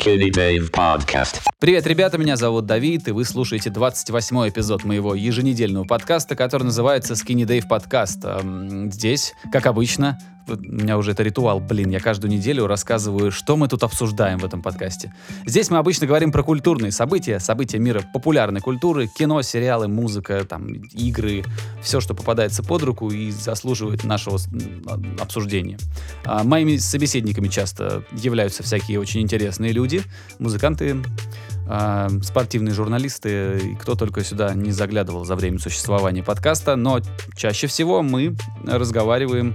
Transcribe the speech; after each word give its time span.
Skinny 0.00 0.30
Dave 0.30 0.70
Podcast. 0.70 1.40
Привет, 1.58 1.86
ребята, 1.86 2.16
меня 2.16 2.36
зовут 2.36 2.64
Давид, 2.64 3.08
и 3.08 3.10
вы 3.10 3.24
слушаете 3.26 3.68
28-й 3.68 4.48
эпизод 4.48 4.84
моего 4.84 5.14
еженедельного 5.14 5.84
подкаста, 5.84 6.36
который 6.36 6.62
называется 6.62 7.12
Skinny 7.14 7.44
Dave 7.44 7.68
Podcast. 7.68 8.24
Эм, 8.24 8.90
Здесь, 8.90 9.34
как 9.52 9.66
обычно, 9.66 10.18
у 10.54 10.72
меня 10.72 10.98
уже 10.98 11.12
это 11.12 11.22
ритуал, 11.22 11.60
блин, 11.60 11.90
я 11.90 12.00
каждую 12.00 12.30
неделю 12.30 12.66
рассказываю, 12.66 13.30
что 13.30 13.56
мы 13.56 13.68
тут 13.68 13.82
обсуждаем 13.82 14.38
в 14.38 14.44
этом 14.44 14.62
подкасте. 14.62 15.12
Здесь 15.46 15.70
мы 15.70 15.78
обычно 15.78 16.06
говорим 16.06 16.32
про 16.32 16.42
культурные 16.42 16.92
события, 16.92 17.38
события 17.38 17.78
мира 17.78 18.02
популярной 18.12 18.60
культуры, 18.60 19.06
кино, 19.06 19.42
сериалы, 19.42 19.88
музыка, 19.88 20.44
там, 20.44 20.72
игры, 20.72 21.44
все, 21.82 22.00
что 22.00 22.14
попадается 22.14 22.62
под 22.62 22.82
руку 22.82 23.10
и 23.10 23.30
заслуживает 23.30 24.04
нашего 24.04 24.38
обсуждения. 25.18 25.78
А 26.24 26.44
моими 26.44 26.76
собеседниками 26.76 27.48
часто 27.48 28.04
являются 28.12 28.62
всякие 28.62 29.00
очень 29.00 29.20
интересные 29.20 29.72
люди, 29.72 30.02
музыканты, 30.38 30.96
а, 31.72 32.08
спортивные 32.22 32.74
журналисты, 32.74 33.76
кто 33.80 33.94
только 33.94 34.24
сюда 34.24 34.54
не 34.54 34.72
заглядывал 34.72 35.24
за 35.24 35.36
время 35.36 35.60
существования 35.60 36.22
подкаста, 36.24 36.74
но 36.74 36.98
чаще 37.36 37.68
всего 37.68 38.02
мы 38.02 38.34
разговариваем 38.66 39.54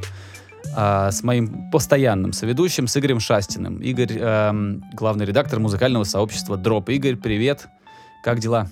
а, 0.76 1.12
с 1.12 1.24
моим 1.24 1.70
постоянным 1.72 2.34
соведущим, 2.34 2.88
с 2.88 2.98
Игорем 2.98 3.20
Шастиным. 3.20 3.78
Игорь, 3.82 4.18
эм, 4.18 4.84
главный 4.94 5.26
редактор 5.26 5.60
музыкального 5.60 6.04
сообщества 6.04 6.58
Дроп. 6.58 6.90
Игорь, 6.90 7.16
привет. 7.16 7.68
Как 8.24 8.40
дела? 8.40 8.68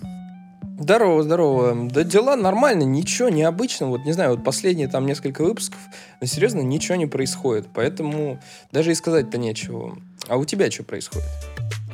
Здорово, 0.79 1.23
здорово. 1.23 1.89
Да 1.89 2.03
дела 2.03 2.35
нормально, 2.35 2.83
ничего 2.83 3.29
необычного. 3.29 3.91
Вот 3.91 4.05
не 4.05 4.11
знаю, 4.11 4.31
вот 4.31 4.43
последние 4.43 4.87
там 4.87 5.05
несколько 5.05 5.43
выпусков, 5.43 5.79
но 6.19 6.27
серьезно, 6.27 6.61
ничего 6.61 6.95
не 6.95 7.05
происходит. 7.05 7.67
Поэтому 7.73 8.39
даже 8.71 8.91
и 8.91 8.95
сказать-то 8.95 9.37
нечего. 9.37 9.97
А 10.27 10.37
у 10.37 10.45
тебя 10.45 10.71
что 10.71 10.83
происходит? 10.83 11.27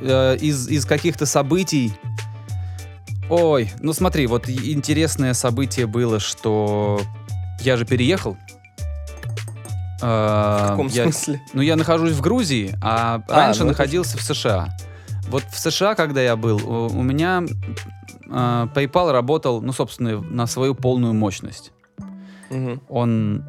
Э, 0.01 0.37
из, 0.37 0.67
из 0.69 0.85
каких-то 0.85 1.25
событий... 1.25 1.93
Ой, 3.29 3.69
ну 3.79 3.93
смотри, 3.93 4.25
вот 4.25 4.49
интересное 4.49 5.33
событие 5.33 5.85
было, 5.85 6.19
что 6.19 6.99
я 7.61 7.77
же 7.77 7.85
переехал. 7.85 8.37
В 10.01 10.65
В 10.65 10.67
каком 10.69 10.89
смысле? 10.89 11.41
Ну, 11.53 11.61
я 11.61 11.75
нахожусь 11.75 12.13
в 12.13 12.21
Грузии, 12.21 12.75
а, 12.81 13.21
А, 13.27 13.35
раньше 13.35 13.59
ну 13.61 13.65
это 13.71 13.73
находился 13.73 14.17
в 14.17 14.21
США. 14.21 14.69
Вот 15.29 15.43
в 15.51 15.59
США, 15.59 15.95
когда 15.95 16.21
я 16.21 16.35
был, 16.35 16.57
у, 16.57 16.87
у 16.87 17.03
меня 17.03 17.43
э, 17.45 18.67
PayPal 18.73 19.11
работал, 19.11 19.61
ну, 19.61 19.71
собственно, 19.73 20.21
на 20.21 20.47
свою 20.47 20.73
полную 20.75 21.13
мощность. 21.13 21.71
Мгм. 22.49 22.81
Он, 22.89 23.43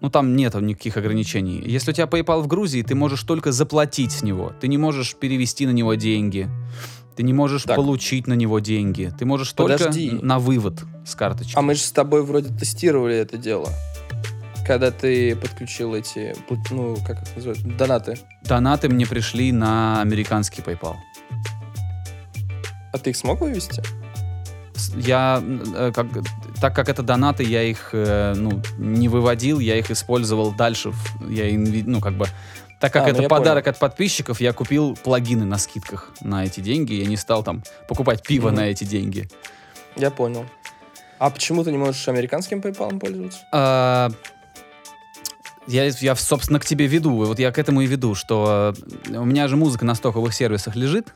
ну, 0.00 0.08
там 0.10 0.34
нет 0.34 0.54
никаких 0.54 0.96
ограничений. 0.96 1.62
Если 1.66 1.90
у 1.90 1.94
тебя 1.94 2.06
PayPal 2.06 2.40
в 2.40 2.46
Грузии, 2.46 2.82
ты 2.82 2.94
можешь 2.94 3.22
только 3.22 3.52
заплатить 3.52 4.12
с 4.12 4.22
него. 4.22 4.52
Ты 4.60 4.68
не 4.68 4.78
можешь 4.78 5.14
перевести 5.14 5.66
на 5.66 5.72
него 5.72 5.94
деньги. 5.94 6.48
Ты 7.16 7.22
не 7.22 7.32
можешь 7.32 7.62
Так. 7.64 7.76
получить 7.76 8.26
на 8.26 8.34
него 8.34 8.58
деньги. 8.58 9.12
Ты 9.18 9.24
можешь 9.24 9.54
Подожди. 9.54 10.10
только 10.10 10.24
на 10.24 10.38
вывод 10.38 10.84
с 11.06 11.14
карточки. 11.14 11.52
А 11.56 11.62
мы 11.62 11.74
же 11.74 11.80
с 11.80 11.90
тобой 11.90 12.22
вроде 12.22 12.54
тестировали 12.54 13.16
это 13.16 13.36
дело. 13.38 13.68
Когда 14.66 14.90
ты 14.90 15.36
подключил 15.36 15.94
эти, 15.94 16.34
ну, 16.70 16.96
как 17.06 17.22
их 17.22 17.36
называют, 17.36 17.76
донаты. 17.76 18.18
Донаты 18.42 18.88
мне 18.88 19.06
пришли 19.06 19.52
на 19.52 20.00
американский 20.00 20.60
PayPal. 20.60 20.96
А 22.92 22.98
ты 22.98 23.10
их 23.10 23.16
смог 23.16 23.40
вывести? 23.40 23.82
Я 24.96 25.42
э, 25.42 25.92
как, 25.94 26.06
так 26.60 26.74
как 26.74 26.88
это 26.88 27.02
донаты, 27.02 27.44
я 27.44 27.62
их 27.62 27.90
э, 27.92 28.34
ну, 28.34 28.60
не 28.78 29.08
выводил, 29.08 29.60
я 29.60 29.76
их 29.76 29.90
использовал 29.90 30.52
дальше. 30.52 30.92
Я 31.28 31.46
ну 31.56 32.00
как 32.00 32.14
бы 32.14 32.26
так 32.80 32.92
как 32.92 33.02
А, 33.02 33.06
ну 33.06 33.12
это 33.12 33.22
я 33.22 33.28
подарок 33.28 33.68
от 33.68 33.78
подписчиков, 33.78 34.40
я 34.40 34.52
купил 34.52 34.96
плагины 34.96 35.44
на 35.44 35.58
скидках 35.58 36.10
на 36.20 36.44
эти 36.44 36.60
деньги. 36.60 36.94
Я 36.94 37.06
не 37.06 37.16
стал 37.16 37.42
там 37.42 37.62
покупать 37.88 38.22
пиво 38.22 38.48
Мгм. 38.48 38.56
на 38.56 38.60
эти 38.66 38.84
деньги. 38.84 39.28
Я 39.96 40.10
понял. 40.10 40.44
А 41.18 41.30
почему 41.30 41.64
ты 41.64 41.72
не 41.72 41.78
можешь 41.78 42.06
американским 42.08 42.60
PayPal 42.60 42.98
пользоваться? 42.98 43.38
А, 43.52 44.10
я, 45.66 45.84
я, 45.86 46.14
собственно, 46.16 46.60
к 46.60 46.64
тебе 46.64 46.86
веду. 46.86 47.12
Вот 47.24 47.38
я 47.38 47.50
к 47.52 47.58
этому 47.58 47.80
и 47.82 47.86
веду, 47.86 48.14
что 48.14 48.74
э, 49.08 49.16
у 49.16 49.24
меня 49.24 49.48
же 49.48 49.56
музыка 49.56 49.84
на 49.84 49.94
стоковых 49.94 50.34
сервисах 50.34 50.76
лежит. 50.76 51.08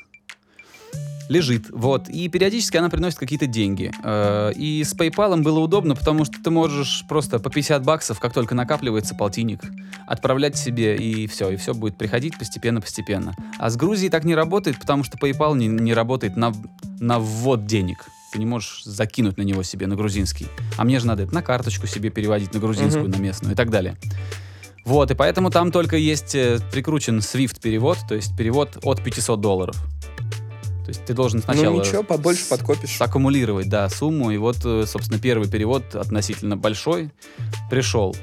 Лежит, 1.29 1.67
вот. 1.71 2.09
И 2.09 2.29
периодически 2.29 2.77
она 2.77 2.91
приносит 2.91 3.21
какие-то 3.21 3.47
деньги. 3.47 3.93
Э, 4.03 4.51
И 4.57 4.83
с 4.83 4.97
PayPal 4.97 5.41
было 5.43 5.61
удобно, 5.61 5.95
потому 5.95 6.25
что 6.25 6.43
ты 6.43 6.51
можешь 6.51 7.05
просто 7.09 7.39
по 7.39 7.51
50 7.51 7.85
баксов, 7.85 8.19
как 8.19 8.33
только 8.33 8.57
накапливается 8.57 9.15
полтинник, 9.15 9.61
отправлять 10.09 10.57
себе, 10.59 10.97
и 10.97 11.29
все, 11.29 11.51
и 11.51 11.57
все 11.57 11.73
будет 11.73 11.97
приходить 11.97 12.37
постепенно-постепенно. 12.37 13.37
А 13.61 13.71
с 13.71 13.77
Грузией 13.77 14.11
так 14.11 14.25
не 14.25 14.35
работает, 14.35 14.81
потому 14.81 15.05
что 15.05 15.19
PayPal 15.19 15.57
не, 15.57 15.69
не 15.69 15.95
работает 15.95 16.37
на, 16.37 16.53
на 16.99 17.21
ввод 17.21 17.65
денег. 17.65 18.07
Ты 18.33 18.39
не 18.41 18.47
можешь 18.47 18.83
закинуть 18.85 19.39
на 19.39 19.43
него 19.43 19.63
себе, 19.65 19.87
на 19.89 19.97
грузинский. 19.97 20.47
А 20.77 20.85
мне 20.85 20.99
же 21.01 21.07
надо 21.07 21.25
это 21.25 21.35
на 21.35 21.43
карточку 21.43 21.87
себе 21.89 22.11
переводить, 22.11 22.55
на 22.55 22.61
грузинскую, 22.61 23.05
Мгм. 23.09 23.13
на 23.13 23.17
местную 23.23 23.53
и 23.55 23.57
так 23.57 23.71
далее. 23.71 23.97
Вот, 24.91 25.09
и 25.13 25.15
поэтому 25.15 25.51
там 25.51 25.71
только 25.71 25.97
есть 25.97 26.35
э, 26.35 26.59
прикручен 26.73 27.19
SWIFT 27.19 27.61
перевод, 27.61 27.99
то 28.09 28.17
есть 28.17 28.37
перевод 28.37 28.77
от 28.83 29.01
500 29.01 29.41
долларов. 29.41 29.77
То 29.77 30.89
есть 30.89 31.05
ты 31.05 31.15
должен 31.15 31.41
сначала 31.41 31.77
ну 31.77 31.81
ничего, 31.81 32.03
побольше 32.03 32.49
подкопишь. 32.49 32.97
саккумулировать, 32.97 33.69
да, 33.69 33.89
сумму. 33.89 34.33
И 34.33 34.37
вот, 34.37 34.57
э, 34.65 34.87
собственно, 34.89 35.21
первый 35.21 35.49
перевод 35.49 35.95
относительно 35.95 36.57
большой 36.57 37.11
пришел. 37.71 38.17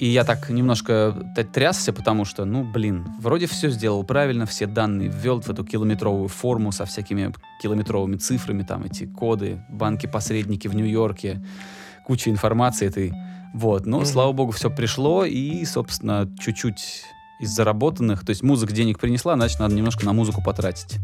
И 0.00 0.08
я 0.08 0.24
так 0.24 0.50
немножко 0.50 1.14
трясся, 1.54 1.92
потому 1.92 2.24
что, 2.24 2.44
ну, 2.44 2.64
блин, 2.64 3.06
вроде 3.20 3.46
все 3.46 3.70
сделал 3.70 4.02
правильно, 4.02 4.46
все 4.46 4.66
данные 4.66 5.08
ввел 5.08 5.40
в 5.40 5.48
эту 5.48 5.64
километровую 5.64 6.26
форму 6.26 6.72
со 6.72 6.86
всякими 6.86 7.32
километровыми 7.62 8.16
цифрами, 8.16 8.64
там 8.64 8.82
эти 8.82 9.06
коды, 9.06 9.62
банки-посредники 9.68 10.66
в 10.66 10.74
Нью-Йорке, 10.74 11.40
куча 12.04 12.30
информации 12.30 12.88
этой. 12.88 13.27
Вот, 13.54 13.86
но, 13.86 13.98
Мгм. 13.98 14.06
слава 14.06 14.32
богу, 14.32 14.52
все 14.52 14.70
пришло, 14.70 15.24
и, 15.24 15.64
собственно, 15.64 16.28
чуть-чуть 16.38 17.04
из 17.40 17.50
заработанных, 17.50 18.24
то 18.24 18.30
есть 18.30 18.42
музыка 18.42 18.72
денег 18.72 18.98
принесла, 18.98 19.34
значит, 19.34 19.60
надо 19.60 19.74
немножко 19.74 20.04
на 20.04 20.12
музыку 20.12 20.42
потратить. 20.42 20.96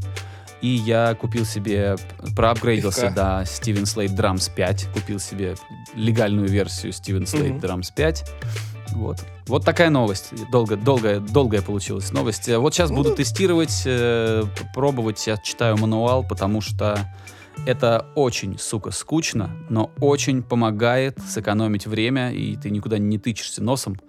И 0.60 0.68
я 0.68 1.14
купил 1.14 1.44
себе, 1.44 1.96
проапгрейдился 2.34 3.02
Легко. 3.06 3.14
до 3.14 3.42
Steven 3.42 3.82
Slate 3.82 4.16
Drums 4.16 4.50
5, 4.54 4.88
купил 4.94 5.18
себе 5.20 5.56
легальную 5.94 6.48
версию 6.48 6.92
Steven 6.92 7.24
Slate 7.24 7.54
Мгм. 7.54 7.58
Drums 7.58 7.88
5. 7.94 8.24
Вот. 8.92 9.18
Вот 9.46 9.64
такая 9.64 9.90
новость. 9.90 10.30
Долго, 10.50 10.76
долгая, 10.76 11.20
долгая 11.20 11.60
получилась 11.62 12.12
новость. 12.12 12.48
Вот 12.48 12.72
сейчас 12.74 12.90
буду 12.90 13.10
да. 13.10 13.16
тестировать, 13.16 13.82
э, 13.84 14.44
пробовать. 14.74 15.26
Я 15.26 15.36
читаю 15.36 15.76
мануал, 15.76 16.24
потому 16.24 16.60
что 16.60 16.98
это 17.66 18.06
очень, 18.14 18.58
сука, 18.58 18.90
скучно, 18.90 19.50
но 19.68 19.90
очень 20.00 20.42
помогает 20.42 21.18
сэкономить 21.26 21.86
время, 21.86 22.32
и 22.32 22.56
ты 22.56 22.70
никуда 22.70 22.98
не 22.98 23.18
тычешься 23.18 23.62
носом. 23.62 24.00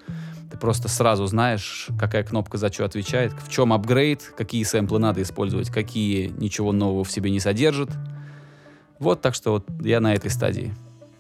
Ты 0.52 0.58
просто 0.58 0.88
сразу 0.88 1.26
знаешь, 1.26 1.88
какая 2.00 2.24
кнопка 2.24 2.58
за 2.58 2.72
что 2.72 2.86
отвечает, 2.86 3.34
в 3.34 3.50
чем 3.50 3.74
апгрейд, 3.74 4.34
какие 4.38 4.64
сэмплы 4.64 5.00
надо 5.00 5.22
использовать, 5.22 5.70
какие 5.70 6.28
ничего 6.28 6.72
нового 6.72 7.04
в 7.04 7.12
себе 7.12 7.32
не 7.32 7.40
содержат. 7.40 7.90
Вот, 9.00 9.22
так 9.22 9.36
что 9.36 9.52
вот 9.52 9.66
я 9.82 10.00
на 10.00 10.14
этой 10.14 10.32
стадии. 10.32 10.74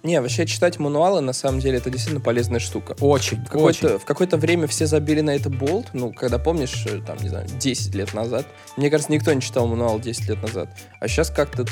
Не, 0.03 0.21
вообще 0.21 0.45
читать 0.45 0.77
мануалы, 0.77 1.21
на 1.21 1.33
самом 1.33 1.59
деле, 1.59 1.77
это 1.77 1.89
действительно 1.89 2.23
полезная 2.23 2.59
штука. 2.59 2.95
Очень, 2.99 3.37
В 3.37 3.55
очень. 3.55 3.79
какое-то, 3.81 3.99
в 3.99 4.05
какое-то 4.05 4.37
время 4.37 4.67
все 4.67 4.85
забили 4.85 5.21
на 5.21 5.31
это 5.31 5.49
болт, 5.49 5.87
ну, 5.93 6.13
когда, 6.13 6.37
помнишь, 6.37 6.85
э, 6.85 7.01
там, 7.01 7.17
не 7.23 7.29
знаю, 7.29 7.47
10 7.59 7.95
лет 7.95 8.13
назад. 8.13 8.45
Мне 8.77 8.91
кажется, 8.91 9.11
никто 9.11 9.33
не 9.33 9.41
читал 9.41 9.65
мануал 9.65 9.99
10 9.99 10.29
лет 10.29 10.43
назад. 10.43 10.69
А 10.99 11.07
сейчас 11.07 11.31
как-то 11.31 11.65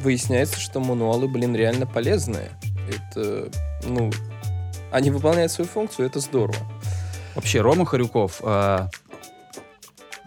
выясняется, 0.00 0.58
что 0.58 0.80
мануалы, 0.80 1.28
блин, 1.28 1.54
реально 1.54 1.86
полезные. 1.86 2.50
Это, 2.88 3.50
ну, 3.84 4.10
они 4.90 5.10
выполняют 5.10 5.52
свою 5.52 5.68
функцию, 5.68 6.06
это 6.06 6.20
здорово. 6.20 6.58
Вообще, 7.34 7.60
Рома 7.60 7.86
Харюков, 7.86 8.40
э, 8.42 8.88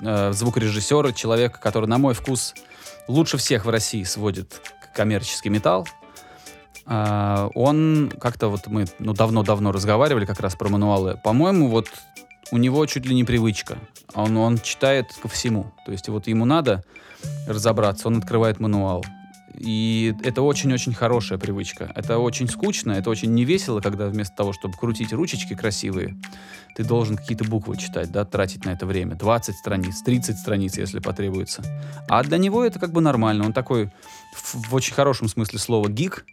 э, 0.02 0.32
звукорежиссер, 0.32 1.14
человек, 1.14 1.60
который, 1.60 1.88
на 1.88 1.98
мой 1.98 2.14
вкус, 2.14 2.54
лучше 3.08 3.38
всех 3.38 3.66
в 3.66 3.70
России 3.70 4.04
сводит 4.04 4.62
коммерческий 4.96 5.50
металл. 5.50 5.88
Э, 6.86 7.50
он 7.54 8.14
как-то 8.20 8.48
вот 8.48 8.68
мы 8.68 8.86
ну, 9.00 9.14
давно-давно 9.14 9.72
разговаривали 9.72 10.26
как 10.26 10.40
раз 10.40 10.56
про 10.56 10.70
мануалы. 10.70 11.20
По-моему, 11.24 11.68
вот 11.68 11.90
у 12.52 12.58
него 12.58 12.86
чуть 12.86 13.06
ли 13.06 13.14
не 13.16 13.24
привычка. 13.24 13.78
Он, 14.14 14.38
он 14.38 14.60
читает 14.60 15.08
ко 15.22 15.28
всему. 15.28 15.74
То 15.86 15.92
есть 15.92 16.08
вот 16.08 16.28
ему 16.28 16.46
надо 16.46 16.84
разобраться, 17.48 18.08
он 18.08 18.18
открывает 18.18 18.60
мануал. 18.60 19.04
И 19.54 20.16
это 20.24 20.42
очень-очень 20.42 20.94
хорошая 20.94 21.38
привычка. 21.38 21.92
Это 21.96 22.18
очень 22.18 22.50
скучно, 22.50 22.94
это 22.94 23.10
очень 23.10 23.34
невесело, 23.34 23.82
когда 23.82 24.08
вместо 24.08 24.36
того, 24.36 24.54
чтобы 24.54 24.76
крутить 24.78 25.14
ручечки 25.14 25.56
красивые, 25.56 26.18
ты 26.76 26.84
должен 26.84 27.18
какие-то 27.18 27.44
буквы 27.44 27.78
читать, 27.78 28.12
да, 28.12 28.26
тратить 28.26 28.66
на 28.66 28.72
это 28.72 28.86
время. 28.86 29.16
20 29.16 29.56
страниц, 29.56 30.02
30 30.02 30.38
страниц, 30.38 30.78
если 30.78 31.00
потребуется. 31.00 31.64
А 32.10 32.24
для 32.24 32.38
него 32.38 32.64
это 32.64 32.80
как 32.80 32.92
бы 32.92 33.02
нормально. 33.02 33.46
Он 33.46 33.54
такой, 33.54 33.92
в, 34.36 34.70
в 34.70 34.76
очень 34.76 34.94
хорошем 34.94 35.28
смысле 35.28 35.60
слова, 35.60 35.88
гик 35.88 36.26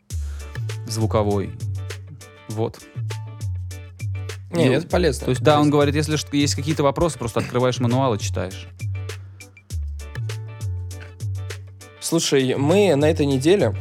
звуковой. 0.87 1.51
Вот. 2.49 2.81
Не, 4.51 4.67
Ну, 4.67 4.73
это 4.73 4.89
полезно. 4.89 5.27
То 5.27 5.31
есть, 5.31 5.43
да, 5.43 5.53
он 5.53 5.59
полезно. 5.59 5.73
говорит, 5.73 5.95
если 5.95 6.37
есть 6.37 6.55
какие-то 6.55 6.83
вопросы, 6.83 7.19
просто 7.19 7.41
открываешь 7.41 7.79
мануал 7.79 8.15
и 8.15 8.19
читаешь. 8.19 8.67
Слушай, 12.11 12.57
мы 12.57 12.97
на 12.97 13.09
этой 13.09 13.25
неделе 13.25 13.73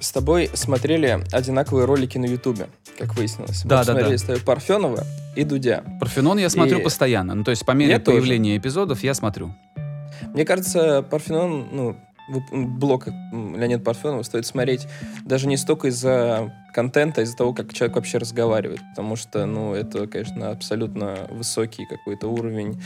с 0.00 0.10
тобой 0.10 0.48
смотрели 0.54 1.22
одинаковые 1.30 1.84
ролики 1.84 2.16
на 2.16 2.24
Ютубе, 2.24 2.68
как 2.98 3.14
выяснилось. 3.16 3.64
Да, 3.64 3.80
мы 3.80 3.84
да, 3.84 3.92
смотрели 3.92 4.12
да. 4.12 4.16
с 4.18 4.22
тобой 4.22 4.40
Парфенова 4.40 5.04
и 5.36 5.44
Дудя. 5.44 5.84
Парфенон 6.00 6.38
я 6.38 6.48
смотрю 6.48 6.78
И- 6.78 6.82
постоянно. 6.82 7.34
Ну, 7.34 7.44
то 7.44 7.50
есть 7.50 7.66
по 7.66 7.72
мере 7.72 7.92
Я 7.92 7.98
тоже. 7.98 8.16
появления 8.16 8.56
эпизодов 8.56 9.02
я 9.02 9.12
смотрю. 9.12 9.54
Мне 10.32 10.46
кажется, 10.46 11.02
Парфенон, 11.02 11.68
ну, 11.70 11.96
блог 12.28 13.08
м, 13.08 13.56
Леонида 13.56 13.82
Парфенова 13.82 14.22
стоит 14.22 14.46
смотреть 14.46 14.86
даже 15.24 15.46
не 15.46 15.56
столько 15.56 15.88
из-за 15.88 16.52
контента, 16.72 17.20
а 17.20 17.24
из-за 17.24 17.36
того, 17.36 17.52
как 17.52 17.72
человек 17.72 17.96
вообще 17.96 18.18
разговаривает. 18.18 18.80
Потому 18.90 19.16
что, 19.16 19.46
ну, 19.46 19.74
это, 19.74 20.06
конечно, 20.06 20.50
абсолютно 20.50 21.26
высокий 21.30 21.86
какой-то 21.86 22.28
уровень 22.28 22.80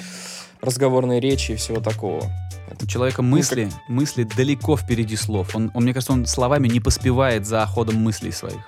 разговорной 0.61 1.21
речи 1.21 1.53
и 1.53 1.57
всего 1.57 1.81
такого. 1.81 2.25
У 2.81 2.87
человека 2.87 3.23
Ну, 3.23 3.29
мысли, 3.31 3.71
мысли 3.89 4.25
далеко 4.25 4.77
впереди 4.77 5.17
слов. 5.17 5.57
Он, 5.57 5.71
он, 5.75 5.83
мне 5.83 5.93
кажется, 5.93 6.13
он 6.13 6.27
словами 6.27 6.69
не 6.69 6.81
поспевает 6.81 7.47
за 7.47 7.65
ходом 7.67 7.97
мыслей 7.97 8.33
своих. 8.33 8.65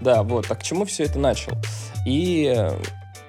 Да, 0.00 0.22
вот. 0.22 0.50
А 0.50 0.54
к 0.54 0.62
чему 0.62 0.84
все 0.84 1.04
это 1.04 1.18
начал? 1.18 1.52
И 2.06 2.52
э, 2.54 2.78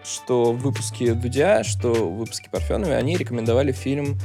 что 0.03 0.51
в 0.51 0.57
выпуске 0.57 1.13
Дудя, 1.13 1.63
что 1.63 1.93
в 1.93 2.17
выпуске 2.17 2.49
Парфенова, 2.49 2.95
они 2.95 3.15
рекомендовали 3.15 3.71
фильм 3.71 4.19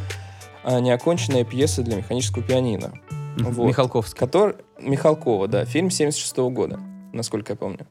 «Неоконченная 0.64 1.44
пьеса 1.44 1.82
для 1.82 1.96
механического 1.96 2.42
пианино». 2.42 2.92
Вот. 3.36 3.66
Михалковский. 3.66 4.18
Который... 4.18 4.56
Михалкова, 4.80 5.48
да. 5.48 5.64
Фильм 5.64 5.90
76 5.90 6.36
года, 6.50 6.80
насколько 7.12 7.52
я 7.52 7.56
помню. 7.56 7.86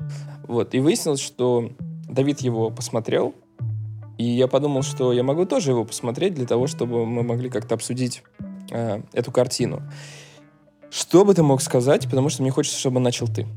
Вот. 0.48 0.74
И 0.74 0.80
выяснилось, 0.80 1.22
что 1.22 1.72
Давид 2.08 2.42
его 2.42 2.70
посмотрел, 2.70 3.36
и 4.18 4.26
я 4.26 4.48
подумал, 4.48 4.84
что 4.84 5.14
я 5.14 5.24
могу 5.24 5.46
тоже 5.46 5.72
его 5.72 5.86
посмотреть 5.86 6.34
для 6.34 6.46
того, 6.46 6.68
чтобы 6.68 7.06
мы 7.06 7.24
могли 7.24 7.50
как-то 7.50 7.76
обсудить 7.76 8.24
э, 8.70 9.02
эту 9.14 9.32
картину. 9.32 9.82
Что 10.92 11.24
бы 11.24 11.34
ты 11.34 11.44
мог 11.44 11.62
сказать, 11.62 12.06
потому 12.10 12.30
что 12.30 12.42
мне 12.42 12.52
хочется, 12.52 12.78
чтобы 12.78 13.00
начал 13.00 13.28
ты. 13.28 13.48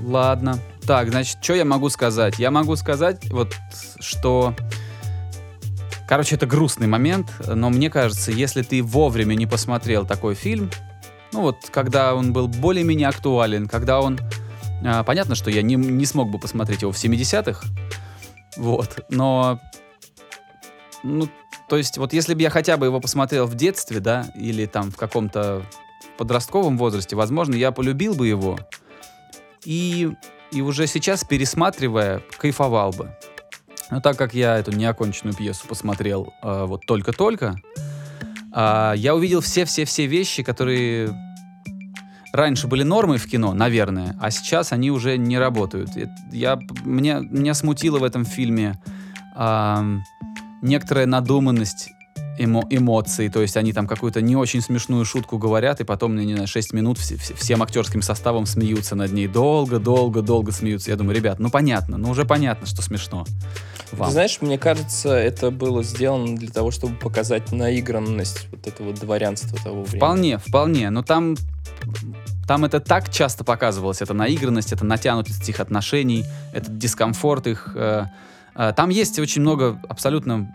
Ладно. 0.00 0.58
Так, 0.86 1.10
значит, 1.10 1.38
что 1.42 1.54
я 1.54 1.64
могу 1.64 1.88
сказать? 1.90 2.38
Я 2.38 2.50
могу 2.50 2.74
сказать, 2.76 3.30
вот, 3.30 3.54
что... 4.00 4.54
Короче, 6.12 6.34
это 6.34 6.44
грустный 6.44 6.88
момент, 6.88 7.32
но 7.46 7.70
мне 7.70 7.88
кажется, 7.88 8.32
если 8.32 8.60
ты 8.60 8.82
вовремя 8.82 9.34
не 9.34 9.46
посмотрел 9.46 10.04
такой 10.04 10.34
фильм, 10.34 10.70
ну 11.32 11.40
вот, 11.40 11.56
когда 11.70 12.14
он 12.14 12.34
был 12.34 12.48
более-менее 12.48 13.08
актуален, 13.08 13.66
когда 13.66 13.98
он... 13.98 14.20
а, 14.84 15.04
понятно, 15.04 15.34
что 15.34 15.50
я 15.50 15.62
не, 15.62 15.74
не 15.74 16.04
смог 16.04 16.30
бы 16.30 16.38
посмотреть 16.38 16.82
его 16.82 16.92
в 16.92 17.02
70-х, 17.02 17.66
вот, 18.58 19.06
но... 19.08 19.58
Ну, 21.02 21.30
то 21.70 21.78
есть, 21.78 21.96
вот 21.96 22.12
если 22.12 22.34
бы 22.34 22.42
я 22.42 22.50
хотя 22.50 22.76
бы 22.76 22.84
его 22.84 23.00
посмотрел 23.00 23.46
в 23.46 23.54
детстве, 23.54 23.98
да, 23.98 24.26
или 24.34 24.66
там 24.66 24.90
в 24.90 24.96
каком-то 24.96 25.64
подростковом 26.18 26.76
возрасте, 26.76 27.16
возможно, 27.16 27.54
я 27.54 27.72
полюбил 27.72 28.14
бы 28.14 28.28
его, 28.28 28.58
и, 29.64 30.10
и 30.50 30.60
уже 30.60 30.86
сейчас, 30.88 31.24
пересматривая, 31.24 32.22
кайфовал 32.36 32.90
бы. 32.90 33.16
Но 33.92 34.00
так 34.00 34.16
как 34.16 34.32
я 34.32 34.56
эту 34.56 34.72
неоконченную 34.72 35.36
пьесу 35.36 35.68
посмотрел 35.68 36.32
э, 36.42 36.64
вот 36.64 36.86
только-только, 36.86 37.56
а, 38.50 38.94
я 38.96 39.14
увидел 39.14 39.42
все-все-все 39.42 40.06
вещи, 40.06 40.42
которые 40.42 41.14
раньше 42.32 42.68
были 42.68 42.84
нормой 42.84 43.18
в 43.18 43.26
кино, 43.26 43.52
наверное, 43.52 44.16
а 44.18 44.30
сейчас 44.30 44.72
они 44.72 44.90
уже 44.90 45.18
не 45.18 45.38
работают. 45.38 45.90
Я, 46.32 46.58
мне, 46.84 47.18
меня 47.20 47.52
смутило 47.52 47.98
в 47.98 48.04
этом 48.04 48.24
фильме 48.24 48.80
ам, 49.34 50.02
некоторая 50.62 51.04
надуманность 51.04 51.90
эмо- 52.38 52.66
эмоций, 52.70 53.28
то 53.28 53.42
есть 53.42 53.56
они 53.56 53.72
там 53.72 53.86
какую-то 53.86 54.20
не 54.20 54.36
очень 54.36 54.60
смешную 54.62 55.04
шутку 55.04 55.38
говорят, 55.38 55.80
и 55.80 55.84
потом, 55.84 56.16
не 56.16 56.32
знаю, 56.34 56.46
6 56.48 56.72
минут 56.72 56.98
все- 56.98 57.16
все- 57.16 57.34
всем 57.34 57.62
актерским 57.62 58.02
составом 58.02 58.46
смеются 58.46 58.94
над 58.94 59.12
ней. 59.12 59.28
Долго, 59.28 59.78
долго, 59.78 60.22
долго 60.22 60.52
смеются. 60.52 60.90
Я 60.90 60.96
думаю, 60.96 61.16
ребят, 61.16 61.38
ну 61.38 61.50
понятно, 61.50 61.98
ну 61.98 62.10
уже 62.10 62.24
понятно, 62.24 62.66
что 62.66 62.82
смешно. 62.82 63.24
Вам. 63.92 64.06
Ты 64.08 64.12
знаешь, 64.12 64.38
мне 64.40 64.56
кажется, 64.56 65.10
это 65.14 65.50
было 65.50 65.82
сделано 65.82 66.34
для 66.36 66.48
того, 66.50 66.70
чтобы 66.70 66.96
показать 66.96 67.52
наигранность 67.52 68.46
вот 68.50 68.66
этого 68.66 68.92
дворянства 68.94 69.58
того 69.62 69.82
времени. 69.82 69.98
Вполне, 69.98 70.38
вполне. 70.38 70.88
Но 70.90 71.02
там, 71.02 71.36
там 72.48 72.64
это 72.64 72.80
так 72.80 73.10
часто 73.10 73.44
показывалось, 73.44 74.00
эта 74.00 74.14
наигранность, 74.14 74.72
это 74.72 74.86
натянутость 74.86 75.46
их 75.48 75.60
отношений, 75.60 76.24
этот 76.54 76.78
дискомфорт 76.78 77.46
их. 77.46 77.72
э, 77.74 78.06
э, 78.54 78.72
Там 78.74 78.88
есть 78.88 79.18
очень 79.18 79.42
много 79.42 79.78
абсолютно, 79.88 80.54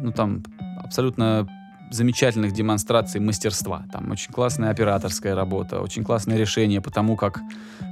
ну 0.00 0.10
там, 0.10 0.42
абсолютно 0.86 1.46
замечательных 1.90 2.52
демонстраций 2.52 3.20
мастерства. 3.20 3.84
Там 3.92 4.10
очень 4.10 4.32
классная 4.32 4.70
операторская 4.70 5.34
работа, 5.34 5.80
очень 5.80 6.02
классное 6.02 6.36
решение 6.36 6.80
по 6.80 6.90
тому, 6.90 7.16
как 7.16 7.40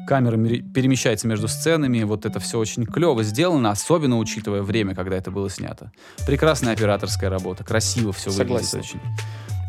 камера 0.06 0.36
перемещается 0.36 1.28
между 1.28 1.48
сценами. 1.48 2.02
Вот 2.02 2.26
это 2.26 2.40
все 2.40 2.58
очень 2.58 2.86
клево 2.86 3.22
сделано, 3.22 3.70
особенно 3.70 4.18
учитывая 4.18 4.62
время, 4.62 4.94
когда 4.94 5.16
это 5.16 5.30
было 5.30 5.48
снято. 5.48 5.92
Прекрасная 6.26 6.72
операторская 6.72 7.30
работа, 7.30 7.64
красиво 7.64 8.12
все 8.12 8.30
выглядит 8.30 8.64
Согласен. 8.64 8.78
очень. 8.80 9.00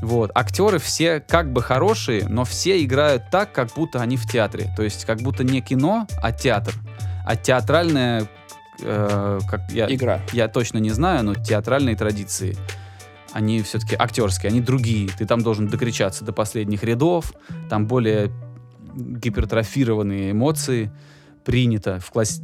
Вот. 0.01 0.31
Актеры 0.35 0.79
все 0.79 1.19
как 1.19 1.51
бы 1.51 1.61
хорошие, 1.61 2.27
но 2.27 2.45
все 2.45 2.83
играют 2.83 3.29
так, 3.31 3.51
как 3.51 3.69
будто 3.75 4.01
они 4.01 4.17
в 4.17 4.27
театре. 4.29 4.73
То 4.75 4.83
есть 4.83 5.05
как 5.05 5.21
будто 5.21 5.43
не 5.43 5.61
кино, 5.61 6.07
а 6.21 6.31
театр. 6.31 6.73
А 7.25 7.35
театральная, 7.35 8.27
э, 8.81 9.39
как 9.49 9.71
я, 9.71 9.91
Игра. 9.93 10.19
я 10.31 10.47
точно 10.47 10.77
не 10.77 10.91
знаю, 10.91 11.23
но 11.23 11.33
театральные 11.33 11.95
традиции, 11.95 12.55
они 13.35 13.61
все-таки 13.63 13.97
актерские, 13.99 14.49
они 14.49 14.61
другие. 14.61 15.09
Ты 15.09 15.25
там 15.25 15.41
должен 15.41 15.67
докричаться 15.67 16.23
до 16.23 16.31
последних 16.31 16.85
рядов, 16.85 17.33
там 17.69 17.85
более 17.85 18.31
гипертрофированные 18.95 20.31
эмоции 20.31 20.89
принято 21.43 21.99
в, 21.99 22.11
класс... 22.11 22.41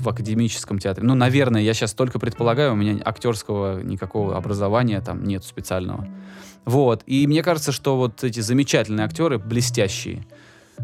в- 0.00 0.06
академическом 0.06 0.78
театре. 0.78 1.06
Ну, 1.06 1.14
наверное, 1.14 1.62
я 1.62 1.72
сейчас 1.72 1.94
только 1.94 2.18
предполагаю, 2.18 2.74
у 2.74 2.76
меня 2.76 3.00
актерского 3.02 3.80
никакого 3.80 4.36
образования 4.36 5.00
там 5.00 5.24
нет 5.24 5.44
специального. 5.44 6.06
Вот. 6.66 7.02
И 7.06 7.26
мне 7.26 7.42
кажется, 7.42 7.72
что 7.72 7.96
вот 7.96 8.22
эти 8.22 8.40
замечательные 8.40 9.06
актеры, 9.06 9.38
блестящие, 9.38 10.26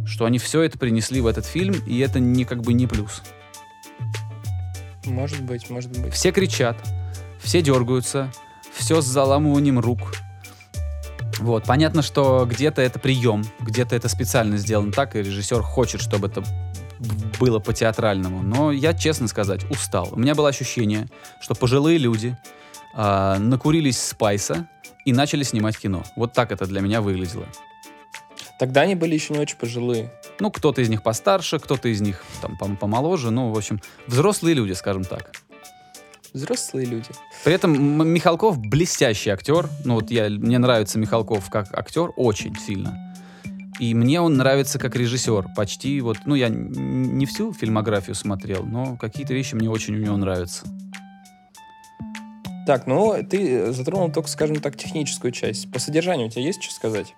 что 0.07 0.25
они 0.25 0.39
все 0.39 0.63
это 0.63 0.79
принесли 0.79 1.21
в 1.21 1.27
этот 1.27 1.45
фильм, 1.45 1.75
и 1.87 1.99
это 1.99 2.19
не 2.19 2.47
как 2.47 2.63
бы 2.63 2.73
не 2.73 2.87
плюс. 2.87 3.23
Может 5.05 5.43
быть, 5.43 5.69
может 5.69 5.91
быть. 6.01 6.15
Все 6.15 6.33
кричат, 6.33 6.79
все 7.43 7.61
дергаются, 7.61 8.33
все 8.73 9.01
с 9.01 9.05
заламыванием 9.05 9.79
рук. 9.79 10.15
Вот, 11.39 11.65
понятно, 11.65 12.03
что 12.03 12.47
где-то 12.49 12.83
это 12.83 12.99
прием, 12.99 13.45
где-то 13.61 13.97
это 13.97 14.09
специально 14.09 14.59
сделано 14.59 14.93
так, 14.93 15.17
и 15.17 15.21
режиссер 15.21 15.63
хочет, 15.63 16.03
чтобы 16.03 16.29
это 16.29 16.43
было 17.39 17.59
по-театральному. 17.59 18.43
Но 18.43 18.73
я, 18.73 18.93
честно 18.93 19.27
сказать, 19.27 19.65
устал. 19.71 20.09
У 20.13 20.19
меня 20.19 20.35
было 20.35 20.51
ощущение, 20.51 21.09
что 21.41 21.55
пожилые 21.55 21.97
люди 21.99 22.37
а, 22.95 23.39
накурились 23.39 23.99
спайса 23.99 24.69
и 25.07 25.13
начали 25.13 25.43
снимать 25.43 25.79
кино. 25.79 26.05
Вот 26.17 26.35
так 26.35 26.53
это 26.53 26.67
для 26.67 26.81
меня 26.81 27.01
выглядело. 27.01 27.47
Тогда 28.59 28.83
они 28.83 28.95
были 28.95 29.15
еще 29.15 29.33
не 29.33 29.41
очень 29.41 29.57
пожилые. 29.57 30.13
Ну, 30.39 30.51
кто-то 30.51 30.83
из 30.83 30.91
них 30.91 31.03
постарше, 31.03 31.59
кто-то 31.59 31.89
из 31.89 32.03
них 32.03 32.23
там 32.43 32.59
пом- 32.61 32.77
помоложе. 32.77 33.31
Ну, 33.31 33.51
в 33.51 33.57
общем, 33.57 33.81
взрослые 34.07 34.55
люди, 34.55 34.73
скажем 34.73 35.05
так. 35.05 35.33
Взрослые 36.33 36.87
люди. 36.87 37.11
При 37.45 37.55
этом 37.55 38.09
Михалков 38.09 38.59
блестящий 38.59 39.31
актер. 39.31 39.69
Ну 39.85 39.95
вот 39.95 40.11
я, 40.11 40.29
мне 40.29 40.59
нравится 40.59 40.99
Михалков 40.99 41.51
как 41.51 41.77
актер 41.77 42.11
очень 42.17 42.55
сильно. 42.57 43.15
И 43.81 43.95
мне 43.95 44.21
он 44.21 44.37
нравится 44.37 44.79
как 44.79 44.95
режиссер. 44.95 45.49
Почти 45.57 46.01
вот, 46.01 46.19
ну 46.27 46.35
я 46.35 46.49
не 46.51 47.27
всю 47.27 47.53
фильмографию 47.53 48.15
смотрел, 48.15 48.65
но 48.65 48.97
какие-то 48.97 49.33
вещи 49.33 49.55
мне 49.55 49.71
очень 49.71 49.95
у 49.97 49.99
него 49.99 50.17
нравятся. 50.17 50.67
Так, 52.67 52.87
ну 52.87 53.17
ты 53.29 53.73
затронул 53.73 54.13
только, 54.13 54.29
скажем 54.29 54.57
так, 54.57 54.77
техническую 54.77 55.33
часть. 55.33 55.73
По 55.73 55.79
содержанию 55.79 56.29
у 56.29 56.31
тебя 56.31 56.43
есть 56.43 56.63
что 56.63 56.75
сказать? 56.75 57.15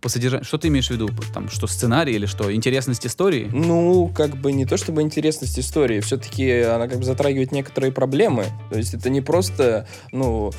По 0.00 0.08
содержанию, 0.08 0.44
что 0.44 0.58
ты 0.58 0.68
имеешь 0.68 0.86
в 0.88 0.90
виду? 0.92 1.08
Там, 1.34 1.48
что 1.50 1.66
сценарий 1.66 2.14
или 2.14 2.26
что? 2.26 2.54
Интересность 2.54 3.04
истории? 3.04 3.48
Ну, 3.52 4.08
как 4.14 4.36
бы 4.36 4.52
не 4.52 4.64
то 4.64 4.76
чтобы 4.76 5.02
интересность 5.02 5.58
истории, 5.58 6.00
все-таки 6.00 6.60
она 6.60 6.86
как 6.86 6.98
бы 6.98 7.04
затрагивает 7.04 7.50
некоторые 7.50 7.90
проблемы. 7.90 8.46
То 8.70 8.78
есть 8.78 8.94
это 8.94 9.10
не 9.10 9.20
просто, 9.20 9.88
ну, 10.12 10.52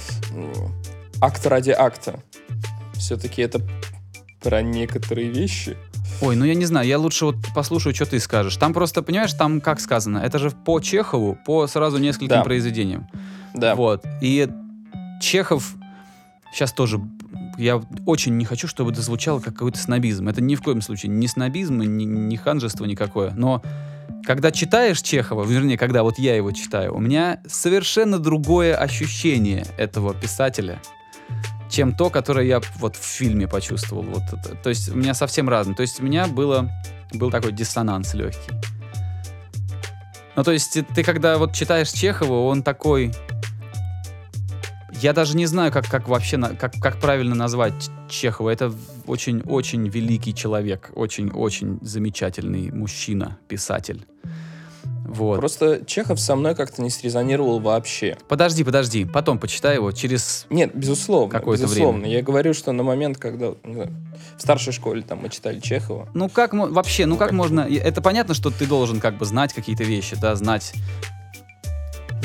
акт 1.22 1.46
ради 1.48 1.72
акта. 1.72 2.22
Все-таки 2.96 3.42
это 3.42 3.62
про 4.42 4.62
некоторые 4.62 5.30
вещи. 5.30 5.78
Ой, 6.22 6.36
ну 6.36 6.44
я 6.44 6.54
не 6.54 6.66
знаю, 6.66 6.86
я 6.86 6.98
лучше 7.00 7.26
вот 7.26 7.36
послушаю, 7.56 7.96
что 7.96 8.06
ты 8.06 8.20
скажешь. 8.20 8.58
Там 8.58 8.74
просто, 8.74 9.02
понимаешь, 9.02 9.32
там 9.34 9.62
как 9.62 9.80
сказано, 9.80 10.18
это 10.18 10.38
же 10.38 10.52
по 10.52 10.82
Чехову, 10.82 11.38
по 11.46 11.66
сразу 11.68 11.98
нескольким 11.98 12.28
Да. 12.30 12.44
произведениям. 12.44 13.08
Да. 13.56 13.76
Вот. 13.76 14.04
И 14.22 14.50
Чехов 15.22 15.76
сейчас 16.54 16.74
тоже... 16.74 17.00
Я 17.60 17.82
очень 18.06 18.38
не 18.38 18.46
хочу, 18.46 18.70
чтобы 18.70 18.92
это 18.92 19.02
звучало 19.02 19.40
как 19.42 19.54
какой-то 19.54 19.78
снобизм. 19.78 20.30
Это 20.30 20.42
ни 20.42 20.56
в 20.56 20.62
коем 20.62 20.82
случае 20.82 21.12
не 21.12 21.28
снобизм, 21.28 21.82
ни, 21.82 22.06
ни 22.06 22.36
ханжество 22.38 22.86
никакое. 22.86 23.32
Но 23.32 23.62
когда 24.26 24.52
читаешь 24.52 25.02
Чехова, 25.02 25.44
вернее, 25.44 25.78
когда 25.78 26.04
вот 26.04 26.18
я 26.20 26.38
его 26.38 26.52
читаю, 26.54 26.96
у 26.96 27.00
меня 27.00 27.42
совершенно 27.46 28.18
другое 28.18 28.78
ощущение 28.78 29.66
этого 29.78 30.14
писателя. 30.14 30.80
чем 31.70 31.96
то, 31.96 32.10
которое 32.10 32.46
я 32.46 32.62
вот 32.78 32.96
в 32.96 33.04
фильме 33.04 33.48
почувствовал. 33.48 34.04
Вот 34.04 34.24
это. 34.32 34.56
То 34.56 34.70
есть 34.70 34.90
у 34.90 34.96
меня 34.96 35.14
совсем 35.14 35.48
разное. 35.50 35.76
То 35.76 35.82
есть 35.82 36.00
у 36.00 36.04
меня 36.04 36.28
было, 36.28 36.70
был 37.14 37.30
такой 37.30 37.52
диссонанс 37.52 38.14
легкий. 38.14 38.52
Ну, 40.36 40.44
то 40.44 40.52
есть 40.52 40.78
ты 40.96 41.04
когда 41.04 41.38
вот 41.38 41.54
читаешь 41.54 41.90
Чехова, 41.90 42.46
он 42.48 42.64
такой... 42.64 43.14
Я 45.02 45.14
даже 45.14 45.38
не 45.38 45.46
знаю, 45.46 45.72
как, 45.72 45.88
как 45.88 46.08
вообще, 46.08 46.38
на- 46.38 46.56
как, 46.56 46.74
как 46.82 47.00
правильно 47.00 47.36
назвать 47.36 47.90
Чехова. 48.10 48.50
Это 48.50 48.74
очень-очень 49.08 49.88
великий 49.88 50.34
человек, 50.34 50.92
очень-очень 50.96 51.80
замечательный 51.82 52.72
мужчина, 52.72 53.38
писатель. 53.48 54.06
Вот. 55.06 55.40
Просто 55.40 55.84
Чехов 55.86 56.20
со 56.20 56.36
мной 56.36 56.54
как-то 56.54 56.84
не 56.84 56.90
срезонировал 56.92 57.60
вообще. 57.60 58.16
Подожди, 58.28 58.64
подожди, 58.64 59.06
потом 59.06 59.40
почитай 59.40 59.76
его 59.76 59.92
через... 59.92 60.46
Нет, 60.52 60.72
безусловно. 60.76 61.32
Какое-то 61.32 61.64
безусловно. 61.64 62.02
время. 62.02 62.14
Я 62.16 62.22
говорю, 62.22 62.54
что 62.54 62.72
на 62.74 62.84
момент, 62.84 63.18
когда 63.18 63.54
знаю, 63.66 63.90
в 64.38 64.42
старшей 64.42 64.72
школе 64.72 65.02
там 65.02 65.20
мы 65.24 65.30
читали 65.30 65.60
Чехова, 65.60 66.10
Ну 66.14 66.30
как 66.30 66.54
вообще, 66.54 67.06
ну 67.08 67.14
Ну, 67.16 67.18
как 67.20 67.30
как- 67.30 67.38
можно... 67.38 67.62
Это 67.62 68.02
понятно, 68.04 68.36
что 68.36 68.52
ты 68.52 68.68
должен 68.68 69.00
как 69.00 69.18
бы 69.18 69.26
знать 69.26 69.52
какие-то 69.54 69.84
вещи, 69.84 70.16
да, 70.22 70.36
знать 70.36 70.74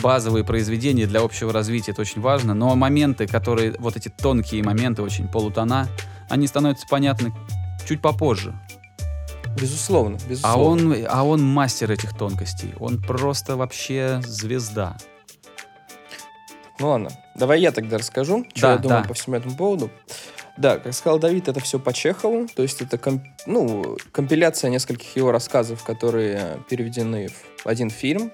базовые 0.08 0.44
произведения 0.44 1.06
для 1.06 1.22
общего 1.22 1.50
развития, 1.50 1.92
это 1.92 2.02
очень 2.02 2.20
важно, 2.20 2.52
но 2.52 2.74
моменты, 2.76 3.26
которые, 3.26 3.74
вот 3.78 3.96
эти 3.96 4.10
тонкие 4.10 4.62
моменты, 4.62 5.00
очень 5.00 5.26
полутона, 5.28 5.88
они 6.28 6.46
становятся 6.46 6.86
понятны 6.86 7.32
чуть 7.88 8.02
попозже. 8.02 8.52
безусловно, 9.58 10.18
А 10.22 10.28
безусловно. 10.28 10.94
он, 10.94 11.06
а 11.08 11.24
он 11.24 11.42
мастер 11.42 11.90
этих 11.90 12.14
тонкостей. 12.16 12.74
Он 12.78 13.00
просто 13.00 13.56
вообще 13.56 14.20
звезда. 14.26 14.98
Ну 16.80 16.88
ладно, 16.88 17.08
давай 17.34 17.60
я 17.62 17.72
тогда 17.72 17.96
расскажу, 17.96 18.44
что 18.54 18.60
Да, 18.66 18.72
я 18.72 18.78
думаю 18.78 19.02
да. 19.04 19.08
по 19.08 19.14
всему 19.14 19.36
этому 19.36 19.56
поводу. 19.56 19.90
Да, 20.58 20.76
как 20.78 20.92
сказал 20.92 21.18
Давид, 21.18 21.48
это 21.48 21.60
все 21.60 21.78
по 21.78 21.92
Чехову, 21.94 22.46
то 22.54 22.62
есть 22.62 22.82
это 22.82 22.98
ком- 22.98 23.24
ну, 23.46 23.96
компиляция 24.12 24.70
нескольких 24.70 25.16
его 25.16 25.32
рассказов, 25.32 25.82
которые 25.82 26.58
переведены 26.68 27.28
в 27.64 27.66
один 27.66 27.88
фильм. 27.90 28.30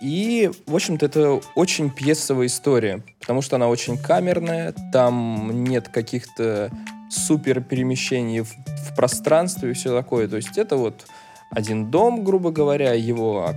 И, 0.00 0.50
в 0.66 0.74
общем-то, 0.74 1.06
это 1.06 1.40
очень 1.54 1.90
пьесовая 1.90 2.46
история, 2.46 3.02
потому 3.20 3.42
что 3.42 3.56
она 3.56 3.68
очень 3.68 3.98
камерная, 3.98 4.74
там 4.92 5.64
нет 5.64 5.88
каких-то 5.88 6.70
супер 7.10 7.60
перемещений 7.60 8.40
в, 8.40 8.50
в 8.50 8.94
пространстве 8.94 9.70
и 9.70 9.74
все 9.74 9.96
такое. 9.96 10.28
То 10.28 10.36
есть 10.36 10.56
это 10.56 10.76
вот 10.76 11.06
один 11.50 11.90
дом, 11.90 12.24
грубо 12.24 12.50
говоря, 12.50 12.92
его 12.92 13.54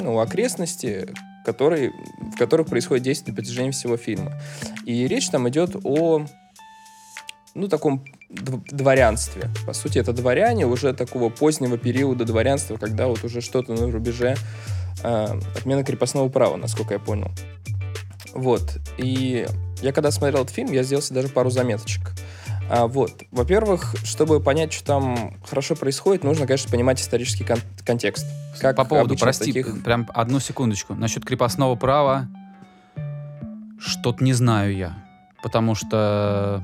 ну, 0.00 0.18
окрестности, 0.18 1.08
который, 1.44 1.92
в 2.20 2.36
которых 2.36 2.66
происходит 2.66 3.04
действие 3.04 3.32
на 3.32 3.36
протяжении 3.36 3.70
всего 3.70 3.96
фильма. 3.96 4.32
И 4.84 5.06
речь 5.06 5.28
там 5.30 5.48
идет 5.48 5.76
о 5.84 6.26
ну, 7.54 7.68
таком 7.68 8.04
дв- 8.30 8.62
дворянстве. 8.70 9.48
По 9.66 9.72
сути, 9.72 9.98
это 9.98 10.12
дворяне 10.12 10.66
уже 10.66 10.92
такого 10.92 11.28
позднего 11.30 11.78
периода 11.78 12.24
дворянства, 12.24 12.76
когда 12.76 13.06
вот 13.06 13.24
уже 13.24 13.40
что-то 13.40 13.74
на 13.74 13.90
рубеже 13.90 14.36
э, 15.02 15.40
отмена 15.56 15.84
крепостного 15.84 16.28
права, 16.28 16.56
насколько 16.56 16.94
я 16.94 17.00
понял. 17.00 17.30
Вот. 18.34 18.78
И 18.98 19.46
я 19.82 19.92
когда 19.92 20.10
смотрел 20.10 20.42
этот 20.42 20.54
фильм, 20.54 20.72
я 20.72 20.82
сделал 20.82 21.02
себе 21.02 21.22
даже 21.22 21.28
пару 21.32 21.50
заметочек. 21.50 22.12
А, 22.70 22.86
вот. 22.86 23.22
Во-первых, 23.30 23.94
чтобы 24.04 24.40
понять, 24.40 24.72
что 24.74 24.84
там 24.84 25.34
хорошо 25.46 25.74
происходит, 25.74 26.22
нужно, 26.22 26.46
конечно, 26.46 26.70
понимать 26.70 27.00
исторический 27.00 27.44
кон- 27.44 27.62
контекст. 27.86 28.26
Как 28.60 28.76
По 28.76 28.84
поводу, 28.84 29.16
прости, 29.16 29.52
таких- 29.52 29.82
прям 29.82 30.08
одну 30.12 30.38
секундочку. 30.40 30.94
Насчет 30.94 31.24
крепостного 31.24 31.76
права 31.76 32.28
что-то 33.80 34.22
не 34.22 34.32
знаю 34.34 34.76
я. 34.76 34.98
Потому 35.42 35.74
что... 35.74 36.62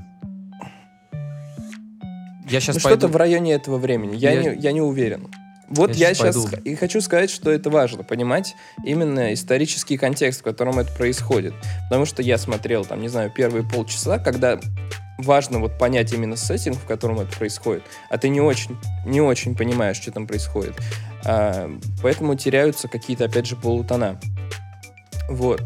Я 2.48 2.60
сейчас 2.60 2.76
Ну, 2.76 2.82
пойду... 2.82 2.98
что-то 2.98 3.12
в 3.12 3.16
районе 3.16 3.54
этого 3.54 3.78
времени. 3.78 4.16
Я, 4.16 4.32
Я- 4.32 4.54
Не, 4.54 4.60
я 4.60 4.72
не 4.72 4.82
уверен. 4.82 5.28
Вот 5.68 5.94
Я 5.94 6.08
я, 6.08 6.14
сейчас 6.14 6.36
пойду. 6.36 6.62
и 6.64 6.74
хочу 6.74 7.00
сказать, 7.00 7.30
что 7.30 7.50
это 7.50 7.70
важно, 7.70 8.04
понимать 8.04 8.54
именно 8.84 9.32
исторический 9.32 9.96
контекст, 9.96 10.40
в 10.40 10.42
котором 10.42 10.78
это 10.78 10.92
происходит. 10.92 11.54
Потому 11.88 12.04
что 12.04 12.22
я 12.22 12.38
смотрел, 12.38 12.84
там, 12.84 13.00
не 13.00 13.08
знаю, 13.08 13.30
первые 13.34 13.68
полчаса, 13.68 14.18
когда 14.18 14.60
важно 15.18 15.58
вот 15.60 15.78
понять 15.78 16.12
именно 16.12 16.36
сеттинг, 16.36 16.76
в 16.76 16.86
котором 16.86 17.20
это 17.20 17.36
происходит, 17.36 17.84
а 18.10 18.18
ты 18.18 18.28
не 18.28 18.40
очень, 18.40 18.76
не 19.06 19.20
очень 19.20 19.56
понимаешь, 19.56 19.96
что 19.96 20.10
там 20.12 20.26
происходит. 20.26 20.74
А, 21.24 21.70
поэтому 22.02 22.34
теряются 22.34 22.88
какие-то, 22.88 23.24
опять 23.24 23.46
же, 23.46 23.56
полутона. 23.56 24.20
Вот. 25.28 25.62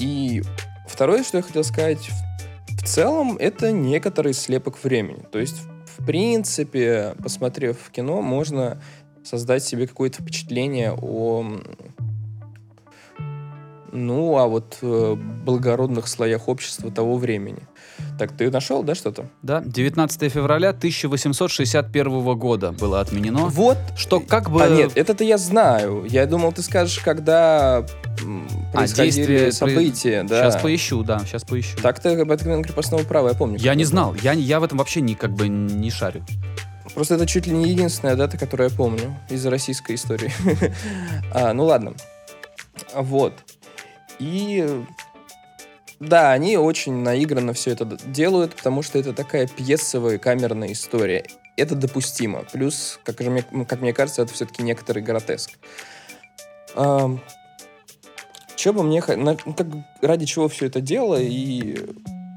И 0.00 0.42
второе, 0.88 1.22
что 1.22 1.38
я 1.38 1.42
хотел 1.42 1.62
сказать, 1.62 2.08
в, 2.08 2.82
в 2.82 2.86
целом, 2.86 3.36
это 3.36 3.70
некоторый 3.70 4.32
слепок 4.32 4.82
времени. 4.82 5.22
То 5.30 5.38
есть, 5.38 5.62
в 5.98 6.04
принципе, 6.04 7.14
посмотрев 7.22 7.76
кино, 7.90 8.22
можно 8.22 8.80
создать 9.24 9.64
себе 9.64 9.86
какое-то 9.86 10.22
впечатление 10.22 10.92
о 10.92 11.44
ну, 13.92 14.36
а 14.38 14.46
вот 14.46 14.78
э, 14.82 15.16
благородных 15.44 16.06
слоях 16.06 16.48
общества 16.48 16.90
того 16.90 17.16
времени. 17.16 17.62
Так, 18.18 18.36
ты 18.36 18.50
нашел, 18.50 18.82
да, 18.82 18.94
что-то? 18.94 19.26
Да, 19.42 19.62
19 19.64 20.32
февраля 20.32 20.70
1861 20.70 22.38
года 22.38 22.72
было 22.72 23.00
отменено. 23.00 23.46
Вот. 23.46 23.78
Что 23.96 24.20
как 24.20 24.50
бы... 24.50 24.62
А 24.62 24.68
нет, 24.68 24.92
это-то 24.94 25.24
я 25.24 25.38
знаю. 25.38 26.04
Я 26.08 26.26
думал, 26.26 26.52
ты 26.52 26.62
скажешь, 26.62 26.98
когда 27.00 27.78
А, 27.78 27.84
происходили 28.72 29.48
прои- 29.48 29.50
события, 29.50 30.22
да. 30.22 30.50
Сейчас 30.50 30.62
поищу, 30.62 31.02
да, 31.02 31.18
сейчас 31.20 31.44
поищу. 31.44 31.76
Так-то 31.82 32.12
об 32.20 32.30
отмене 32.30 32.62
крепостного 32.62 33.02
права, 33.02 33.30
я 33.30 33.34
помню. 33.34 33.58
Я 33.58 33.74
не 33.74 33.84
знал, 33.84 34.14
я, 34.22 34.32
я 34.32 34.60
в 34.60 34.64
этом 34.64 34.78
вообще 34.78 35.00
не, 35.00 35.14
как 35.14 35.32
бы 35.32 35.48
не 35.48 35.90
шарю. 35.90 36.24
Просто 36.94 37.14
это 37.14 37.26
чуть 37.26 37.46
ли 37.46 37.52
не 37.54 37.70
единственная 37.70 38.16
дата, 38.16 38.36
которую 38.36 38.70
я 38.70 38.76
помню 38.76 39.16
из 39.28 39.44
российской 39.46 39.94
истории. 39.94 40.32
А, 41.32 41.52
ну 41.52 41.64
ладно. 41.64 41.94
Вот. 42.92 43.34
И 44.18 44.66
да, 46.00 46.32
они 46.32 46.56
очень 46.56 46.94
наигранно 47.02 47.52
все 47.52 47.72
это 47.72 47.84
делают, 48.06 48.56
потому 48.56 48.82
что 48.82 48.98
это 48.98 49.12
такая 49.12 49.46
пьесовая 49.46 50.18
камерная 50.18 50.72
история. 50.72 51.24
Это 51.56 51.74
допустимо. 51.74 52.44
Плюс, 52.52 52.98
как, 53.04 53.20
же 53.20 53.30
мне, 53.30 53.42
как 53.42 53.80
мне 53.80 53.92
кажется, 53.92 54.22
это 54.22 54.32
все-таки 54.32 54.62
некоторый 54.62 55.02
гротеск. 55.02 55.52
Че 56.74 58.72
бы 58.72 58.82
мне... 58.82 59.02
ну, 59.06 59.36
как, 59.36 59.66
ради 60.02 60.26
чего 60.26 60.48
все 60.48 60.66
это 60.66 60.80
дело 60.80 61.20
и 61.20 61.76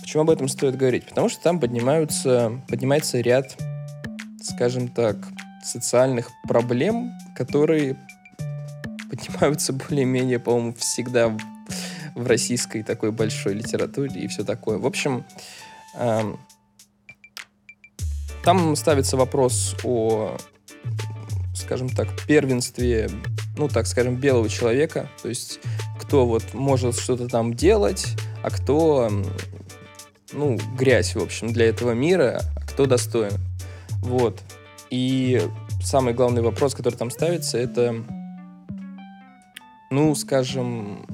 почему 0.01 0.23
об 0.23 0.29
этом 0.29 0.47
стоит 0.49 0.75
говорить? 0.75 1.07
Потому 1.07 1.29
что 1.29 1.41
там 1.41 1.59
поднимаются, 1.59 2.61
поднимается 2.67 3.19
ряд 3.21 3.57
скажем 4.43 4.89
так, 4.89 5.17
социальных 5.63 6.29
проблем, 6.47 7.11
которые 7.35 7.97
поднимаются 9.09 9.73
более-менее, 9.73 10.39
по-моему, 10.39 10.73
всегда 10.73 11.29
в, 11.29 11.39
в 12.15 12.27
российской 12.27 12.83
такой 12.83 13.11
большой 13.11 13.53
литературе 13.53 14.21
и 14.21 14.27
все 14.27 14.43
такое. 14.43 14.77
В 14.77 14.85
общем, 14.85 15.25
эм, 15.97 16.39
там 18.43 18.75
ставится 18.75 19.15
вопрос 19.15 19.75
о, 19.83 20.37
скажем 21.55 21.89
так, 21.89 22.09
первенстве, 22.27 23.09
ну, 23.57 23.69
так 23.69 23.87
скажем, 23.87 24.17
белого 24.17 24.49
человека, 24.49 25.09
то 25.21 25.29
есть 25.29 25.59
кто 25.99 26.25
вот 26.25 26.53
может 26.53 26.99
что-то 26.99 27.27
там 27.27 27.53
делать, 27.53 28.07
а 28.43 28.49
кто, 28.49 29.09
ну, 30.33 30.59
грязь, 30.77 31.15
в 31.15 31.21
общем, 31.21 31.53
для 31.53 31.67
этого 31.67 31.91
мира, 31.91 32.41
а 32.57 32.61
кто 32.67 32.85
достоин. 32.85 33.33
Вот. 34.03 34.41
И 34.89 35.41
самый 35.81 36.13
главный 36.13 36.41
вопрос, 36.41 36.75
который 36.75 36.95
там 36.95 37.09
ставится, 37.09 37.57
это, 37.57 37.95
ну, 39.89 40.13
скажем, 40.13 41.05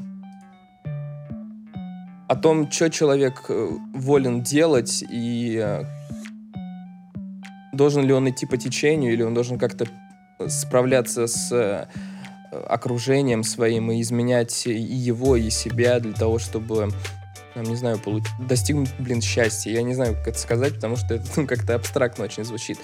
о 2.28 2.36
том, 2.36 2.70
что 2.70 2.90
человек 2.90 3.46
э, 3.48 3.70
волен 3.94 4.42
делать 4.42 5.04
и 5.10 5.60
э, 5.64 5.84
должен 7.74 8.06
ли 8.06 8.12
он 8.12 8.30
идти 8.30 8.46
по 8.46 8.58
течению 8.58 9.14
или 9.14 9.24
он 9.24 9.34
должен 9.34 9.58
как-то 9.58 9.88
справляться 10.48 11.28
с 11.28 11.52
э, 11.52 11.88
окружением 12.52 13.44
своим 13.44 13.92
и 13.92 14.02
изменять 14.02 14.68
и 14.68 14.74
его, 14.74 15.36
и 15.36 15.50
себя 15.50 16.00
для 16.00 16.14
того, 16.14 16.40
чтобы 16.40 16.90
там, 17.60 17.70
не 17.70 17.76
знаю, 17.76 18.00
получ... 18.00 18.24
достигнуть, 18.40 18.90
блин, 19.00 19.22
счастья. 19.22 19.72
Я 19.72 19.82
не 19.82 19.94
знаю, 19.94 20.16
как 20.16 20.30
это 20.30 20.40
сказать, 20.40 20.76
потому 20.76 20.96
что 20.96 21.16
это 21.16 21.26
ну, 21.36 21.46
как-то 21.46 21.76
абстрактно 21.76 22.24
очень 22.24 22.46
звучит. 22.46 22.80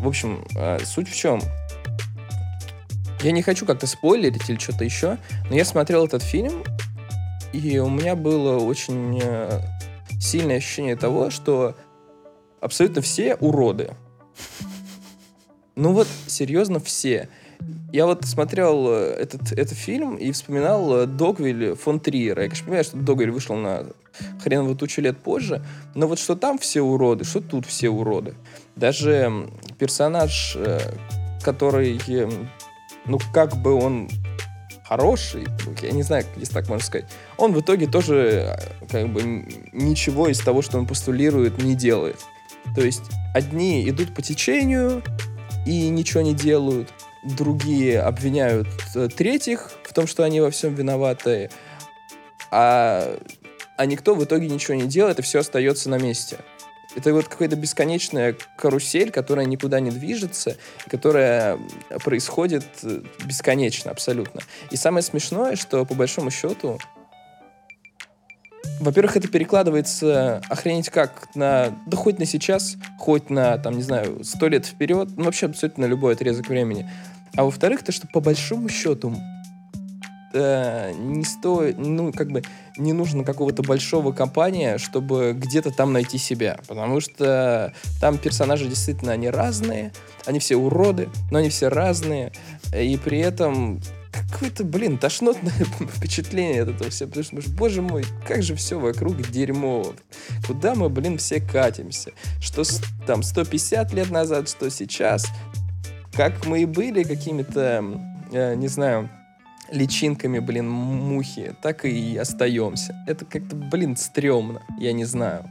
В 0.00 0.06
общем, 0.06 0.46
э, 0.56 0.78
суть 0.84 1.08
в 1.08 1.16
чем? 1.16 1.42
Я 3.22 3.32
не 3.32 3.42
хочу 3.42 3.66
как-то 3.66 3.88
спойлерить 3.88 4.48
или 4.48 4.56
что-то 4.56 4.84
еще, 4.84 5.18
но 5.50 5.56
я 5.56 5.64
смотрел 5.64 6.06
этот 6.06 6.22
фильм, 6.22 6.62
и 7.52 7.78
у 7.78 7.88
меня 7.88 8.14
было 8.14 8.58
очень 8.58 9.18
э, 9.20 9.60
сильное 10.20 10.58
ощущение 10.58 10.94
того, 10.94 11.30
что 11.30 11.76
абсолютно 12.60 13.02
все 13.02 13.34
уроды. 13.34 13.94
Ну 15.74 15.92
вот, 15.92 16.06
серьезно, 16.28 16.78
все. 16.78 17.28
Я 17.92 18.06
вот 18.06 18.24
смотрел 18.24 18.88
э, 18.88 19.16
этот, 19.20 19.52
этот 19.52 19.78
фильм 19.78 20.16
и 20.16 20.32
вспоминал 20.32 21.02
э, 21.02 21.06
Догвиль 21.06 21.74
фон 21.74 22.00
Триера. 22.00 22.42
Я, 22.42 22.48
конечно, 22.48 22.64
понимаю, 22.64 22.84
что 22.84 22.96
Догвиль 22.96 23.30
вышел 23.30 23.56
на 23.56 23.86
хреново 24.42 24.74
тучу 24.74 25.00
лет 25.00 25.18
позже, 25.18 25.64
но 25.94 26.06
вот 26.06 26.18
что 26.18 26.34
там 26.34 26.58
все 26.58 26.82
уроды, 26.82 27.24
что 27.24 27.40
тут 27.40 27.66
все 27.66 27.90
уроды. 27.90 28.34
Даже 28.76 29.48
персонаж, 29.78 30.56
э, 30.56 30.80
который, 31.42 32.00
ну, 33.06 33.18
как 33.32 33.56
бы 33.56 33.74
он 33.74 34.08
хороший, 34.84 35.46
я 35.82 35.92
не 35.92 36.02
знаю, 36.02 36.24
если 36.36 36.52
так 36.52 36.68
можно 36.68 36.84
сказать, 36.84 37.06
он 37.38 37.52
в 37.52 37.60
итоге 37.60 37.86
тоже 37.86 38.58
как 38.90 39.08
бы 39.08 39.22
ничего 39.72 40.28
из 40.28 40.40
того, 40.40 40.62
что 40.62 40.78
он 40.78 40.86
постулирует, 40.86 41.62
не 41.62 41.74
делает. 41.74 42.18
То 42.74 42.82
есть 42.82 43.02
одни 43.34 43.88
идут 43.88 44.14
по 44.14 44.22
течению 44.22 45.02
и 45.66 45.88
ничего 45.88 46.22
не 46.22 46.34
делают, 46.34 46.92
другие 47.24 48.00
обвиняют 48.00 48.68
э, 48.94 49.08
третьих 49.08 49.72
в 49.84 49.92
том, 49.92 50.06
что 50.06 50.24
они 50.24 50.40
во 50.40 50.50
всем 50.50 50.74
виноваты, 50.74 51.50
а, 52.50 53.18
а 53.76 53.86
никто 53.86 54.14
в 54.14 54.22
итоге 54.24 54.48
ничего 54.48 54.74
не 54.74 54.86
делает, 54.86 55.18
и 55.18 55.22
все 55.22 55.40
остается 55.40 55.90
на 55.90 55.98
месте. 55.98 56.38
Это 56.96 57.12
вот 57.12 57.26
какая-то 57.26 57.56
бесконечная 57.56 58.36
карусель, 58.56 59.10
которая 59.10 59.46
никуда 59.46 59.80
не 59.80 59.90
движется, 59.90 60.56
которая 60.88 61.58
происходит 62.04 62.64
э, 62.82 63.02
бесконечно 63.24 63.90
абсолютно. 63.90 64.42
И 64.70 64.76
самое 64.76 65.02
смешное, 65.02 65.56
что 65.56 65.84
по 65.84 65.94
большому 65.94 66.30
счету, 66.30 66.78
во-первых, 68.80 69.16
это 69.16 69.28
перекладывается 69.28 70.40
охренеть 70.48 70.90
как 70.90 71.34
на, 71.34 71.76
да 71.86 71.96
хоть 71.96 72.18
на 72.18 72.26
сейчас, 72.26 72.76
хоть 72.98 73.30
на, 73.30 73.58
там, 73.58 73.76
не 73.76 73.82
знаю, 73.82 74.24
сто 74.24 74.48
лет 74.48 74.66
вперед, 74.66 75.10
ну 75.16 75.24
вообще 75.24 75.46
абсолютно 75.46 75.86
на 75.86 75.90
любой 75.90 76.14
отрезок 76.14 76.48
времени. 76.48 76.90
А 77.36 77.44
во-вторых, 77.44 77.82
то, 77.82 77.92
что 77.92 78.06
по 78.06 78.20
большому 78.20 78.68
счету 78.68 79.14
э, 80.34 80.92
не 80.92 81.24
стоит, 81.24 81.78
ну, 81.78 82.12
как 82.12 82.30
бы 82.30 82.42
не 82.76 82.92
нужно 82.92 83.24
какого-то 83.24 83.62
большого 83.62 84.12
компания, 84.12 84.78
чтобы 84.78 85.32
где-то 85.34 85.70
там 85.70 85.92
найти 85.92 86.18
себя. 86.18 86.58
Потому 86.68 87.00
что 87.00 87.72
там 88.00 88.18
персонажи 88.18 88.66
действительно, 88.66 89.12
они 89.12 89.30
разные, 89.30 89.92
они 90.26 90.38
все 90.38 90.56
уроды, 90.56 91.08
но 91.30 91.38
они 91.38 91.48
все 91.48 91.68
разные. 91.68 92.32
И 92.74 92.96
при 92.96 93.18
этом 93.18 93.80
какое-то, 94.30 94.64
блин, 94.64 94.98
тошнотное 94.98 95.52
впечатление 95.96 96.62
от 96.62 96.70
этого 96.70 96.90
всего. 96.90 97.08
Потому 97.08 97.42
что, 97.42 97.50
боже 97.50 97.82
мой, 97.82 98.04
как 98.26 98.42
же 98.42 98.54
все 98.54 98.78
вокруг 98.78 99.20
дерьмо. 99.30 99.92
Куда 100.46 100.74
мы, 100.74 100.88
блин, 100.88 101.18
все 101.18 101.40
катимся? 101.40 102.12
Что 102.40 102.62
там 103.06 103.22
150 103.22 103.92
лет 103.92 104.10
назад, 104.10 104.48
что 104.48 104.70
сейчас. 104.70 105.26
Как 106.16 106.46
мы 106.46 106.62
и 106.62 106.64
были 106.64 107.02
какими-то, 107.02 107.84
э, 108.32 108.54
не 108.54 108.68
знаю, 108.68 109.10
личинками, 109.70 110.38
блин, 110.38 110.70
мухи, 110.70 111.54
так 111.60 111.84
и 111.84 112.16
остаемся. 112.16 112.94
Это 113.08 113.24
как-то, 113.24 113.56
блин, 113.56 113.96
стрёмно, 113.96 114.62
я 114.78 114.92
не 114.92 115.04
знаю. 115.04 115.44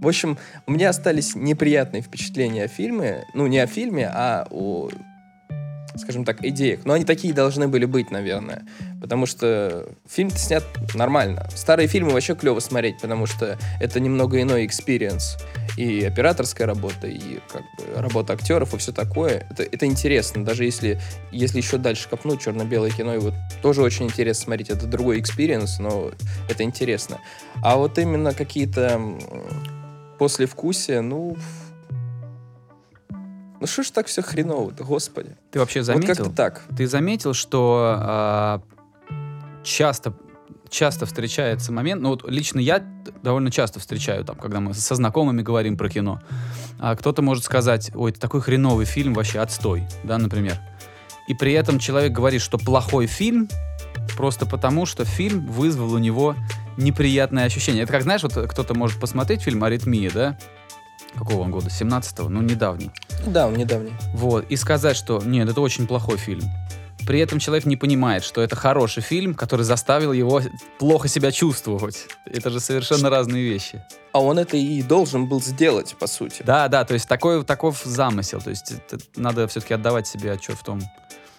В 0.00 0.08
общем, 0.08 0.36
у 0.66 0.72
меня 0.72 0.90
остались 0.90 1.34
неприятные 1.34 2.02
впечатления 2.02 2.64
о 2.64 2.68
фильме. 2.68 3.24
Ну, 3.34 3.46
не 3.46 3.58
о 3.58 3.66
фильме, 3.66 4.10
а 4.12 4.46
о, 4.50 4.90
скажем 5.96 6.24
так, 6.24 6.44
идеях. 6.44 6.80
Но 6.84 6.94
они 6.94 7.04
такие 7.04 7.34
должны 7.34 7.68
были 7.68 7.84
быть, 7.84 8.10
наверное. 8.10 8.66
Потому 9.00 9.26
что 9.26 9.88
фильм 10.08 10.30
снят 10.30 10.64
нормально. 10.94 11.48
Старые 11.54 11.88
фильмы 11.88 12.12
вообще 12.12 12.34
клево 12.34 12.60
смотреть, 12.60 13.00
потому 13.00 13.26
что 13.26 13.58
это 13.80 14.00
немного 14.00 14.40
иной 14.40 14.66
experience. 14.66 15.36
И 15.76 16.04
операторская 16.04 16.66
работа, 16.66 17.06
и 17.06 17.40
как 17.50 17.62
бы 17.62 18.00
работа 18.00 18.34
актеров, 18.34 18.74
и 18.74 18.78
все 18.78 18.92
такое. 18.92 19.46
Это, 19.50 19.62
это 19.62 19.86
интересно. 19.86 20.44
Даже 20.44 20.64
если, 20.64 21.00
если 21.32 21.58
еще 21.58 21.78
дальше 21.78 22.08
копнуть 22.08 22.40
черно-белое 22.40 22.90
кино, 22.90 23.14
его 23.14 23.32
тоже 23.62 23.82
очень 23.82 24.06
интересно 24.06 24.44
смотреть. 24.44 24.70
Это 24.70 24.86
другой 24.86 25.20
experience, 25.20 25.78
но 25.78 26.10
это 26.48 26.62
интересно. 26.62 27.18
А 27.62 27.76
вот 27.76 27.98
именно 27.98 28.34
какие-то 28.34 29.00
послевкусия, 30.18 31.00
ну... 31.00 31.36
Ну 33.60 33.66
что 33.66 33.82
ж 33.82 33.90
так 33.90 34.06
все 34.06 34.22
хреново-то, 34.22 34.84
господи. 34.84 35.36
Ты 35.50 35.58
вообще 35.58 35.80
Вот 35.80 35.86
заметил? 35.86 36.14
как-то 36.14 36.30
так. 36.30 36.62
Ты 36.76 36.86
заметил, 36.86 37.34
что 37.34 37.96
а, 37.98 38.62
часто 39.62 40.14
часто 40.70 41.04
встречается 41.04 41.72
момент, 41.72 42.00
ну 42.00 42.10
вот 42.10 42.24
лично 42.28 42.60
я 42.60 42.82
довольно 43.22 43.50
часто 43.50 43.80
встречаю, 43.80 44.24
там, 44.24 44.36
когда 44.36 44.60
мы 44.60 44.72
со 44.72 44.94
знакомыми 44.94 45.42
говорим 45.42 45.76
про 45.76 45.88
кино, 45.88 46.20
а 46.78 46.94
кто-то 46.94 47.22
может 47.22 47.44
сказать, 47.44 47.90
ой, 47.94 48.12
это 48.12 48.20
такой 48.20 48.40
хреновый 48.40 48.86
фильм, 48.86 49.12
вообще 49.14 49.40
отстой, 49.40 49.82
да, 50.04 50.16
например. 50.16 50.58
И 51.28 51.34
при 51.34 51.52
этом 51.52 51.78
человек 51.78 52.12
говорит, 52.12 52.40
что 52.40 52.56
плохой 52.56 53.06
фильм, 53.06 53.48
просто 54.16 54.46
потому, 54.46 54.86
что 54.86 55.04
фильм 55.04 55.46
вызвал 55.46 55.92
у 55.92 55.98
него 55.98 56.34
неприятное 56.76 57.44
ощущение. 57.44 57.82
Это 57.82 57.92
как, 57.92 58.02
знаешь, 58.02 58.22
вот 58.22 58.34
кто-то 58.34 58.74
может 58.74 59.00
посмотреть 59.00 59.42
фильм 59.42 59.62
«Аритмия», 59.64 60.10
да? 60.10 60.38
Какого 61.16 61.42
он 61.42 61.50
года? 61.50 61.68
17-го? 61.68 62.28
Ну, 62.28 62.42
недавний. 62.42 62.90
Да, 63.26 63.46
он 63.46 63.54
недавний. 63.54 63.92
Вот, 64.14 64.46
и 64.48 64.56
сказать, 64.56 64.96
что 64.96 65.20
нет, 65.24 65.48
это 65.48 65.60
очень 65.60 65.86
плохой 65.86 66.16
фильм. 66.16 66.44
При 67.06 67.18
этом 67.18 67.38
человек 67.38 67.66
не 67.66 67.76
понимает, 67.76 68.22
что 68.22 68.40
это 68.42 68.56
хороший 68.56 69.02
фильм, 69.02 69.34
который 69.34 69.62
заставил 69.62 70.12
его 70.12 70.42
плохо 70.78 71.08
себя 71.08 71.32
чувствовать. 71.32 72.06
Это 72.26 72.50
же 72.50 72.60
совершенно 72.60 73.10
разные 73.10 73.42
вещи. 73.42 73.82
А 74.12 74.20
он 74.20 74.38
это 74.38 74.56
и 74.56 74.82
должен 74.82 75.26
был 75.26 75.40
сделать, 75.40 75.96
по 75.98 76.06
сути. 76.06 76.42
Да, 76.44 76.68
да, 76.68 76.84
то 76.84 76.94
есть 76.94 77.08
такой, 77.08 77.44
таков 77.44 77.82
замысел. 77.84 78.40
То 78.40 78.50
есть 78.50 78.72
это 78.72 78.98
надо 79.16 79.48
все-таки 79.48 79.74
отдавать 79.74 80.06
себе 80.06 80.32
отчет 80.32 80.56
в 80.56 80.62
том, 80.62 80.80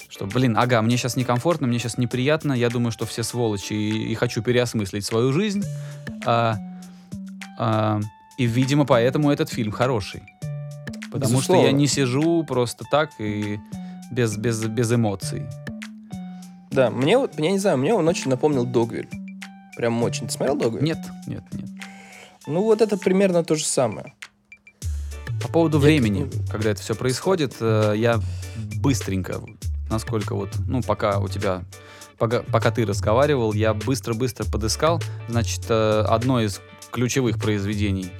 что, 0.09 0.25
блин, 0.25 0.57
ага, 0.57 0.81
мне 0.81 0.97
сейчас 0.97 1.15
некомфортно, 1.15 1.67
мне 1.67 1.79
сейчас 1.79 1.97
неприятно, 1.97 2.53
я 2.53 2.69
думаю, 2.69 2.91
что 2.91 3.05
все 3.05 3.23
сволочи, 3.23 3.73
и, 3.73 4.11
и 4.11 4.15
хочу 4.15 4.41
переосмыслить 4.41 5.05
свою 5.05 5.31
жизнь. 5.31 5.63
А, 6.25 6.57
а, 7.57 8.01
и, 8.37 8.45
видимо, 8.45 8.85
поэтому 8.85 9.31
этот 9.31 9.49
фильм 9.49 9.71
хороший. 9.71 10.23
Потому 11.11 11.41
что 11.41 11.53
я 11.53 11.59
Безусловно. 11.59 11.77
не 11.77 11.87
сижу 11.87 12.43
просто 12.45 12.85
так 12.89 13.09
и 13.19 13.59
без, 14.11 14.37
без, 14.37 14.63
без 14.65 14.91
эмоций. 14.91 15.43
Да, 16.71 16.89
мне 16.89 17.17
вот, 17.17 17.37
я 17.37 17.51
не 17.51 17.59
знаю, 17.59 17.77
мне 17.77 17.93
он 17.93 18.07
очень 18.07 18.29
напомнил 18.29 18.65
Догвиль. 18.65 19.09
Прям 19.75 20.01
очень. 20.03 20.27
Ты 20.27 20.33
смотрел 20.33 20.55
Догвиль? 20.55 20.83
Нет, 20.83 20.99
нет, 21.27 21.43
нет. 21.51 21.69
Ну 22.47 22.63
вот 22.63 22.81
это 22.81 22.97
примерно 22.97 23.43
то 23.43 23.55
же 23.55 23.65
самое. 23.65 24.13
По 25.41 25.47
поводу 25.49 25.77
Я- 25.79 25.83
времени, 25.83 26.29
когда 26.49 26.69
это 26.71 26.81
все 26.81 26.95
происходит, 26.95 27.55
э, 27.59 27.93
я 27.97 28.19
быстренько, 28.75 29.41
насколько 29.89 30.35
вот, 30.35 30.49
ну, 30.67 30.81
пока 30.81 31.19
у 31.19 31.27
тебя, 31.27 31.63
пока, 32.17 32.41
пока 32.43 32.71
ты 32.71 32.85
разговаривал, 32.85 33.51
я 33.53 33.73
быстро-быстро 33.73 34.45
подыскал, 34.45 35.01
значит, 35.27 35.65
э, 35.69 36.05
одно 36.07 36.41
из 36.41 36.61
ключевых 36.91 37.39
произведений 37.39 38.11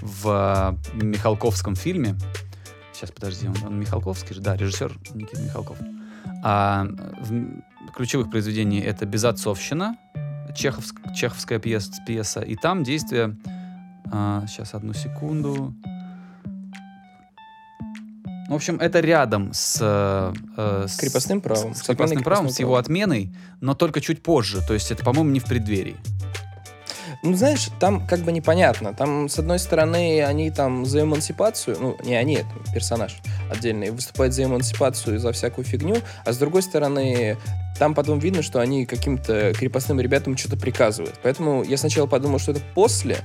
в 0.00 0.78
э, 0.94 1.02
Михалковском 1.02 1.76
фильме. 1.76 2.16
Сейчас, 2.92 3.10
подожди, 3.10 3.48
он, 3.48 3.56
он 3.66 3.80
Михалковский 3.80 4.34
же? 4.34 4.40
Да, 4.40 4.56
режиссер 4.56 4.92
Никита 5.14 5.42
Михалков. 5.42 5.76
А 6.42 6.86
в 7.20 7.90
ключевых 7.94 8.30
произведений 8.30 8.80
это 8.80 9.06
«Безотцовщина», 9.06 9.96
чеховск- 10.54 11.14
чеховская 11.14 11.58
пьес, 11.58 11.90
пьеса, 12.06 12.40
и 12.40 12.54
там 12.56 12.84
действие... 12.84 13.36
а, 14.12 14.44
сейчас, 14.46 14.74
одну 14.74 14.92
секунду. 14.92 15.74
В 18.48 18.54
общем, 18.54 18.76
это 18.76 19.00
рядом 19.00 19.52
с... 19.52 19.78
э, 19.80 20.32
э, 20.56 20.86
С 20.86 20.98
крепостным 20.98 21.40
правом. 21.40 21.74
С, 21.74 21.78
С 21.78 21.82
крепостным 21.82 22.22
правом, 22.22 22.50
с 22.50 22.60
его 22.60 22.76
отменой, 22.76 23.34
но 23.60 23.74
только 23.74 24.00
чуть 24.00 24.22
позже. 24.22 24.60
То 24.66 24.74
есть 24.74 24.90
это, 24.90 25.02
по-моему, 25.02 25.30
не 25.30 25.40
в 25.40 25.44
преддверии. 25.44 25.96
Ну, 27.24 27.34
знаешь, 27.34 27.70
там 27.80 28.06
как 28.06 28.20
бы 28.20 28.32
непонятно. 28.32 28.92
Там, 28.92 29.30
с 29.30 29.38
одной 29.38 29.58
стороны, 29.58 30.22
они 30.22 30.50
там 30.50 30.84
за 30.84 31.04
эмансипацию, 31.04 31.74
ну, 31.80 31.96
не 32.04 32.14
они, 32.16 32.34
это 32.34 32.50
персонаж 32.74 33.16
отдельный, 33.50 33.90
выступает 33.90 34.34
за 34.34 34.44
эмансипацию 34.44 35.16
и 35.16 35.18
за 35.18 35.32
всякую 35.32 35.64
фигню, 35.64 35.96
а 36.26 36.32
с 36.34 36.36
другой 36.36 36.60
стороны, 36.60 37.38
там 37.78 37.94
потом 37.94 38.18
видно, 38.18 38.42
что 38.42 38.60
они 38.60 38.84
каким-то 38.84 39.54
крепостным 39.54 40.00
ребятам 40.00 40.36
что-то 40.36 40.58
приказывают. 40.58 41.18
Поэтому 41.22 41.62
я 41.62 41.78
сначала 41.78 42.06
подумал, 42.06 42.38
что 42.38 42.52
это 42.52 42.60
после, 42.74 43.16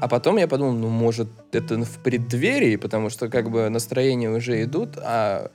а 0.00 0.08
потом 0.08 0.36
я 0.38 0.48
подумал, 0.48 0.72
ну, 0.72 0.88
может, 0.88 1.28
это 1.52 1.80
в 1.84 2.02
преддверии, 2.02 2.74
потому 2.74 3.08
что 3.08 3.28
как 3.28 3.52
бы 3.52 3.68
настроения 3.68 4.30
уже 4.30 4.64
идут, 4.64 4.98
а, 4.98 5.52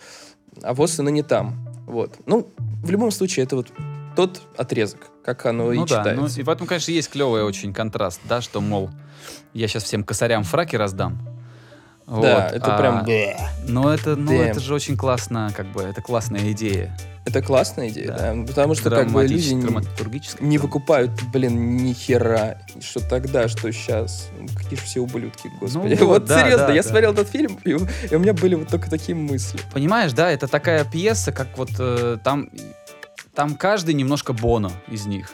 а 0.61 0.73
вот 0.73 0.89
она 0.99 1.11
не 1.11 1.21
там. 1.21 1.67
Вот. 1.85 2.15
Ну, 2.25 2.47
в 2.81 2.89
любом 2.89 3.11
случае, 3.11 3.43
это 3.43 3.57
вот 3.57 3.73
тот 4.17 4.41
отрезок, 4.57 5.11
как 5.23 5.45
оно 5.45 5.71
и 5.71 5.77
ну 5.77 5.85
да, 5.85 5.97
ну, 5.97 6.03
читается. 6.03 6.39
и 6.39 6.43
в 6.43 6.49
этом, 6.49 6.65
конечно, 6.65 6.89
есть 6.89 7.07
клевый 7.11 7.43
очень 7.43 7.71
контраст, 7.71 8.19
да, 8.23 8.41
что, 8.41 8.61
мол, 8.61 8.89
я 9.53 9.67
сейчас 9.67 9.83
всем 9.83 10.03
косарям 10.03 10.43
фраки 10.43 10.75
раздам, 10.75 11.19
Вот, 12.07 12.23
Да, 12.23 12.47
это 12.47 12.75
а, 12.75 12.79
прям... 12.79 13.05
Но 13.67 13.93
это, 13.93 14.15
ну, 14.15 14.31
Damn. 14.31 14.49
это 14.49 14.59
же 14.59 14.73
очень 14.73 14.97
классно, 14.97 15.53
как 15.55 15.67
бы, 15.67 15.83
это 15.83 16.01
классная 16.01 16.51
идея. 16.51 16.97
Это 17.27 17.43
классная 17.43 17.89
идея, 17.89 18.07
Да. 18.07 18.33
да. 18.33 18.43
Потому 18.47 18.73
что 18.73 18.89
как 18.89 19.11
бы 19.11 19.27
люди 19.27 19.53
не, 19.53 20.43
не 20.43 20.57
выкупают, 20.57 21.11
блин, 21.31 21.77
ни 21.77 21.93
хера. 21.93 22.57
Что 22.79 23.07
тогда, 23.07 23.47
что 23.47 23.71
сейчас. 23.71 24.29
Какие 24.55 24.79
же 24.79 24.85
все 24.85 25.01
ублюдки, 25.01 25.51
господи. 25.59 25.93
вот, 25.95 26.07
вот 26.07 26.25
да, 26.25 26.41
серьезно, 26.41 26.67
да, 26.67 26.73
я 26.73 26.81
да. 26.81 26.89
смотрел 26.89 27.11
этот 27.11 27.29
фильм, 27.29 27.59
и, 27.65 27.73
у 27.73 27.81
и 28.09 28.15
у 28.15 28.19
меня 28.19 28.33
были 28.33 28.55
вот 28.55 28.69
только 28.69 28.89
такие 28.89 29.13
мысли. 29.13 29.59
Понимаешь, 29.73 30.13
да, 30.13 30.31
это 30.31 30.47
такая 30.47 30.85
пьеса, 30.85 31.31
как 31.31 31.55
вот 31.57 31.69
э, 31.77 32.17
там, 32.23 32.49
там 33.37 33.55
каждый 33.55 33.93
немножко 33.93 34.33
Боно 34.33 34.71
из 34.87 35.05
них. 35.05 35.31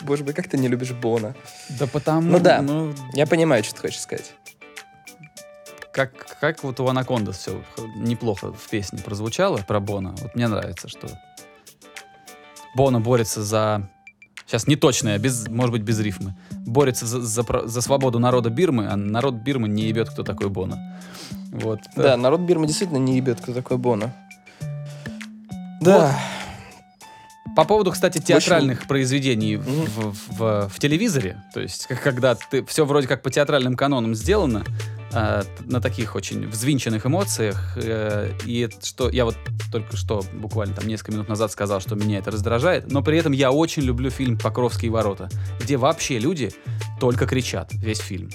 Боже 0.00 0.24
мой, 0.24 0.32
как 0.32 0.48
ты 0.48 0.56
не 0.56 0.68
любишь 0.68 0.92
Бона. 0.92 1.34
Да 1.68 1.86
потому, 1.86 2.30
Ну 2.30 2.40
да. 2.40 2.62
ну, 2.62 2.94
Я 3.12 3.26
понимаю, 3.26 3.62
что 3.62 3.74
ты 3.74 3.82
хочешь 3.82 4.00
сказать. 4.00 4.32
как, 5.92 6.38
как 6.40 6.64
вот 6.64 6.80
у 6.80 6.86
Анакондас 6.88 7.36
все 7.36 7.62
неплохо 7.94 8.54
в 8.54 8.68
песне 8.70 9.00
прозвучало 9.00 9.58
про 9.58 9.80
Бона. 9.80 10.14
Вот 10.22 10.34
мне 10.34 10.48
нравится, 10.48 10.88
что 10.88 11.08
Бона 12.74 13.00
борется 13.00 13.42
за... 13.42 13.90
Сейчас 14.46 14.66
не 14.66 14.76
точно, 14.76 15.10
я 15.10 15.18
без, 15.18 15.48
может 15.48 15.72
быть, 15.72 15.82
без 15.82 16.00
рифмы. 16.00 16.36
Борется 16.64 17.04
за, 17.04 17.20
за, 17.20 17.44
за 17.66 17.80
свободу 17.82 18.18
народа 18.18 18.48
Бирмы, 18.48 18.86
а 18.88 18.96
народ 18.96 19.34
Бирмы 19.34 19.68
не 19.68 19.82
ебет, 19.82 20.08
кто 20.08 20.22
такой 20.22 20.48
Бона. 20.48 20.98
Вот. 21.52 21.80
Да, 21.96 22.16
народ 22.16 22.40
Бирмы 22.40 22.66
действительно 22.66 22.98
не 22.98 23.16
ебет, 23.16 23.42
кто 23.42 23.52
такой 23.52 23.76
Бона. 23.76 24.14
Да. 25.82 26.18
По 27.56 27.64
поводу, 27.64 27.90
кстати, 27.90 28.18
театральных 28.18 28.86
произведений 28.86 29.56
в, 29.56 29.64
в- 29.64 30.38
в- 30.38 30.68
в 30.68 30.78
телевизоре, 30.78 31.42
то 31.54 31.60
есть 31.60 31.86
когда 32.04 32.34
ты 32.34 32.62
все 32.66 32.84
вроде 32.84 33.08
как 33.08 33.22
по 33.22 33.30
театральным 33.30 33.74
канонам 33.76 34.14
сделано, 34.14 34.62
э, 35.12 35.42
т- 35.44 35.64
на 35.64 35.80
таких 35.80 36.14
очень 36.14 36.46
взвинченных 36.46 37.06
эмоциях, 37.06 37.72
э, 37.76 38.30
и 38.44 38.68
что 38.82 39.08
я 39.08 39.24
вот 39.24 39.36
только 39.72 39.96
что 39.96 40.22
буквально 40.34 40.74
там 40.74 40.86
несколько 40.86 41.12
минут 41.12 41.28
назад 41.30 41.50
сказал, 41.50 41.80
что 41.80 41.94
меня 41.94 42.18
это 42.18 42.30
раздражает, 42.30 42.92
но 42.92 43.02
при 43.02 43.16
этом 43.16 43.32
я 43.32 43.50
очень 43.50 43.82
люблю 43.84 44.10
фильм 44.10 44.36
«Покровские 44.38 44.90
ворота», 44.90 45.30
где 45.58 45.78
вообще 45.78 46.18
люди 46.18 46.52
только 47.00 47.26
кричат 47.26 47.72
весь 47.72 48.00
фильм. 48.00 48.28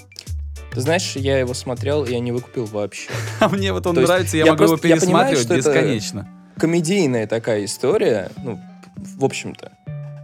Ты 0.72 0.80
знаешь, 0.80 1.14
я 1.14 1.38
его 1.38 1.54
смотрел, 1.54 2.04
и 2.04 2.10
я 2.12 2.18
не 2.18 2.32
выкупил 2.32 2.64
вообще. 2.64 3.08
А 3.40 3.48
мне 3.48 3.72
вот 3.72 3.86
он 3.86 3.94
То 3.94 4.00
нравится, 4.00 4.36
я, 4.36 4.46
я 4.46 4.52
могу 4.52 4.66
просто- 4.66 4.88
его 4.88 4.96
я 4.96 5.00
понимаю, 5.00 5.28
пересматривать 5.36 5.64
это- 5.64 5.70
бесконечно. 5.78 6.28
Комедийная 6.58 7.26
такая 7.26 7.64
история, 7.64 8.30
ну, 8.42 8.60
в 8.96 9.24
общем-то. 9.24 9.72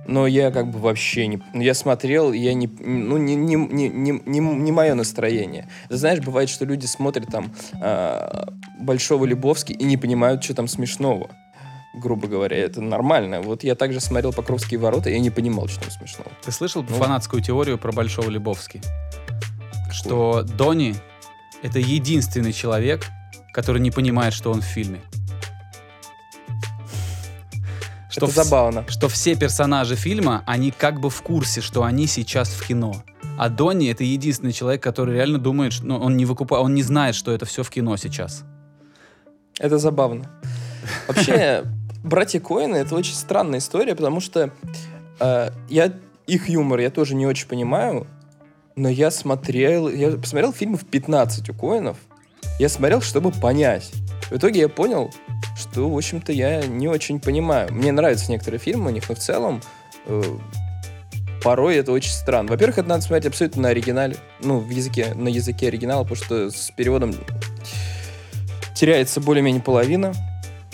Но 0.09 0.27
я 0.27 0.51
как 0.51 0.71
бы 0.71 0.79
вообще 0.79 1.27
не... 1.27 1.43
ну, 1.53 1.61
Я 1.61 1.75
смотрел, 1.75 2.33
я 2.33 2.55
не... 2.55 2.67
Ну, 2.67 3.19
не, 3.19 3.35
не, 3.35 3.57
не, 3.57 3.89
не, 3.91 4.39
не, 4.41 4.73
мое 4.73 4.95
настроение. 4.95 5.69
Ты 5.91 5.99
знаешь, 5.99 6.21
бывает, 6.21 6.49
что 6.49 6.65
люди 6.65 6.87
смотрят 6.87 7.29
там 7.31 7.53
а, 7.83 8.49
Большого 8.81 9.27
Лебовски 9.27 9.73
и 9.75 9.85
не 9.85 9.99
понимают, 9.99 10.43
что 10.43 10.55
там 10.55 10.67
смешного. 10.67 11.29
Грубо 11.95 12.27
говоря, 12.27 12.57
это 12.57 12.81
нормально. 12.81 13.43
Вот 13.43 13.65
я 13.65 13.75
также 13.75 14.01
смотрел 14.01 14.33
«Покровские 14.33 14.81
ворота», 14.81 15.11
и 15.11 15.13
я 15.13 15.19
не 15.19 15.31
понимал, 15.31 15.69
что 15.69 15.83
там 15.83 15.91
смешного. 15.91 16.31
Ты 16.43 16.53
слышал 16.53 16.83
Ну. 16.83 16.95
фанатскую 16.97 17.43
теорию 17.43 17.77
про 17.77 17.93
Большого 17.93 18.31
Лебовски? 18.31 18.81
Что 19.91 20.43
Дони— 20.43 20.95
это 21.63 21.81
единственный 21.81 22.55
человек, 22.55 23.05
который 23.53 23.83
не 23.83 23.91
понимает, 23.91 24.33
что 24.33 24.51
он 24.53 24.63
в 24.63 24.65
фильме. 24.65 25.01
Что, 28.19 28.27
это 28.27 28.35
вс- 28.35 28.45
забавно. 28.45 28.85
что 28.89 29.09
все 29.09 29.35
персонажи 29.35 29.97
фильма, 29.97 30.43
они 30.47 30.71
как 30.71 31.01
бы 31.01 31.11
в 31.11 31.23
курсе, 31.23 31.61
что 31.61 31.83
они 31.83 32.07
сейчас 32.07 32.51
в 32.51 32.67
кино. 32.67 33.03
А 33.39 33.49
Донни— 33.49 33.91
это 33.91 34.05
единственный 34.05 34.53
человек, 34.53 34.83
который 34.83 35.15
реально 35.15 35.39
думает, 35.39 35.73
что 35.73 35.87
ну, 35.87 35.99
он 35.99 36.17
не 36.17 36.25
выкупает, 36.25 36.65
он 36.65 36.75
не 36.75 36.83
знает, 36.83 37.15
что 37.15 37.33
это 37.33 37.47
все 37.47 37.63
в 37.63 37.71
кино 37.71 37.97
сейчас. 37.97 38.45
Это 39.59 39.79
забавно. 39.79 40.31
Вообще, 41.07 41.65
братья 42.03 42.41
Коины 42.41 42.77
это 42.77 42.95
очень 42.95 43.15
странная 43.15 43.59
история, 43.59 43.95
потому 43.95 44.21
что 44.21 44.51
э, 45.21 45.51
я 45.69 45.93
их 46.27 46.49
юмор 46.49 46.81
я 46.81 46.91
тоже 46.91 47.15
не 47.15 47.27
очень 47.27 47.49
понимаю, 47.49 48.07
но 48.77 48.89
я 48.89 49.11
смотрел, 49.11 49.89
я 49.89 50.11
посмотрел 50.13 50.53
фильмов 50.53 50.85
15 50.85 51.49
у 51.51 51.55
Коинов. 51.55 51.97
Я 52.59 52.69
смотрел, 52.69 53.01
чтобы 53.01 53.31
понять. 53.31 53.91
В 54.31 54.37
итоге 54.37 54.61
я 54.61 54.69
понял, 54.69 55.13
что, 55.59 55.89
в 55.91 55.97
общем-то, 55.97 56.33
я 56.33 56.65
не 56.67 56.89
очень 56.89 57.21
понимаю. 57.21 57.69
Мне 57.73 57.93
нравятся 57.93 58.31
некоторые 58.31 58.61
фильмы 58.61 58.91
у 58.91 58.95
них, 58.95 59.09
но 59.09 59.15
в 59.15 59.19
целом 59.19 59.61
э, 60.07 60.23
порой 61.43 61.77
это 61.77 61.93
очень 61.93 62.11
странно. 62.13 62.51
Во-первых, 62.51 62.79
это 62.79 62.89
надо 62.89 63.03
смотреть 63.03 63.27
абсолютно 63.27 63.63
на 63.63 63.69
оригинале, 63.71 64.17
ну, 64.41 64.59
в 64.61 64.71
языке, 64.71 65.13
на 65.15 65.29
языке 65.29 65.69
оригинала, 65.69 66.05
потому 66.05 66.17
что 66.17 66.51
с 66.51 66.71
переводом 66.71 67.15
теряется 68.75 69.21
более-менее 69.21 69.63
половина. 69.63 70.13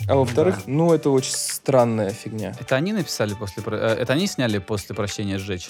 А 0.06 0.16
во-вторых, 0.16 0.56
Да. 0.56 0.62
ну, 0.66 0.92
это 0.92 1.08
очень 1.08 1.32
странная 1.32 2.10
фигня. 2.10 2.54
Это 2.60 2.76
они 2.76 2.92
написали 2.92 3.32
после... 3.34 3.62
э, 3.66 3.96
Это 4.00 4.12
они 4.12 4.26
сняли 4.26 4.58
после 4.58 4.94
«Прощения 4.94 5.38
сжечь»? 5.38 5.68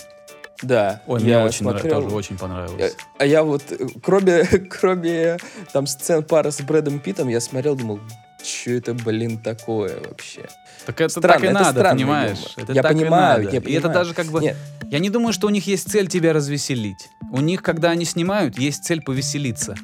Да, 0.62 1.02
Ой, 1.06 1.20
я 1.20 1.38
мне 1.38 1.46
очень 1.46 1.58
смотрел, 1.58 2.02
тоже 2.02 2.14
очень 2.14 2.38
понравилось. 2.38 2.80
Я- 2.80 2.90
А 3.18 3.26
я 3.26 3.42
вот, 3.44 3.62
э, 3.70 3.76
кроме, 4.02 4.44
кроме 4.80 5.36
там 5.72 5.86
сцен 5.86 6.24
пары 6.24 6.50
с 6.50 6.60
Брэдом 6.62 6.98
Питом, 6.98 7.28
я 7.28 7.40
смотрел, 7.40 7.76
думал, 7.76 8.00
что 8.44 8.70
это, 8.70 8.94
блин, 8.94 9.38
такое 9.38 9.98
вообще? 10.00 10.46
Так 10.86 11.00
это 11.00 11.08
Странно, 11.10 11.28
так 11.34 11.42
и 11.42 11.46
это 11.46 11.54
надо, 11.54 11.80
странный 11.80 11.98
понимаешь? 12.02 12.38
Это 12.56 12.72
Я 12.72 12.82
так 12.82 12.92
и 12.92 12.94
понимаю, 12.96 13.44
надо. 13.44 13.56
я 13.56 13.60
И 13.60 13.72
это 13.72 13.88
понимаю. 13.88 13.94
даже 13.94 14.14
как 14.14 14.26
бы... 14.26 14.40
Нет, 14.40 14.56
Я 14.90 14.98
не 14.98 15.10
думаю, 15.10 15.32
что 15.32 15.46
у 15.46 15.50
них 15.50 15.66
есть 15.66 15.90
цель 15.90 16.08
тебя 16.08 16.32
развеселить. 16.32 17.08
У 17.32 17.40
них, 17.40 17.62
когда 17.62 17.90
они 17.90 18.04
снимают, 18.04 18.58
есть 18.58 18.84
цель 18.84 19.00
повеселиться. 19.00 19.74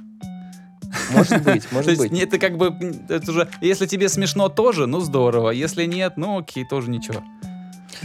может 1.10 1.42
быть, 1.42 1.62
То 1.68 1.74
может 1.74 1.88
есть 1.90 2.00
быть. 2.02 2.12
не- 2.12 2.20
это 2.22 2.38
как 2.38 2.56
бы... 2.58 2.74
Это 3.08 3.30
уже... 3.30 3.48
Если 3.60 3.86
тебе 3.86 4.08
смешно 4.08 4.48
тоже, 4.48 4.86
ну 4.86 5.00
здорово. 5.00 5.50
Если 5.50 5.84
нет, 5.86 6.14
ну 6.16 6.38
окей, 6.38 6.64
тоже 6.68 6.90
ничего. 6.90 7.22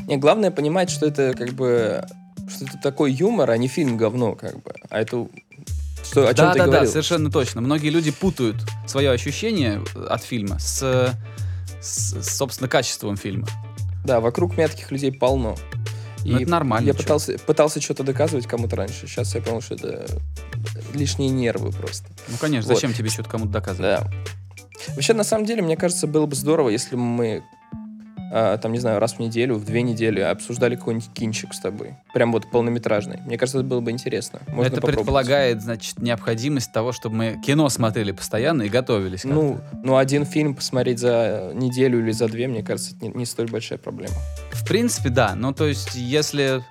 Не, 0.08 0.18
главное 0.18 0.52
понимать, 0.52 0.90
что 0.90 1.06
это 1.06 1.34
как 1.34 1.50
бы, 1.54 2.04
что 2.50 2.66
это 2.66 2.78
такой 2.82 3.12
юмор, 3.12 3.50
а 3.52 3.58
не 3.58 3.68
фильм 3.68 3.98
говно, 3.98 4.36
как 4.36 4.62
бы. 4.62 4.74
А 4.90 5.00
это, 5.02 5.28
что, 6.16 6.30
о 6.30 6.34
чем 6.34 6.46
да, 6.46 6.54
ты 6.54 6.60
да, 6.60 6.66
да, 6.66 6.72
говорил. 6.72 6.90
совершенно 6.92 7.30
точно. 7.30 7.62
Многие 7.62 7.90
люди 7.90 8.12
путают 8.12 8.58
свое 8.88 9.12
ощущение 9.12 9.84
от 10.10 10.24
фильма 10.24 10.60
с, 10.60 11.14
с, 11.82 12.14
с, 12.14 12.38
собственно, 12.38 12.70
качеством 12.70 13.18
фильма. 13.18 13.48
Да, 14.06 14.22
вокруг 14.22 14.56
меня 14.58 14.68
таких 14.70 14.92
людей 14.92 15.12
полно. 15.12 15.58
Ну, 16.24 16.40
это 16.40 16.50
нормально, 16.50 16.88
Я 16.88 16.94
чё. 16.94 17.00
пытался, 17.00 17.38
пытался 17.38 17.82
что-то 17.82 18.04
доказывать 18.04 18.48
кому-то 18.48 18.76
раньше. 18.76 19.08
Сейчас 19.08 19.36
я 19.36 19.42
понял, 19.42 19.62
что 19.62 19.76
это 19.76 20.08
лишние 20.94 21.30
нервы 21.30 21.72
просто. 21.72 22.08
Ну, 22.30 22.38
конечно, 22.40 22.70
Вот. 22.70 22.76
зачем 22.76 22.94
тебе 22.94 23.10
что-то 23.10 23.30
кому-то 23.30 23.52
доказывать? 23.52 24.02
Да. 24.02 24.12
Вообще, 24.96 25.14
на 25.14 25.24
самом 25.24 25.46
деле, 25.46 25.62
мне 25.62 25.76
кажется, 25.76 26.08
было 26.08 26.26
бы 26.26 26.36
здорово, 26.36 26.70
если 26.70 26.96
бы 26.96 27.02
мы, 27.02 27.44
а, 28.32 28.58
там, 28.58 28.72
не 28.72 28.80
знаю, 28.80 29.00
раз 29.00 29.14
в 29.14 29.20
неделю, 29.20 29.56
в 29.56 29.66
две 29.66 29.82
недели 29.82 30.20
обсуждали 30.20 30.76
какой-нибудь 30.76 31.10
кинчик 31.14 31.54
с 31.54 31.60
тобой. 31.60 31.96
Прям 32.14 32.32
вот 32.32 32.50
полнометражный. 32.52 33.20
Мне 33.26 33.38
кажется, 33.38 33.60
это 33.60 33.68
было 33.68 33.82
бы 33.82 33.92
интересно. 33.92 34.42
Можно 34.48 34.74
это 34.74 34.82
предполагает, 34.82 35.62
значит, 35.62 36.00
необходимость 36.00 36.72
того, 36.72 36.92
чтобы 36.92 37.16
мы 37.16 37.42
кино 37.46 37.70
смотрели 37.70 38.12
постоянно 38.12 38.64
и 38.64 38.70
готовились. 38.70 39.24
Ну, 39.24 39.60
ну, 39.84 39.98
один 39.98 40.26
фильм 40.26 40.56
посмотреть 40.56 41.00
за 41.00 41.52
неделю 41.54 42.00
или 42.00 42.12
за 42.12 42.28
две, 42.28 42.48
мне 42.48 42.64
кажется, 42.64 42.96
это 42.96 43.06
не, 43.06 43.14
не 43.14 43.26
столь 43.26 43.50
большая 43.50 43.80
проблема. 43.80 44.16
В 44.52 44.66
принципе, 44.68 45.10
да. 45.10 45.36
Ну, 45.36 45.54
то 45.54 45.66
есть, 45.66 45.96
если... 45.96 46.64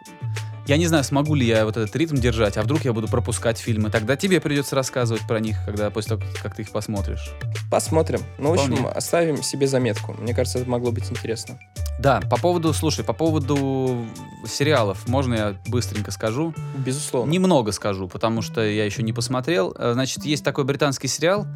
Я 0.67 0.79
не 0.79 0.87
знаю, 0.87 1.05
смогу 1.05 1.35
ли 1.35 1.47
я 1.47 1.67
вот 1.67 1.77
этот 1.77 1.95
ритм 1.95 2.17
держать, 2.17 2.57
а 2.57 2.63
вдруг 2.63 2.87
я 2.87 2.95
буду 2.95 3.07
пропускать 3.07 3.59
фильмы. 3.59 3.91
Тогда 3.91 4.17
тебе 4.17 4.41
придется 4.41 4.75
рассказывать 4.75 5.27
про 5.27 5.39
них, 5.39 5.59
когда 5.67 5.91
после 5.91 6.17
того, 6.17 6.23
как 6.43 6.57
ты 6.57 6.63
их 6.63 6.71
посмотришь. 6.71 7.33
Посмотрим. 7.71 8.21
Ну, 8.39 8.51
в 8.51 8.53
общем, 8.55 8.87
оставим 8.87 9.43
себе 9.43 9.67
заметку. 9.67 10.15
Мне 10.15 10.35
кажется, 10.35 10.59
это 10.61 10.71
могло 10.71 10.91
быть 10.91 11.11
интересно. 11.11 11.59
Да, 11.99 12.21
по 12.31 12.39
поводу, 12.39 12.73
слушай, 12.73 13.05
по 13.05 13.13
поводу 13.13 14.07
сериалов, 14.47 15.07
можно 15.07 15.35
я 15.35 15.57
быстренько 15.67 16.11
скажу? 16.11 16.55
Безусловно. 16.79 17.31
Немного 17.31 17.71
скажу, 17.73 18.09
потому 18.09 18.41
что 18.41 18.63
я 18.63 18.87
еще 18.87 19.03
не 19.03 19.13
посмотрел. 19.13 19.75
Э, 19.79 19.93
Значит, 19.93 20.25
есть 20.25 20.45
такой 20.45 20.65
британский 20.65 21.09
сериал. 21.09 21.47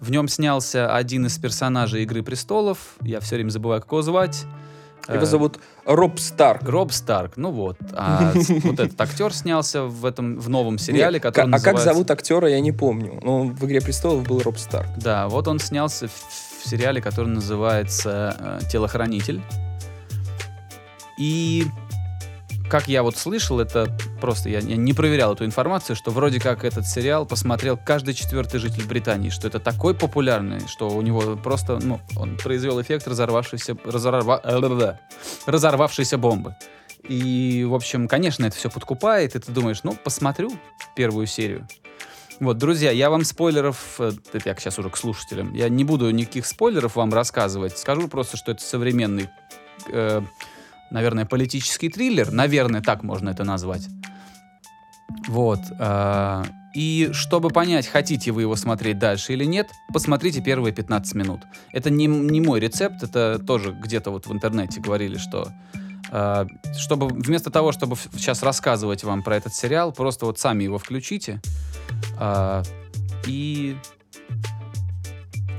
В 0.00 0.10
нем 0.10 0.28
снялся 0.28 0.94
один 0.94 1.26
из 1.26 1.36
персонажей 1.38 2.02
Игры 2.02 2.22
престолов. 2.22 2.78
Я 3.00 3.20
все 3.20 3.36
время 3.36 3.48
забываю, 3.50 3.80
как 3.80 3.90
его 3.90 4.02
звать. 4.02 4.44
Его 5.08 5.24
зовут 5.24 5.58
Роб 5.84 6.18
Старк. 6.18 6.62
Роб 6.68 6.92
Старк, 6.92 7.36
ну 7.36 7.50
вот. 7.50 7.76
А 7.94 8.32
вот 8.34 8.80
этот 8.80 9.00
актер 9.00 9.32
снялся 9.32 9.82
в 9.84 10.04
этом 10.04 10.38
в 10.38 10.48
новом 10.48 10.78
сериале, 10.78 11.14
Нет, 11.14 11.22
который 11.22 11.52
а 11.52 11.60
как 11.60 11.78
зовут 11.78 12.10
актера, 12.10 12.48
я 12.48 12.60
не 12.60 12.72
помню. 12.72 13.18
Но 13.22 13.44
в 13.44 13.64
«Игре 13.64 13.80
престолов» 13.80 14.26
был 14.26 14.40
Роб 14.40 14.58
Старк. 14.58 14.88
Да, 14.98 15.28
вот 15.28 15.48
он 15.48 15.58
снялся 15.58 16.08
в, 16.08 16.12
в 16.12 16.68
сериале, 16.68 17.00
который 17.00 17.28
называется 17.28 18.60
э, 18.62 18.68
«Телохранитель». 18.70 19.40
И 21.18 21.64
как 22.68 22.88
я 22.88 23.02
вот 23.02 23.16
слышал, 23.16 23.60
это 23.60 23.96
просто 24.20 24.48
я, 24.48 24.60
не 24.60 24.92
проверял 24.92 25.34
эту 25.34 25.44
информацию, 25.44 25.96
что 25.96 26.10
вроде 26.10 26.40
как 26.40 26.64
этот 26.64 26.86
сериал 26.86 27.26
посмотрел 27.26 27.78
каждый 27.78 28.14
четвертый 28.14 28.60
житель 28.60 28.86
Британии, 28.86 29.30
что 29.30 29.48
это 29.48 29.58
такой 29.58 29.94
популярный, 29.94 30.66
что 30.68 30.88
у 30.88 31.02
него 31.02 31.36
просто, 31.36 31.78
ну, 31.82 32.00
он 32.16 32.36
произвел 32.36 32.80
эффект 32.80 33.08
разорвавшейся, 33.08 33.72
разорва- 33.72 34.98
разорвавшейся 35.46 36.18
бомбы. 36.18 36.56
И, 37.08 37.64
в 37.68 37.74
общем, 37.74 38.08
конечно, 38.08 38.44
это 38.44 38.56
все 38.56 38.70
подкупает, 38.70 39.34
и 39.34 39.38
ты 39.38 39.50
думаешь, 39.50 39.82
ну, 39.82 39.94
посмотрю 39.94 40.52
первую 40.94 41.26
серию. 41.26 41.66
Вот, 42.40 42.56
друзья, 42.58 42.92
я 42.92 43.10
вам 43.10 43.24
спойлеров, 43.24 43.96
э, 43.98 44.12
это 44.32 44.48
я 44.48 44.54
сейчас 44.54 44.78
уже 44.78 44.90
к 44.90 44.96
слушателям, 44.96 45.54
я 45.54 45.68
не 45.68 45.82
буду 45.82 46.08
никаких 46.10 46.46
спойлеров 46.46 46.94
вам 46.94 47.12
рассказывать, 47.12 47.76
скажу 47.76 48.06
просто, 48.06 48.36
что 48.36 48.52
это 48.52 48.62
современный, 48.62 49.28
э, 49.90 50.22
наверное, 50.90 51.26
политический 51.26 51.88
триллер, 51.88 52.30
наверное, 52.32 52.80
так 52.80 53.02
можно 53.02 53.30
это 53.30 53.44
назвать. 53.44 53.88
Вот. 55.26 55.60
э, 55.78 56.44
и 56.74 57.10
чтобы 57.12 57.50
понять, 57.50 57.86
хотите 57.86 58.30
вы 58.30 58.42
его 58.42 58.56
смотреть 58.56 58.98
дальше 58.98 59.32
или 59.32 59.44
нет, 59.44 59.70
посмотрите 59.92 60.40
первые 60.42 60.72
15 60.72 61.14
минут. 61.14 61.40
Это 61.72 61.90
не, 61.90 62.06
не 62.06 62.40
мой 62.40 62.60
рецепт, 62.60 63.02
это 63.02 63.38
тоже 63.38 63.72
где-то 63.72 64.10
вот 64.10 64.26
в 64.26 64.32
интернете 64.32 64.80
говорили, 64.80 65.16
что 65.16 65.48
э, 66.10 66.46
чтобы 66.76 67.08
вместо 67.08 67.50
того, 67.50 67.72
чтобы 67.72 67.96
сейчас 68.14 68.42
рассказывать 68.42 69.02
вам 69.02 69.22
про 69.22 69.36
этот 69.36 69.54
сериал, 69.54 69.92
просто 69.92 70.26
вот 70.26 70.38
сами 70.38 70.64
его 70.64 70.78
включите. 70.78 71.40
э, 72.18 72.62
и 73.26 73.76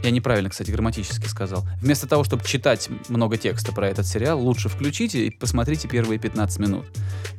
я 0.03 0.12
неправильно, 0.12 0.49
кстати, 0.49 0.71
грамматически 0.71 1.27
сказал. 1.27 1.63
Вместо 1.81 2.07
того, 2.07 2.23
чтобы 2.23 2.43
читать 2.45 2.89
много 3.09 3.38
текста 3.38 3.73
про 3.73 3.88
этот 3.88 4.05
сериал, 4.05 4.39
лучше 4.39 4.69
включите 4.69 5.27
и 5.27 5.29
посмотрите 5.29 5.88
первые 5.88 6.19
15 6.19 6.59
минут. 6.59 6.85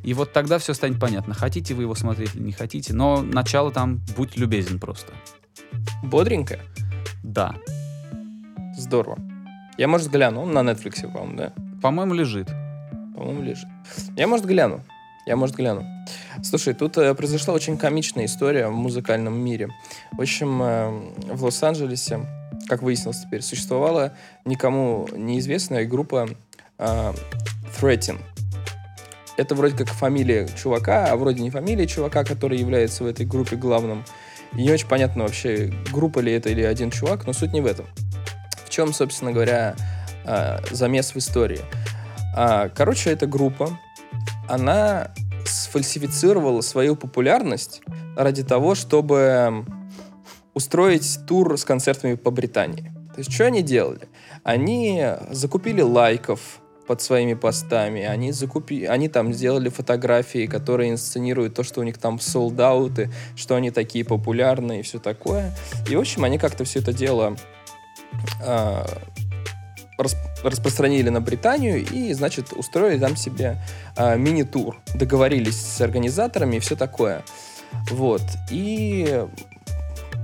И 0.03 0.13
вот 0.13 0.31
тогда 0.31 0.59
все 0.59 0.73
станет 0.73 0.99
понятно, 0.99 1.33
хотите 1.33 1.73
вы 1.73 1.83
его 1.83 1.95
смотреть 1.95 2.35
или 2.35 2.43
не 2.43 2.51
хотите. 2.51 2.93
Но 2.93 3.21
начало 3.21 3.71
там 3.71 4.01
будь 4.15 4.37
любезен 4.37 4.79
просто. 4.79 5.11
Бодренько? 6.03 6.59
Да. 7.23 7.55
Здорово. 8.77 9.17
Я, 9.77 9.87
может, 9.87 10.11
гляну. 10.11 10.41
Он 10.41 10.51
на 10.51 10.59
Netflix, 10.59 11.01
по-моему, 11.11 11.37
да? 11.37 11.53
По-моему, 11.81 12.13
лежит. 12.13 12.47
По-моему, 13.15 13.41
лежит. 13.41 13.67
Я, 14.15 14.27
может, 14.27 14.45
гляну. 14.45 14.83
Я, 15.25 15.35
может, 15.35 15.55
гляну. 15.55 15.85
Слушай, 16.43 16.73
тут 16.73 16.97
э, 16.97 17.13
произошла 17.13 17.53
очень 17.53 17.77
комичная 17.77 18.25
история 18.25 18.67
в 18.67 18.73
музыкальном 18.73 19.37
мире. 19.37 19.69
В 20.11 20.21
общем, 20.21 20.61
э, 20.61 21.33
в 21.33 21.43
Лос-Анджелесе, 21.43 22.25
как 22.71 22.83
выяснилось 22.83 23.19
теперь, 23.19 23.41
существовала 23.41 24.13
никому 24.45 25.05
неизвестная 25.13 25.85
группа 25.85 26.29
э, 26.77 27.13
Threatin. 27.77 28.17
Это 29.35 29.55
вроде 29.55 29.75
как 29.75 29.89
фамилия 29.89 30.47
чувака, 30.47 31.07
а 31.11 31.17
вроде 31.17 31.41
не 31.41 31.49
фамилия 31.49 31.85
чувака, 31.85 32.23
который 32.23 32.57
является 32.57 33.03
в 33.03 33.07
этой 33.07 33.25
группе 33.25 33.57
главным. 33.57 34.05
И 34.53 34.63
не 34.63 34.71
очень 34.71 34.87
понятно 34.87 35.23
вообще, 35.23 35.69
группа 35.91 36.19
ли 36.19 36.31
это 36.31 36.47
или 36.47 36.61
один 36.61 36.91
чувак, 36.91 37.27
но 37.27 37.33
суть 37.33 37.51
не 37.51 37.59
в 37.59 37.65
этом. 37.65 37.87
В 38.65 38.69
чем, 38.69 38.93
собственно 38.93 39.33
говоря, 39.33 39.75
э, 40.23 40.59
замес 40.71 41.13
в 41.13 41.17
истории? 41.17 41.59
А, 42.33 42.69
Короче, 42.69 43.09
эта 43.09 43.27
группа, 43.27 43.77
она 44.47 45.11
сфальсифицировала 45.43 46.61
свою 46.61 46.95
популярность 46.95 47.81
ради 48.15 48.45
того, 48.45 48.75
чтобы 48.75 49.65
устроить 50.53 51.19
тур 51.27 51.57
с 51.57 51.63
концертами 51.63 52.15
по 52.15 52.31
Британии. 52.31 52.93
То 53.13 53.19
есть, 53.19 53.31
что 53.31 53.45
они 53.45 53.61
делали? 53.61 54.07
Они 54.43 55.03
закупили 55.31 55.81
лайков 55.81 56.61
под 56.87 57.01
своими 57.01 57.35
постами, 57.35 58.03
они, 58.03 58.31
закупи... 58.31 58.85
они 58.85 59.07
там 59.07 59.33
сделали 59.33 59.69
фотографии, 59.69 60.45
которые 60.45 60.91
инсценируют 60.91 61.53
то, 61.53 61.63
что 61.63 61.79
у 61.79 61.83
них 61.83 61.97
там 61.97 62.19
солдаты, 62.19 63.11
что 63.35 63.55
они 63.55 63.71
такие 63.71 64.03
популярные 64.03 64.79
и 64.79 64.83
все 64.83 64.99
такое. 64.99 65.55
И, 65.89 65.95
в 65.95 65.99
общем, 65.99 66.23
они 66.23 66.37
как-то 66.37 66.63
все 66.63 66.79
это 66.79 66.91
дело 66.91 67.37
а, 68.43 68.85
рас- 69.97 70.17
распространили 70.43 71.09
на 71.09 71.21
Британию 71.21 71.85
и, 71.85 72.13
значит, 72.13 72.51
устроили 72.53 72.99
там 72.99 73.15
себе 73.15 73.57
а, 73.95 74.15
мини-тур. 74.15 74.81
Договорились 74.95 75.61
с 75.61 75.81
организаторами 75.81 76.57
и 76.57 76.59
все 76.59 76.75
такое. 76.75 77.23
Вот. 77.89 78.23
И 78.49 79.25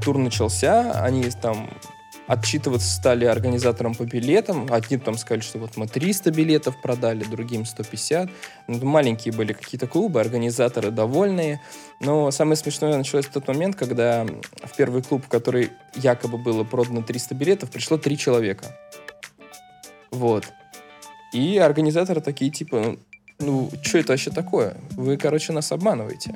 тур 0.07 0.17
начался, 0.17 1.03
они 1.03 1.29
там 1.41 1.69
отчитываться 2.27 2.87
стали 2.87 3.25
организаторам 3.25 3.93
по 3.93 4.03
билетам. 4.03 4.65
Одни 4.71 4.97
там 4.97 5.17
сказали, 5.17 5.41
что 5.41 5.59
вот 5.59 5.75
мы 5.75 5.85
300 5.85 6.31
билетов 6.31 6.81
продали, 6.81 7.25
другим 7.25 7.65
150. 7.65 8.29
Ну, 8.69 8.85
маленькие 8.85 9.33
были 9.33 9.51
какие-то 9.51 9.85
клубы, 9.85 10.21
организаторы 10.21 10.91
довольные. 10.91 11.59
Но 11.99 12.31
самое 12.31 12.55
смешное 12.55 12.95
началось 12.95 13.25
в 13.25 13.31
тот 13.31 13.49
момент, 13.49 13.75
когда 13.75 14.25
в 14.63 14.77
первый 14.77 15.03
клуб, 15.03 15.25
в 15.25 15.27
который 15.27 15.71
якобы 15.95 16.37
было 16.37 16.63
продано 16.63 17.01
300 17.01 17.35
билетов, 17.35 17.69
пришло 17.69 17.97
три 17.97 18.17
человека. 18.17 18.63
Вот. 20.11 20.45
И 21.33 21.57
организаторы 21.57 22.21
такие, 22.21 22.49
типа, 22.49 22.95
ну, 23.39 23.69
что 23.81 23.97
это 23.97 24.13
вообще 24.13 24.31
такое? 24.31 24.77
Вы, 24.91 25.17
короче, 25.17 25.51
нас 25.51 25.73
обманываете. 25.73 26.33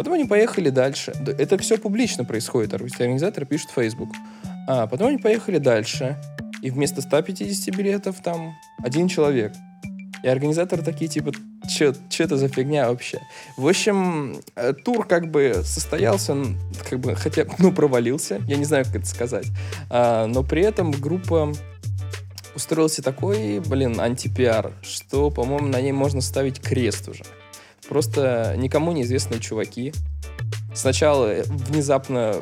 Потом 0.00 0.14
они 0.14 0.24
поехали 0.24 0.70
дальше. 0.70 1.12
Да, 1.20 1.30
Это 1.32 1.58
все 1.58 1.76
публично 1.76 2.24
происходит. 2.24 2.72
Организаторы 2.72 3.44
пишут 3.44 3.68
в 3.68 3.74
Facebook. 3.74 4.08
А 4.66 4.86
потом 4.86 5.08
они 5.08 5.18
поехали 5.18 5.58
дальше. 5.58 6.16
И 6.62 6.70
вместо 6.70 7.02
150 7.02 7.76
билетов 7.76 8.22
там 8.22 8.54
один 8.82 9.08
человек. 9.08 9.52
И 10.22 10.26
организаторы 10.26 10.80
такие, 10.80 11.06
типа, 11.10 11.32
что 11.68 11.94
это 12.18 12.38
за 12.38 12.48
фигня 12.48 12.88
вообще? 12.88 13.20
В 13.58 13.68
общем, 13.68 14.40
э, 14.56 14.72
тур 14.72 15.06
как 15.06 15.30
бы 15.30 15.60
состоялся, 15.64 16.34
как 16.88 17.00
бы, 17.00 17.14
хотя, 17.14 17.44
ну, 17.58 17.70
провалился. 17.70 18.40
Я 18.46 18.56
не 18.56 18.64
знаю, 18.64 18.86
как 18.86 18.96
это 18.96 19.06
сказать. 19.06 19.48
А, 19.90 20.26
но 20.26 20.42
при 20.42 20.62
этом 20.62 20.92
группа 20.92 21.52
устроился 22.54 23.02
такой, 23.02 23.60
блин, 23.60 24.00
антипиар, 24.00 24.72
что, 24.80 25.30
по-моему, 25.30 25.68
на 25.68 25.82
ней 25.82 25.92
можно 25.92 26.22
ставить 26.22 26.58
крест 26.58 27.06
уже. 27.06 27.24
Просто 27.90 28.54
никому 28.56 28.92
неизвестные 28.92 29.40
чуваки 29.40 29.92
сначала 30.72 31.26
э, 31.26 31.42
внезапно 31.42 32.36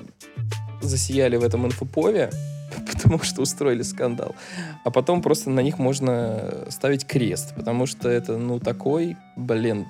засияли 0.83 1.37
в 1.37 1.43
этом 1.43 1.65
инфопове, 1.67 2.31
потому 2.93 3.23
что 3.23 3.41
устроили 3.41 3.81
скандал, 3.81 4.37
а 4.85 4.91
потом 4.91 5.23
просто 5.23 5.49
на 5.49 5.61
них 5.61 5.79
можно 5.79 6.67
ставить 6.69 7.07
крест, 7.07 7.55
потому 7.57 7.87
что 7.87 8.11
это, 8.11 8.37
ну, 8.37 8.61
такой, 8.61 9.17
блин, 9.37 9.87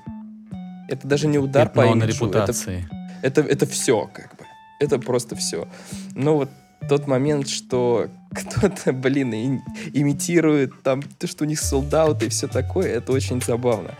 это 0.88 1.08
даже 1.08 1.26
не 1.26 1.38
удар 1.38 1.68
по 1.68 1.82
Пятно 1.82 1.92
имиджу, 2.04 2.26
это 2.28 2.38
репутации. 2.38 2.88
это, 3.22 3.40
это 3.40 3.66
все, 3.66 4.08
как 4.12 4.36
бы. 4.36 4.44
Это 4.78 5.00
просто 5.00 5.34
все. 5.34 5.66
Но 6.14 6.36
вот 6.36 6.50
тот 6.88 7.08
момент, 7.08 7.48
что 7.48 8.06
кто-то, 8.30 8.92
блин, 8.92 9.34
и- 9.34 9.60
имитирует 9.92 10.84
там 10.84 11.02
то, 11.02 11.26
что 11.26 11.42
у 11.42 11.48
них 11.48 11.58
солдат 11.58 12.22
и 12.22 12.28
все 12.28 12.46
такое, 12.46 12.86
это 12.92 13.10
очень 13.10 13.42
забавно. 13.42 13.90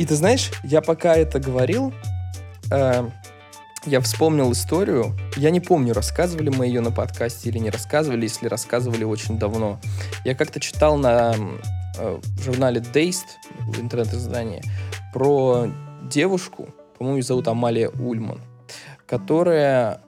И 0.00 0.06
ты 0.06 0.14
знаешь, 0.14 0.50
я 0.64 0.80
пока 0.80 1.14
это 1.14 1.38
говорил, 1.38 1.92
э, 2.70 3.10
я 3.84 4.00
вспомнил 4.00 4.50
историю. 4.50 5.14
Я 5.36 5.50
не 5.50 5.60
помню, 5.60 5.92
рассказывали 5.92 6.48
мы 6.48 6.68
ее 6.68 6.80
на 6.80 6.90
подкасте 6.90 7.50
или 7.50 7.58
не 7.58 7.68
рассказывали, 7.68 8.22
если 8.22 8.46
рассказывали 8.46 9.04
очень 9.04 9.38
давно. 9.38 9.78
Я 10.24 10.34
как-то 10.34 10.58
читал 10.58 10.96
на 10.96 11.34
э, 11.98 12.18
журнале 12.42 12.80
Dazed, 12.80 13.26
в 13.58 13.78
интернет-издании, 13.78 14.62
про 15.12 15.68
девушку, 16.04 16.70
по-моему, 16.96 17.18
ее 17.18 17.22
зовут 17.22 17.46
Амалия 17.48 17.90
Ульман, 17.90 18.40
которая 19.06 20.00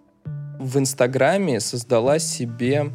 в 0.58 0.78
Инстаграме 0.78 1.60
создала 1.60 2.18
себе 2.18 2.90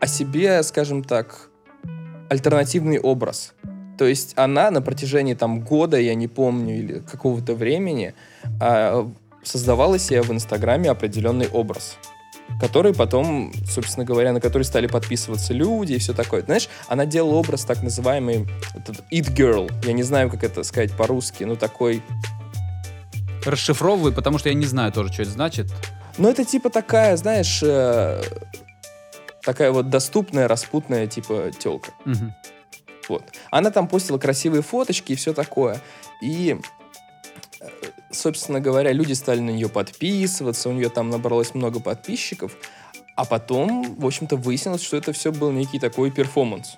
о 0.00 0.08
себе, 0.08 0.64
скажем 0.64 1.04
так, 1.04 1.48
альтернативный 2.28 2.98
образ. 2.98 3.54
То 4.00 4.06
есть 4.06 4.32
она 4.36 4.70
на 4.70 4.80
протяжении 4.80 5.34
там 5.34 5.60
года, 5.60 6.00
я 6.00 6.14
не 6.14 6.26
помню, 6.26 6.78
или 6.78 6.98
какого-то 7.00 7.54
времени 7.54 8.14
а, 8.58 9.06
создавала 9.42 9.98
себе 9.98 10.22
в 10.22 10.32
Инстаграме 10.32 10.90
определенный 10.90 11.48
образ 11.48 11.98
который 12.58 12.94
потом, 12.94 13.52
собственно 13.68 14.06
говоря, 14.06 14.32
на 14.32 14.40
который 14.40 14.62
стали 14.62 14.86
подписываться 14.86 15.52
люди 15.52 15.92
и 15.92 15.98
все 15.98 16.14
такое. 16.14 16.42
Знаешь, 16.42 16.68
она 16.88 17.04
делала 17.04 17.34
образ 17.34 17.64
так 17.64 17.82
называемый 17.82 18.48
этот 18.74 19.04
It 19.12 19.34
Girl. 19.36 19.70
Я 19.84 19.92
не 19.92 20.02
знаю, 20.02 20.30
как 20.30 20.44
это 20.44 20.62
сказать 20.62 20.96
по-русски, 20.96 21.44
ну 21.44 21.56
такой... 21.56 22.02
Расшифровывай, 23.44 24.12
потому 24.12 24.38
что 24.38 24.48
я 24.48 24.54
не 24.54 24.66
знаю 24.66 24.92
тоже, 24.92 25.12
что 25.12 25.22
это 25.22 25.30
значит. 25.30 25.66
Ну 26.16 26.28
это 26.28 26.44
типа 26.44 26.70
такая, 26.70 27.16
знаешь, 27.18 27.60
э, 27.62 28.22
такая 29.42 29.70
вот 29.70 29.90
доступная, 29.90 30.48
распутная 30.48 31.06
типа 31.06 31.50
телка. 31.58 31.92
Мгм. 32.06 32.34
Вот. 33.08 33.24
Она 33.50 33.70
там 33.70 33.88
постила 33.88 34.18
красивые 34.18 34.62
фоточки 34.62 35.12
и 35.12 35.16
все 35.16 35.32
такое. 35.32 35.80
И, 36.22 36.58
э, 37.60 37.68
собственно 38.10 38.60
говоря, 38.60 38.92
люди 38.92 39.12
стали 39.12 39.40
на 39.40 39.50
нее 39.50 39.68
подписываться, 39.68 40.68
у 40.68 40.72
нее 40.72 40.88
там 40.88 41.10
набралось 41.10 41.54
много 41.54 41.80
подписчиков. 41.80 42.56
А 43.16 43.24
потом, 43.24 43.96
в 43.96 44.06
общем-то, 44.06 44.36
выяснилось, 44.36 44.82
что 44.82 44.96
это 44.96 45.12
все 45.12 45.32
был 45.32 45.50
некий 45.50 45.78
такой 45.78 46.10
перформанс. 46.10 46.76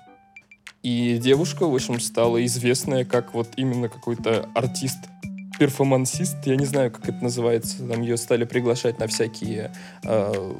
И 0.81 1.17
девушка, 1.17 1.65
в 1.65 1.73
общем, 1.73 1.99
стала 2.01 2.45
известная 2.45 3.05
как 3.05 3.33
вот 3.33 3.47
именно 3.55 3.87
какой-то 3.87 4.49
артист 4.53 4.97
перформансист, 5.57 6.37
я 6.45 6.55
не 6.55 6.65
знаю, 6.65 6.91
как 6.91 7.07
это 7.07 7.23
называется, 7.23 7.87
там 7.87 8.01
ее 8.01 8.17
стали 8.17 8.43
приглашать 8.43 8.99
на 8.99 9.07
всякие, 9.07 9.71
э, 10.03 10.53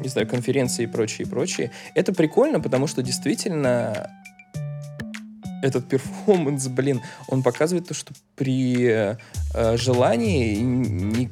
не 0.00 0.08
знаю, 0.08 0.28
конференции 0.28 0.82
и 0.82 0.86
прочее, 0.86 1.26
и 1.26 1.30
прочее. 1.30 1.70
Это 1.94 2.12
прикольно, 2.12 2.60
потому 2.60 2.86
что 2.86 3.02
действительно 3.02 4.10
этот 5.64 5.88
перформанс, 5.88 6.68
блин, 6.68 7.00
он 7.26 7.42
показывает 7.42 7.88
то, 7.88 7.94
что 7.94 8.12
при 8.36 8.86
э, 8.86 9.16
желаний, 9.76 10.54
и 10.54 10.60
ни- 10.60 11.30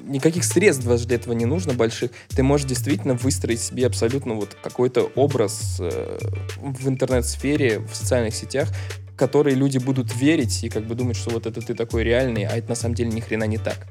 никаких 0.00 0.44
средств 0.44 0.84
даже 0.84 1.06
для 1.06 1.16
этого 1.16 1.32
не 1.32 1.46
нужно 1.46 1.72
больших. 1.72 2.10
Ты 2.28 2.42
можешь 2.42 2.66
действительно 2.66 3.14
выстроить 3.14 3.60
себе 3.60 3.86
абсолютно 3.86 4.34
вот 4.34 4.54
какой-то 4.62 5.10
образ 5.14 5.78
э, 5.80 6.18
в 6.60 6.88
интернет-сфере, 6.88 7.78
в 7.78 7.94
социальных 7.96 8.34
сетях, 8.34 8.68
в 9.14 9.16
который 9.16 9.54
люди 9.54 9.78
будут 9.78 10.14
верить 10.14 10.62
и 10.62 10.68
как 10.68 10.86
бы 10.86 10.94
думать, 10.94 11.16
что 11.16 11.30
вот 11.30 11.46
это 11.46 11.62
ты 11.62 11.74
такой 11.74 12.04
реальный, 12.04 12.44
а 12.44 12.56
это 12.56 12.68
на 12.68 12.74
самом 12.74 12.94
деле 12.94 13.10
ни 13.10 13.20
хрена 13.20 13.44
не 13.44 13.58
так. 13.58 13.86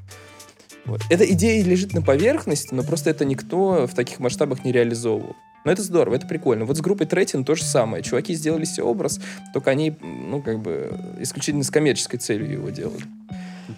Вот. 0.84 1.02
Эта 1.10 1.24
идея 1.32 1.64
лежит 1.64 1.94
на 1.94 2.02
поверхности, 2.02 2.72
но 2.74 2.84
просто 2.84 3.10
это 3.10 3.24
никто 3.24 3.86
в 3.86 3.94
таких 3.94 4.20
масштабах 4.20 4.64
не 4.64 4.72
реализовывал. 4.72 5.36
Но 5.64 5.72
это 5.72 5.82
здорово, 5.82 6.14
это 6.14 6.26
прикольно. 6.26 6.64
Вот 6.64 6.76
с 6.76 6.80
группой 6.80 7.06
Третин 7.06 7.44
то 7.44 7.54
же 7.54 7.64
самое. 7.64 8.02
Чуваки 8.02 8.34
сделали 8.34 8.64
себе 8.64 8.84
образ, 8.84 9.20
только 9.52 9.70
они, 9.70 9.96
ну, 10.00 10.40
как 10.42 10.60
бы, 10.60 10.98
исключительно 11.18 11.64
с 11.64 11.70
коммерческой 11.70 12.18
целью 12.18 12.50
его 12.50 12.70
делали. 12.70 13.04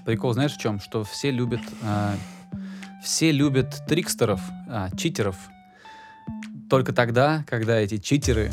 Прикол, 0.05 0.33
знаешь, 0.33 0.55
в 0.55 0.59
чем? 0.59 0.81
Что 0.81 1.05
все 1.05 1.31
любят, 1.31 1.61
а, 1.83 2.15
все 3.03 3.33
любят 3.33 3.83
трикстеров, 3.87 4.41
а, 4.69 4.91
читеров, 4.97 5.37
только 6.71 6.93
тогда, 6.93 7.45
когда 7.47 7.79
эти 7.79 7.99
читеры 7.99 8.51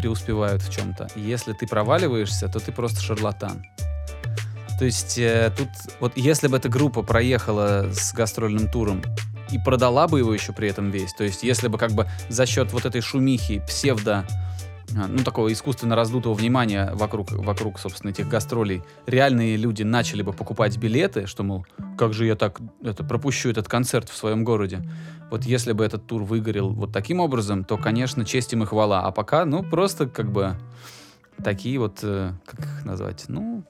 преуспевают 0.00 0.62
в 0.62 0.70
чем-то. 0.70 1.08
Если 1.16 1.52
ты 1.52 1.66
проваливаешься, 1.66 2.48
то 2.48 2.60
ты 2.60 2.72
просто 2.72 3.00
шарлатан. 3.00 3.64
То 4.78 4.84
есть 4.84 5.18
э, 5.18 5.52
тут, 5.56 5.68
вот 5.98 6.12
если 6.16 6.46
бы 6.46 6.56
эта 6.56 6.68
группа 6.68 7.02
проехала 7.02 7.90
с 7.92 8.12
гастрольным 8.12 8.70
туром 8.70 9.02
и 9.50 9.58
продала 9.58 10.08
бы 10.08 10.18
его 10.18 10.32
еще 10.32 10.52
при 10.52 10.68
этом 10.68 10.90
весь, 10.90 11.12
то 11.12 11.24
есть 11.24 11.42
если 11.42 11.68
бы 11.68 11.78
как 11.78 11.92
бы 11.92 12.06
за 12.28 12.46
счет 12.46 12.72
вот 12.72 12.84
этой 12.84 13.00
шумихи, 13.00 13.62
псевдо, 13.66 14.24
а, 14.96 15.06
ну, 15.06 15.22
такого 15.22 15.52
искусственно 15.52 15.96
раздутого 15.96 16.34
внимания 16.34 16.90
вокруг, 16.94 17.30
вокруг, 17.32 17.78
собственно, 17.78 18.10
этих 18.10 18.28
гастролей, 18.28 18.82
реальные 19.06 19.56
люди 19.56 19.82
начали 19.82 20.22
бы 20.22 20.32
покупать 20.32 20.76
билеты, 20.78 21.26
что, 21.26 21.42
мол, 21.42 21.66
как 21.98 22.14
же 22.14 22.24
я 22.24 22.36
так 22.36 22.60
это, 22.82 23.04
пропущу 23.04 23.50
этот 23.50 23.68
концерт 23.68 24.08
в 24.08 24.16
своем 24.16 24.44
городе. 24.44 24.82
Вот 25.30 25.44
если 25.44 25.72
бы 25.72 25.84
этот 25.84 26.06
тур 26.06 26.22
выгорел 26.22 26.70
вот 26.70 26.92
таким 26.92 27.20
образом, 27.20 27.64
то, 27.64 27.76
конечно, 27.76 28.24
честь 28.24 28.52
им 28.54 28.62
и 28.62 28.66
хвала. 28.66 29.02
А 29.02 29.10
пока, 29.10 29.44
ну, 29.44 29.62
просто 29.62 30.06
как 30.06 30.32
бы 30.32 30.56
такие 31.44 31.78
вот, 31.78 31.98
э, 32.02 32.32
как 32.46 32.60
их 32.60 32.84
назвать, 32.84 33.26
ну, 33.28 33.64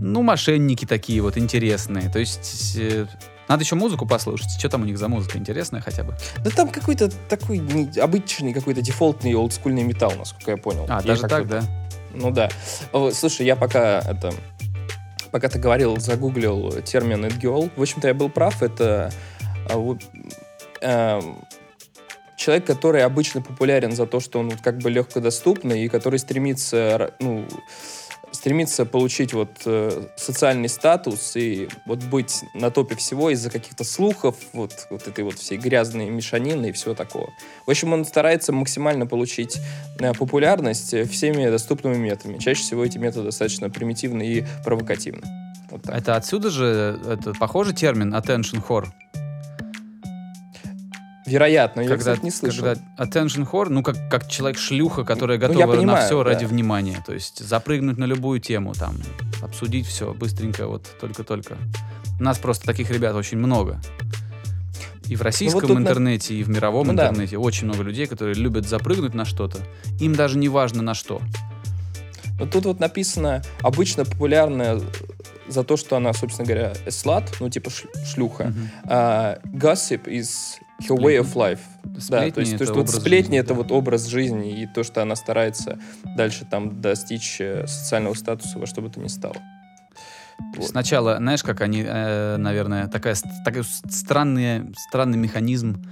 ну, 0.00 0.22
мошенники 0.22 0.86
такие 0.86 1.20
вот 1.20 1.36
интересные. 1.36 2.08
То 2.08 2.18
есть 2.18 2.76
э, 2.76 3.06
надо 3.48 3.62
еще 3.62 3.74
музыку 3.74 4.06
послушать. 4.06 4.50
Что 4.58 4.68
там 4.68 4.82
у 4.82 4.84
них 4.84 4.98
за 4.98 5.08
музыка 5.08 5.36
интересная 5.36 5.80
хотя 5.80 6.04
бы? 6.04 6.14
Да 6.42 6.50
там 6.50 6.68
какой-то 6.68 7.10
такой 7.28 7.60
обычный, 8.00 8.52
какой-то 8.52 8.80
дефолтный 8.80 9.34
олдскульный 9.34 9.82
металл, 9.82 10.12
насколько 10.16 10.52
я 10.52 10.56
понял. 10.56 10.86
А, 10.88 11.02
даже 11.02 11.22
так, 11.22 11.46
да? 11.46 11.62
Ну 12.14 12.30
да. 12.30 12.48
Слушай, 13.12 13.46
я 13.46 13.56
пока 13.56 14.00
это... 14.00 14.32
Пока 15.30 15.48
ты 15.48 15.60
говорил, 15.60 15.96
загуглил 15.98 16.80
термин 16.82 17.24
«it 17.24 17.40
girl». 17.40 17.70
В 17.76 17.82
общем-то, 17.82 18.08
я 18.08 18.14
был 18.14 18.30
прав. 18.30 18.62
Это 18.62 19.12
а, 19.68 19.96
эм, 20.80 21.44
человек, 22.36 22.64
который 22.64 23.04
обычно 23.04 23.42
популярен 23.42 23.92
за 23.92 24.06
то, 24.06 24.18
что 24.18 24.40
он 24.40 24.50
вот 24.50 24.60
как 24.60 24.78
бы 24.78 24.90
легкодоступный 24.90 25.84
и 25.84 25.88
который 25.88 26.18
стремится, 26.18 27.14
ну, 27.20 27.46
стремится 28.40 28.86
получить 28.86 29.34
вот 29.34 29.50
э, 29.66 30.06
социальный 30.16 30.70
статус 30.70 31.36
и 31.36 31.68
вот 31.84 32.02
быть 32.04 32.42
на 32.54 32.70
топе 32.70 32.96
всего 32.96 33.28
из-за 33.28 33.50
каких-то 33.50 33.84
слухов, 33.84 34.34
вот, 34.54 34.86
вот 34.88 35.06
этой 35.06 35.24
вот 35.24 35.34
всей 35.34 35.58
грязной 35.58 36.08
мешанины 36.08 36.70
и 36.70 36.72
всего 36.72 36.94
такого. 36.94 37.28
В 37.66 37.70
общем, 37.70 37.92
он 37.92 38.06
старается 38.06 38.54
максимально 38.54 39.06
получить 39.06 39.58
э, 39.98 40.14
популярность 40.14 40.94
э, 40.94 41.04
всеми 41.04 41.50
доступными 41.50 41.98
методами. 41.98 42.38
Чаще 42.38 42.62
всего 42.62 42.82
эти 42.82 42.96
методы 42.96 43.26
достаточно 43.26 43.68
примитивны 43.68 44.26
и 44.26 44.46
провокативны. 44.64 45.22
Вот. 45.70 45.86
Это 45.90 46.16
отсюда 46.16 46.48
же, 46.48 46.98
это 47.06 47.34
похожий 47.34 47.74
термин 47.74 48.14
attention 48.14 48.66
whore? 48.66 48.86
Вероятно, 51.30 51.80
я, 51.82 51.88
когда, 51.88 52.12
кстати, 52.12 52.24
не 52.24 52.30
слышал. 52.30 52.64
когда 52.64 52.80
attention 52.98 53.48
whore, 53.50 53.68
ну, 53.68 53.82
как, 53.82 53.96
как 54.10 54.28
человек-шлюха, 54.28 55.04
которая 55.04 55.38
Ну, 55.38 55.42
я 55.44 55.48
готова 55.48 55.66
на 55.72 55.76
понимаю, 55.78 56.06
все 56.06 56.18
да. 56.24 56.30
ради 56.30 56.44
внимания. 56.44 57.02
То 57.06 57.12
есть 57.14 57.38
запрыгнуть 57.46 57.98
на 57.98 58.04
любую 58.04 58.40
тему, 58.40 58.74
там, 58.74 58.96
обсудить 59.42 59.86
все 59.86 60.12
быстренько, 60.12 60.66
вот 60.66 60.86
только-только. 61.00 61.56
У 62.18 62.22
нас 62.22 62.38
просто 62.38 62.66
таких 62.66 62.90
ребят 62.90 63.14
очень 63.14 63.38
много. 63.38 63.80
И 65.06 65.16
в 65.16 65.22
российском 65.22 65.62
Ну, 65.68 65.74
на- 65.74 65.78
интернете, 65.80 66.34
и 66.34 66.42
в 66.42 66.48
мировом 66.50 66.86
Ну 66.86 66.92
да. 66.94 67.08
интернете 67.08 67.36
очень 67.38 67.66
много 67.66 67.82
людей, 67.82 68.06
которые 68.06 68.34
любят 68.36 68.68
запрыгнуть 68.68 69.14
на 69.14 69.24
что-то. 69.24 69.58
Им 69.98 70.14
даже 70.14 70.38
не 70.38 70.48
важно 70.48 70.82
на 70.82 70.94
что. 70.94 71.20
Но 72.38 72.46
тут 72.46 72.64
вот 72.64 72.80
написано 72.80 73.42
обычно 73.60 74.04
популярная 74.04 74.80
за 75.48 75.64
то, 75.64 75.76
что 75.76 75.96
она, 75.96 76.12
собственно 76.12 76.46
говоря, 76.46 76.72
слад, 76.90 77.24
ну 77.40 77.50
типа 77.50 77.70
шлюха. 78.06 78.44
Мгм. 78.44 78.70
А, 78.84 79.38
gossip 79.46 80.04
is 80.06 80.28
her 80.88 80.96
way 80.96 81.18
of 81.18 81.34
life. 81.34 81.60
Да, 81.84 82.00
Сплетни 82.00 82.30
то 82.30 82.40
есть, 82.40 82.56
то 82.58 82.62
есть 82.62 82.74
вот 82.74 82.90
сплетни 82.90 83.36
жизни, 83.36 83.38
это 83.38 83.48
да. 83.48 83.54
вот 83.54 83.72
образ 83.72 84.06
жизни 84.06 84.62
и 84.62 84.66
то, 84.66 84.82
что 84.82 85.02
она 85.02 85.16
старается 85.16 85.78
дальше 86.16 86.46
там 86.50 86.80
достичь 86.80 87.40
э, 87.40 87.66
социального 87.66 88.14
статуса 88.14 88.58
во 88.58 88.66
что 88.66 88.80
бы 88.80 88.90
то 88.90 89.00
ни 89.00 89.08
стало. 89.08 89.36
Вот. 90.56 90.68
Сначала, 90.68 91.16
знаешь, 91.18 91.42
как 91.42 91.60
они, 91.60 91.84
э, 91.86 92.36
наверное, 92.36 92.88
такая, 92.88 93.16
такой 93.44 93.64
странный, 93.64 94.72
странный 94.76 95.18
механизм 95.18 95.84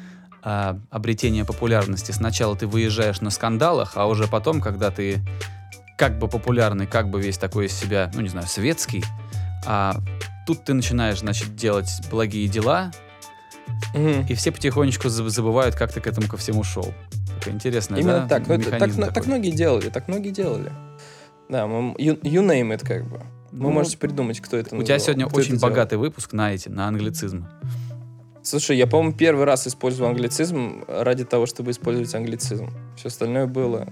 а, 0.42 0.78
обретения 0.90 1.44
популярности. 1.44 2.12
Сначала 2.12 2.56
ты 2.56 2.66
выезжаешь 2.66 3.20
на 3.20 3.30
скандалах, 3.30 3.92
а 3.96 4.06
уже 4.06 4.28
потом, 4.28 4.60
когда 4.60 4.90
ты 4.90 5.20
как 5.98 6.18
бы 6.18 6.28
популярный, 6.28 6.86
как 6.86 7.10
бы 7.10 7.20
весь 7.20 7.38
такой 7.38 7.66
из 7.66 7.72
себя, 7.72 8.10
ну 8.14 8.20
не 8.20 8.28
знаю, 8.28 8.46
светский, 8.46 9.04
а 9.66 9.96
тут 10.46 10.64
ты 10.64 10.74
начинаешь, 10.74 11.18
значит, 11.18 11.56
делать 11.56 11.90
благие 12.08 12.46
дела, 12.46 12.92
Мгм. 13.94 14.26
и 14.28 14.34
все 14.34 14.52
потихонечку 14.52 15.08
заб- 15.08 15.28
забывают, 15.28 15.74
как 15.74 15.92
ты 15.92 16.00
к 16.00 16.06
этому 16.06 16.28
ко 16.28 16.36
всему 16.36 16.62
шел. 16.64 16.92
Такая 17.38 17.54
интересная, 17.54 18.00
Именно 18.00 18.20
да, 18.20 18.28
так. 18.28 18.46
Ну, 18.48 18.54
это, 18.54 18.70
так, 18.70 18.96
на- 18.96 19.06
так 19.06 19.14
такой. 19.14 19.28
многие 19.28 19.50
делали, 19.50 19.88
так 19.88 20.08
многие 20.08 20.30
делали. 20.30 20.72
Да, 21.48 21.66
мы- 21.66 21.94
you, 21.96 22.20
you 22.22 22.46
name 22.46 22.74
it, 22.76 22.86
как 22.86 23.08
бы. 23.08 23.18
Вы 23.50 23.62
Ну, 23.62 23.70
можете 23.70 23.96
придумать, 23.96 24.40
кто 24.40 24.56
это 24.58 24.76
У 24.76 24.82
тебя 24.82 24.94
называл, 24.96 25.00
сегодня 25.00 25.26
кто 25.26 25.40
это 25.40 25.40
очень 25.48 25.58
делал. 25.58 25.70
богатый 25.70 25.94
выпуск 25.98 26.32
на 26.34 26.52
эти, 26.52 26.68
на 26.68 26.86
англицизмы. 26.88 27.48
Слушай, 28.42 28.76
я, 28.78 28.86
по-моему, 28.86 29.14
первый 29.16 29.44
раз 29.44 29.66
использовал 29.66 30.10
англицизм 30.10 30.84
ради 30.88 31.24
того, 31.24 31.46
чтобы 31.46 31.70
использовать 31.70 32.14
англицизм. 32.14 32.70
Все 32.96 33.08
остальное 33.08 33.46
было... 33.46 33.88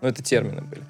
Ну, 0.00 0.08
это 0.08 0.22
термины 0.22 0.62
были. 0.62 0.82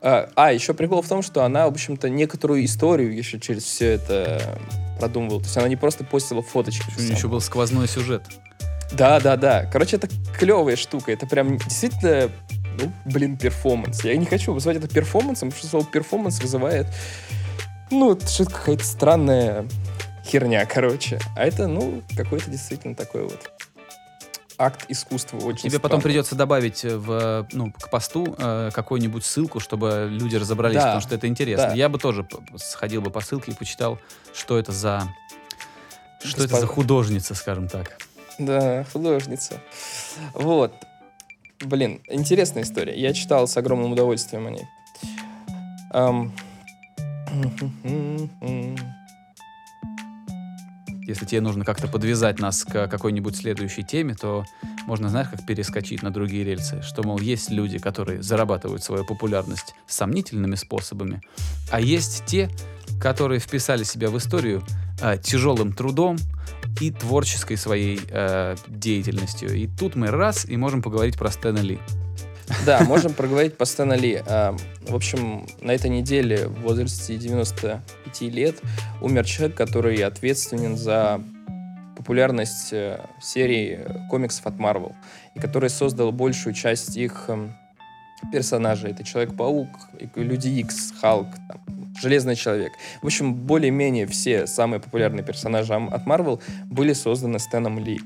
А, 0.00 0.28
а, 0.34 0.52
еще 0.52 0.74
прикол 0.74 1.02
в 1.02 1.08
том, 1.08 1.22
что 1.22 1.44
она, 1.44 1.66
в 1.66 1.72
общем-то, 1.72 2.08
некоторую 2.08 2.64
историю 2.64 3.14
еще 3.16 3.38
через 3.38 3.62
все 3.62 3.92
это 3.92 4.58
продумывала. 4.98 5.40
То 5.40 5.46
есть 5.46 5.56
она 5.56 5.68
не 5.68 5.76
просто 5.76 6.04
постила 6.04 6.42
фоточки. 6.42 6.84
У 6.96 7.00
нее 7.00 7.12
еще 7.12 7.28
был 7.28 7.40
сквозной 7.40 7.86
сюжет. 7.86 8.22
Да, 8.92 9.20
да, 9.20 9.36
да. 9.36 9.66
Короче, 9.72 9.96
это 9.96 10.08
клевая 10.36 10.76
штука. 10.76 11.12
Это 11.12 11.26
прям 11.26 11.58
действительно, 11.58 12.30
ну, 12.80 12.92
блин, 13.04 13.36
перформанс. 13.36 14.04
Я 14.04 14.16
не 14.16 14.26
хочу 14.26 14.52
назвать 14.52 14.78
это 14.78 14.88
перформансом, 14.88 15.50
потому 15.50 15.58
что 15.58 15.68
слово 15.68 15.86
перформанс 15.86 16.40
вызывает, 16.40 16.86
ну, 17.90 18.12
это 18.12 18.26
что-то 18.26 18.52
какая-то 18.52 18.84
странная 18.84 19.66
херня, 20.24 20.66
короче. 20.66 21.20
А 21.36 21.44
это, 21.44 21.68
ну, 21.68 22.02
какой-то 22.16 22.50
действительно 22.50 22.94
такой 22.94 23.24
вот 23.24 23.50
акт 24.58 24.84
искусства 24.88 25.38
очень 25.38 25.68
Тебе 25.68 25.78
потом 25.78 26.00
странный. 26.00 26.02
придется 26.02 26.34
добавить 26.34 26.84
э, 26.84 26.96
в, 26.96 27.46
ну, 27.52 27.72
к 27.72 27.90
посту 27.90 28.34
э, 28.38 28.70
какую-нибудь 28.72 29.24
ссылку, 29.24 29.60
чтобы 29.60 30.08
люди 30.10 30.36
разобрались, 30.36 30.76
Да, 30.76 30.82
потому 30.82 31.00
что 31.00 31.14
это 31.14 31.26
интересно. 31.28 31.68
да. 31.68 31.74
Я 31.74 31.88
бы 31.88 31.98
тоже 31.98 32.26
сходил 32.56 33.02
бы 33.02 33.10
по 33.10 33.20
ссылке 33.20 33.52
и 33.52 33.54
почитал, 33.54 33.98
что 34.34 34.58
это 34.58 34.72
за... 34.72 35.02
Что 36.22 36.44
это 36.44 36.54
Госпо- 36.54 36.60
за 36.60 36.66
художница, 36.66 37.34
скажем 37.34 37.68
так. 37.68 37.98
Да, 38.38 38.84
художница. 38.92 39.60
Вот. 40.34 40.72
Блин, 41.60 42.00
интересная 42.08 42.62
история. 42.64 42.98
Я 42.98 43.12
читал 43.14 43.46
с 43.48 43.56
огромным 43.56 43.92
удовольствием 43.92 44.46
о 44.46 44.50
ней. 44.50 44.66
Ам. 45.90 46.32
Если 51.06 51.24
тебе 51.24 51.40
нужно 51.40 51.64
как-то 51.64 51.86
подвязать 51.86 52.40
нас 52.40 52.64
к 52.64 52.88
какой-нибудь 52.88 53.36
следующей 53.36 53.84
теме, 53.84 54.14
то 54.14 54.44
можно, 54.86 55.08
знаешь, 55.08 55.28
как 55.28 55.46
перескочить 55.46 56.02
на 56.02 56.10
другие 56.10 56.44
рельсы. 56.44 56.82
Что, 56.82 57.04
мол, 57.04 57.20
есть 57.20 57.50
люди, 57.50 57.78
которые 57.78 58.22
зарабатывают 58.22 58.82
свою 58.82 59.04
популярность 59.04 59.74
сомнительными 59.86 60.56
способами, 60.56 61.20
а 61.70 61.80
есть 61.80 62.24
те, 62.26 62.50
которые 63.00 63.38
вписали 63.38 63.84
себя 63.84 64.10
в 64.10 64.18
историю 64.18 64.64
э, 65.00 65.16
тяжелым 65.22 65.72
трудом 65.72 66.16
и 66.80 66.90
творческой 66.90 67.56
своей 67.56 68.00
э, 68.08 68.56
деятельностью. 68.66 69.54
И 69.54 69.68
тут 69.68 69.94
мы 69.94 70.08
раз 70.08 70.44
и 70.44 70.56
можем 70.56 70.82
поговорить 70.82 71.16
про 71.16 71.30
Стэна 71.30 71.58
Ли. 71.58 71.78
Да, 72.64 72.80
можем 72.84 73.12
проговорить 73.12 73.56
по 73.56 73.64
Стэна 73.64 73.96
В 73.96 74.94
общем, 74.94 75.46
на 75.60 75.72
этой 75.72 75.90
неделе 75.90 76.46
в 76.46 76.62
возрасте 76.62 77.16
95 77.16 78.20
лет 78.32 78.56
умер 79.00 79.24
человек, 79.24 79.56
который 79.56 79.96
ответственен 79.96 80.76
за 80.76 81.20
популярность 81.96 82.72
э, 82.72 83.00
серии 83.20 83.80
комиксов 84.10 84.46
от 84.46 84.54
Marvel, 84.54 84.94
и 85.34 85.40
который 85.40 85.70
создал 85.70 86.12
большую 86.12 86.54
часть 86.54 86.96
их 86.96 87.24
эм, 87.28 87.56
персонажей. 88.30 88.92
Это 88.92 89.02
Человек-паук, 89.02 89.68
Люди 90.14 90.48
Икс, 90.48 90.92
Халк, 91.00 91.26
там, 91.48 91.94
Железный 92.00 92.36
Человек. 92.36 92.72
В 93.02 93.06
общем, 93.06 93.34
более-менее 93.34 94.06
все 94.06 94.46
самые 94.46 94.78
популярные 94.78 95.24
персонажи 95.24 95.74
от 95.74 96.06
Marvel 96.06 96.40
были 96.66 96.92
созданы 96.92 97.38
Стэном 97.38 97.78
Ли. 97.78 98.00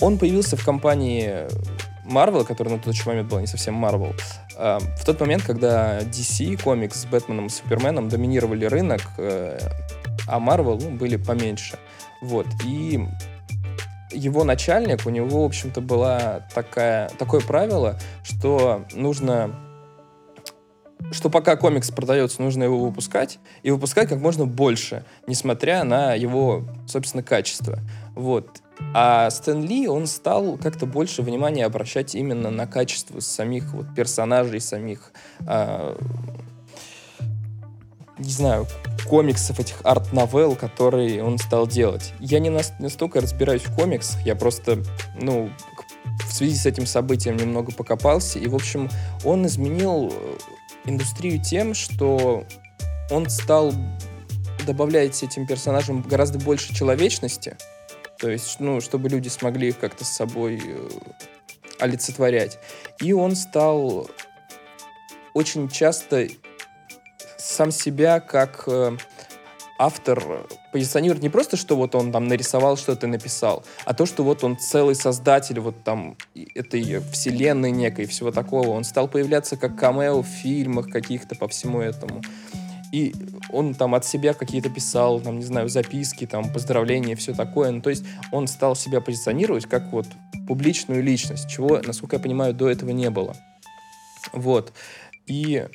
Он 0.00 0.18
появился 0.18 0.56
в 0.56 0.64
компании 0.64 1.46
Marvel, 2.08 2.44
которая 2.44 2.76
на 2.76 2.82
тот 2.82 2.94
же 2.94 3.02
момент 3.06 3.28
была 3.28 3.40
не 3.40 3.46
совсем 3.46 3.84
Marvel, 3.84 4.14
ам, 4.56 4.80
в 4.80 5.04
тот 5.04 5.20
момент, 5.20 5.42
когда 5.44 6.00
DC, 6.00 6.62
комикс 6.62 7.02
с 7.02 7.06
Бэтменом 7.06 7.46
и 7.46 7.48
Суперменом 7.50 8.08
доминировали 8.08 8.64
рынок, 8.64 9.02
э, 9.18 9.58
а 10.26 10.38
Marvel 10.38 10.80
ну, 10.82 10.96
были 10.96 11.16
поменьше. 11.16 11.78
Вот. 12.20 12.46
И 12.64 13.00
его 14.12 14.44
начальник, 14.44 15.06
у 15.06 15.10
него, 15.10 15.42
в 15.42 15.46
общем-то, 15.46 15.80
была 15.80 16.46
такая, 16.54 17.08
такое 17.10 17.40
правило, 17.40 17.98
что 18.24 18.84
нужно 18.92 19.54
что 21.12 21.30
пока 21.30 21.56
комикс 21.56 21.90
продается, 21.90 22.42
нужно 22.42 22.64
его 22.64 22.78
выпускать, 22.80 23.38
и 23.62 23.70
выпускать 23.70 24.08
как 24.08 24.18
можно 24.18 24.46
больше, 24.46 25.04
несмотря 25.26 25.84
на 25.84 26.14
его, 26.14 26.64
собственно, 26.86 27.22
качество. 27.22 27.78
Вот. 28.14 28.60
А 28.94 29.28
Стэн 29.30 29.64
Ли, 29.64 29.88
он 29.88 30.06
стал 30.06 30.56
как-то 30.56 30.86
больше 30.86 31.22
внимания 31.22 31.66
обращать 31.66 32.14
именно 32.14 32.50
на 32.50 32.66
качество 32.66 33.20
самих 33.20 33.72
вот 33.72 33.94
персонажей, 33.94 34.60
самих, 34.60 35.12
а, 35.46 35.98
не 38.18 38.30
знаю, 38.30 38.66
комиксов, 39.08 39.58
этих 39.58 39.80
арт-новелл, 39.84 40.56
которые 40.56 41.24
он 41.24 41.38
стал 41.38 41.66
делать. 41.66 42.12
Я 42.20 42.38
не 42.40 42.50
нас- 42.50 42.72
настолько 42.78 43.20
разбираюсь 43.20 43.62
в 43.62 43.74
комиксах, 43.74 44.20
я 44.26 44.34
просто, 44.34 44.82
ну, 45.20 45.50
в 46.26 46.32
связи 46.32 46.54
с 46.56 46.66
этим 46.66 46.86
событием 46.86 47.36
немного 47.36 47.72
покопался, 47.72 48.38
и, 48.38 48.46
в 48.48 48.54
общем, 48.54 48.88
он 49.24 49.46
изменил 49.46 50.12
э, 50.12 50.36
индустрию 50.84 51.42
тем, 51.42 51.74
что 51.74 52.44
он 53.10 53.28
стал 53.30 53.72
добавлять 54.66 55.22
этим 55.22 55.46
персонажам 55.46 56.02
гораздо 56.02 56.38
больше 56.38 56.74
человечности, 56.74 57.56
то 58.18 58.28
есть, 58.28 58.58
ну, 58.60 58.80
чтобы 58.80 59.08
люди 59.08 59.28
смогли 59.28 59.68
их 59.68 59.78
как-то 59.78 60.04
с 60.04 60.08
собой 60.08 60.60
э, 60.64 60.88
олицетворять. 61.78 62.58
И 63.00 63.12
он 63.12 63.36
стал 63.36 64.10
очень 65.34 65.68
часто 65.68 66.26
сам 67.36 67.70
себя 67.70 68.18
как 68.20 68.64
э, 68.66 68.96
автор 69.78 70.46
позиционирует 70.72 71.22
не 71.22 71.28
просто, 71.28 71.56
что 71.56 71.76
вот 71.76 71.94
он 71.94 72.10
там 72.10 72.26
нарисовал 72.26 72.76
что-то 72.76 73.06
написал, 73.06 73.64
а 73.84 73.94
то, 73.94 74.04
что 74.04 74.24
вот 74.24 74.42
он 74.42 74.58
целый 74.58 74.96
создатель 74.96 75.60
вот 75.60 75.84
там 75.84 76.16
этой 76.54 77.00
вселенной 77.12 77.70
некой, 77.70 78.06
всего 78.06 78.32
такого. 78.32 78.70
Он 78.70 78.84
стал 78.84 79.08
появляться 79.08 79.56
как 79.56 79.78
камео 79.78 80.22
в 80.22 80.26
фильмах 80.26 80.90
каких-то 80.90 81.36
по 81.36 81.46
всему 81.46 81.80
этому. 81.80 82.20
И 82.92 83.14
он 83.50 83.74
там 83.74 83.94
от 83.94 84.04
себя 84.04 84.34
какие-то 84.34 84.70
писал, 84.70 85.20
там, 85.20 85.38
не 85.38 85.44
знаю, 85.44 85.68
записки, 85.68 86.26
там, 86.26 86.52
поздравления, 86.52 87.16
все 87.16 87.34
такое. 87.34 87.70
Ну, 87.70 87.80
то 87.82 87.90
есть 87.90 88.04
он 88.32 88.46
стал 88.46 88.76
себя 88.76 89.00
позиционировать 89.00 89.66
как 89.66 89.92
вот 89.92 90.06
публичную 90.46 91.02
личность, 91.02 91.50
чего, 91.50 91.80
насколько 91.84 92.16
я 92.16 92.22
понимаю, 92.22 92.54
до 92.54 92.68
этого 92.68 92.90
не 92.90 93.10
было. 93.10 93.36
Вот. 94.32 94.72
И... 95.26 95.66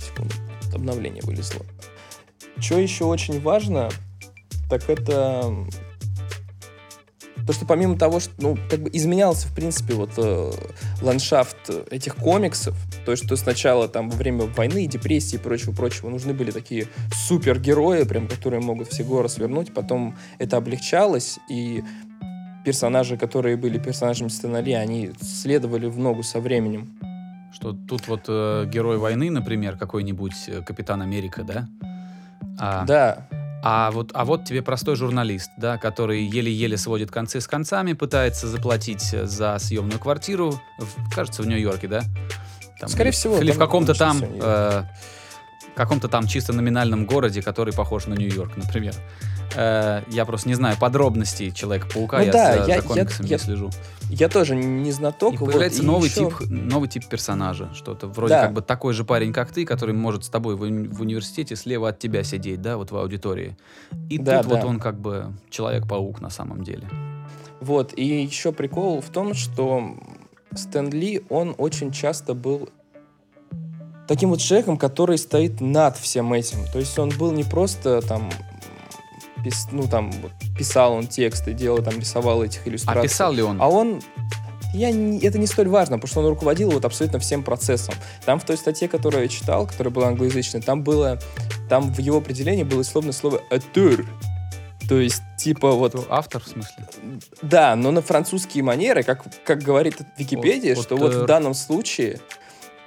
Секунду, 0.00 0.34
обновление 0.74 1.22
вылезло. 1.22 1.64
Что 2.58 2.78
еще 2.78 3.04
очень 3.04 3.40
важно, 3.40 3.90
так 4.70 4.88
это 4.88 5.54
то, 7.46 7.52
что 7.52 7.64
помимо 7.64 7.96
того, 7.96 8.20
что 8.20 8.32
ну, 8.38 8.58
как 8.68 8.80
бы 8.80 8.90
изменялся, 8.92 9.46
в 9.46 9.54
принципе, 9.54 9.94
вот 9.94 10.10
э, 10.16 10.50
ландшафт 11.00 11.70
этих 11.90 12.16
комиксов, 12.16 12.74
то, 13.04 13.14
что 13.14 13.36
сначала 13.36 13.88
там 13.88 14.10
во 14.10 14.16
время 14.16 14.46
войны, 14.46 14.86
депрессии 14.86 15.36
и 15.36 15.38
прочего-прочего 15.38 16.10
нужны 16.10 16.34
были 16.34 16.50
такие 16.50 16.88
супергерои, 17.12 18.02
прям, 18.02 18.26
которые 18.26 18.60
могут 18.60 18.88
все 18.88 19.04
горы 19.04 19.28
свернуть, 19.28 19.72
потом 19.72 20.16
это 20.38 20.56
облегчалось, 20.56 21.38
и 21.48 21.84
персонажи, 22.64 23.16
которые 23.16 23.56
были 23.56 23.78
персонажами 23.78 24.28
сценария, 24.28 24.78
они 24.78 25.12
следовали 25.20 25.86
в 25.86 25.98
ногу 25.98 26.24
со 26.24 26.40
временем. 26.40 26.98
Что 27.52 27.72
тут 27.72 28.08
вот 28.08 28.24
э, 28.28 28.68
герой 28.68 28.98
войны, 28.98 29.30
например, 29.30 29.78
какой-нибудь 29.78 30.48
э, 30.48 30.62
Капитан 30.62 31.00
Америка, 31.00 31.44
да? 31.44 31.68
А, 32.58 32.84
Да, 32.84 33.28
А 33.68 33.90
вот, 33.90 34.12
а 34.14 34.24
вот 34.24 34.44
тебе 34.44 34.62
простой 34.62 34.94
журналист, 34.94 35.50
да, 35.56 35.76
который 35.76 36.22
еле-еле 36.24 36.76
сводит 36.76 37.10
концы 37.10 37.40
с 37.40 37.48
концами, 37.48 37.94
пытается 37.94 38.46
заплатить 38.46 39.12
э, 39.12 39.26
за 39.26 39.58
съемную 39.58 39.98
квартиру, 39.98 40.60
в- 40.78 41.12
кажется, 41.12 41.42
в 41.42 41.48
Нью-Йорке, 41.48 41.88
да? 41.88 42.02
Там, 42.78 42.88
Скорее 42.88 43.08
или- 43.08 43.16
всего, 43.16 43.38
Или 43.38 43.50
в 43.50 43.58
каком-то 43.58 43.94
там, 43.94 44.22
э, 44.22 44.84
каком-то 45.74 46.06
там 46.06 46.28
чисто 46.28 46.52
номинальном 46.52 47.06
городе, 47.06 47.42
который 47.42 47.74
похож 47.74 48.06
на 48.06 48.14
Нью-Йорк, 48.14 48.56
например. 48.56 48.94
Э, 49.54 50.02
я 50.08 50.24
просто 50.24 50.48
не 50.48 50.54
знаю 50.54 50.76
подробностей 50.78 51.50
Человека-паука, 51.52 52.18
Ну 52.18 52.24
я 52.24 52.32
да, 52.32 52.64
за, 52.64 52.70
я- 52.72 52.80
за 52.80 52.86
комиксами 52.88 53.26
я 53.28 53.36
не 53.36 53.42
слежу. 53.42 53.70
я 54.10 54.28
тоже 54.28 54.56
не 54.56 54.92
знаток. 54.92 55.34
И 55.34 55.36
вот, 55.36 55.46
появляется 55.46 55.82
и 55.82 55.86
новый, 55.86 56.08
еще- 56.08 56.28
тип, 56.30 56.40
новый 56.48 56.88
тип 56.88 57.06
персонажа. 57.08 57.70
Что-то 57.74 58.08
вроде 58.08 58.34
Да. 58.34 58.42
как 58.42 58.52
бы 58.54 58.62
такой 58.62 58.92
же 58.92 59.04
парень, 59.04 59.32
как 59.32 59.52
ты, 59.52 59.64
который 59.64 59.94
может 59.94 60.24
с 60.24 60.28
тобой 60.28 60.56
в, 60.56 60.62
уни- 60.64 60.88
в 60.88 61.00
университете 61.00 61.56
слева 61.56 61.88
от 61.90 61.98
тебя 61.98 62.22
сидеть, 62.24 62.60
да, 62.60 62.76
вот 62.76 62.90
в 62.90 62.96
аудитории. 62.96 63.56
И 64.10 64.18
Да, 64.18 64.42
тут 64.42 64.50
вот 64.52 64.60
да. 64.60 64.66
он 64.66 64.78
как 64.80 64.98
бы 65.00 65.32
Человек-паук 65.50 66.20
на 66.20 66.30
самом 66.30 66.64
деле. 66.64 66.88
Вот, 67.60 67.92
и 67.96 68.04
еще 68.22 68.52
прикол 68.52 69.00
в 69.00 69.08
том, 69.08 69.32
что 69.34 69.96
Стэн 70.54 70.90
Ли, 70.90 71.22
он 71.30 71.54
очень 71.56 71.90
часто 71.92 72.34
был 72.34 72.68
таким 74.08 74.30
вот 74.30 74.40
человеком, 74.40 74.76
который 74.76 75.18
стоит 75.18 75.60
над 75.60 75.96
всем 75.96 76.32
этим. 76.32 76.58
То 76.72 76.78
есть 76.78 76.98
он 76.98 77.10
был 77.18 77.32
не 77.32 77.44
просто 77.44 78.00
там 78.02 78.30
пис- 79.46 79.68
ну 79.72 79.86
там 79.88 80.10
вот, 80.12 80.32
писал 80.58 80.92
он 80.94 81.06
тексты, 81.06 81.52
делал 81.52 81.82
там 81.82 81.98
рисовал 81.98 82.42
этих 82.44 82.66
А 82.66 82.68
иллюстраций. 82.70 83.02
писал 83.08 83.32
ли 83.32 83.42
он? 83.42 83.60
А 83.60 83.68
он 83.68 84.02
я 84.74 84.90
не- 84.90 85.20
это 85.20 85.38
не 85.38 85.46
столь 85.46 85.68
важно, 85.68 85.96
потому 85.96 86.08
что 86.08 86.20
он 86.20 86.26
руководил 86.26 86.70
вот 86.70 86.84
абсолютно 86.84 87.18
всем 87.18 87.42
процессом. 87.42 87.94
Там 88.26 88.38
в 88.38 88.44
той 88.44 88.56
статье, 88.58 88.88
которую 88.88 89.22
я 89.22 89.28
читал, 89.28 89.66
которая 89.66 89.92
была 89.92 90.08
англоязычной, 90.08 90.60
там 90.60 90.82
было, 90.82 91.18
там 91.68 91.92
в 91.94 91.98
его 91.98 92.18
определении 92.18 92.64
было 92.64 92.82
словно 92.82 93.12
слово 93.12 93.40
«auteur». 93.50 94.04
То 94.88 95.00
есть, 95.00 95.22
типа, 95.38 95.72
вот 95.72 95.92
Кто 95.94 96.06
Автор, 96.10 96.40
в 96.42 96.46
смысле? 96.46 96.84
да, 97.42 97.74
но 97.74 97.90
на 97.90 98.02
французские 98.02 98.62
манеры, 98.62 99.02
как, 99.02 99.24
как 99.44 99.62
говорит 99.62 99.96
Википедия, 100.18 100.74
Вот- 100.76 100.84
что 100.84 100.96
вот, 100.96 101.14
вот 101.14 101.22
в 101.24 101.26
данном 101.26 101.54
случае 101.54 102.20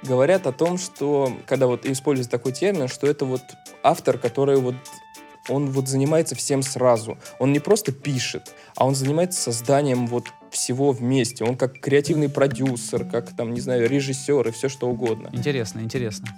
говорят 0.02 0.46
о 0.46 0.52
том, 0.52 0.78
что, 0.78 1.30
когда 1.46 1.66
вот 1.66 1.84
используют 1.84 2.30
такой 2.30 2.52
термин, 2.52 2.88
что 2.88 3.06
это 3.06 3.26
вот 3.26 3.42
автор, 3.82 4.16
который 4.16 4.56
вот 4.56 4.76
он 5.48 5.70
вот 5.70 5.88
занимается 5.88 6.34
всем 6.34 6.62
сразу. 6.62 7.18
Он 7.38 7.52
не 7.52 7.60
просто 7.60 7.92
пишет, 7.92 8.54
а 8.76 8.86
он 8.86 8.94
занимается 8.94 9.40
созданием 9.40 10.06
вот 10.06 10.26
всего 10.50 10.92
вместе. 10.92 11.44
Он 11.44 11.56
как 11.56 11.80
креативный 11.80 12.28
продюсер, 12.28 13.04
как 13.04 13.34
там, 13.36 13.54
не 13.54 13.60
знаю, 13.60 13.88
режиссер 13.88 14.48
и 14.48 14.50
все 14.50 14.68
что 14.68 14.88
угодно. 14.88 15.28
Интересно, 15.32 15.80
интересно. 15.80 16.28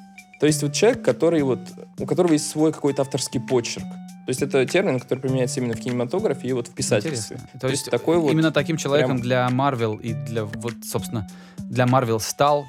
То 0.41 0.47
есть 0.47 0.63
вот 0.63 0.73
человек, 0.73 1.05
который 1.05 1.43
вот, 1.43 1.61
у 1.99 2.07
которого 2.07 2.33
есть 2.33 2.49
свой 2.51 2.73
какой-то 2.73 3.03
авторский 3.03 3.41
почерк. 3.41 3.85
То 3.85 4.29
есть 4.29 4.43
это 4.43 4.65
термин, 4.67 5.01
который 5.01 5.19
применяется 5.19 5.61
именно 5.61 5.75
в 5.75 5.81
кинематографе 5.81 6.49
и 6.49 6.53
вот 6.53 6.69
в 6.69 6.75
писательстве. 6.75 7.37
Интересно. 7.37 7.61
То 7.61 7.69
есть 7.69 7.91
такой 7.91 8.19
вот 8.19 8.31
именно 8.31 8.53
таким 8.53 8.77
человеком 8.77 9.21
прям- 9.21 9.23
для 9.23 9.49
Marvel 9.49 10.01
и 10.01 10.13
для, 10.15 10.45
вот, 10.45 10.75
собственно, 10.85 11.29
для 11.59 11.85
Marvel 11.85 12.21
стал 12.21 12.67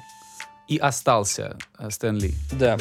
и 0.66 0.78
остался 0.78 1.56
э, 1.78 1.90
Стэн 1.90 2.16
Ли. 2.16 2.34
Да. 2.52 2.78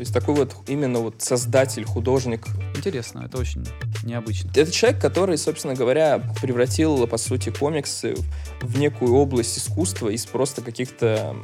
То 0.00 0.02
есть 0.02 0.14
такой 0.14 0.34
вот 0.34 0.56
именно 0.66 1.00
вот 1.00 1.20
создатель, 1.20 1.84
художник. 1.84 2.46
Интересно, 2.74 3.24
это 3.26 3.36
очень 3.36 3.66
необычно. 4.02 4.48
Это 4.54 4.72
человек, 4.72 4.98
который, 4.98 5.36
собственно 5.36 5.74
говоря, 5.74 6.22
превратил, 6.40 7.06
по 7.06 7.18
сути, 7.18 7.50
комиксы 7.50 8.14
в 8.62 8.78
некую 8.78 9.12
область 9.12 9.58
искусства 9.58 10.08
из 10.08 10.24
просто 10.24 10.62
каких-то 10.62 11.36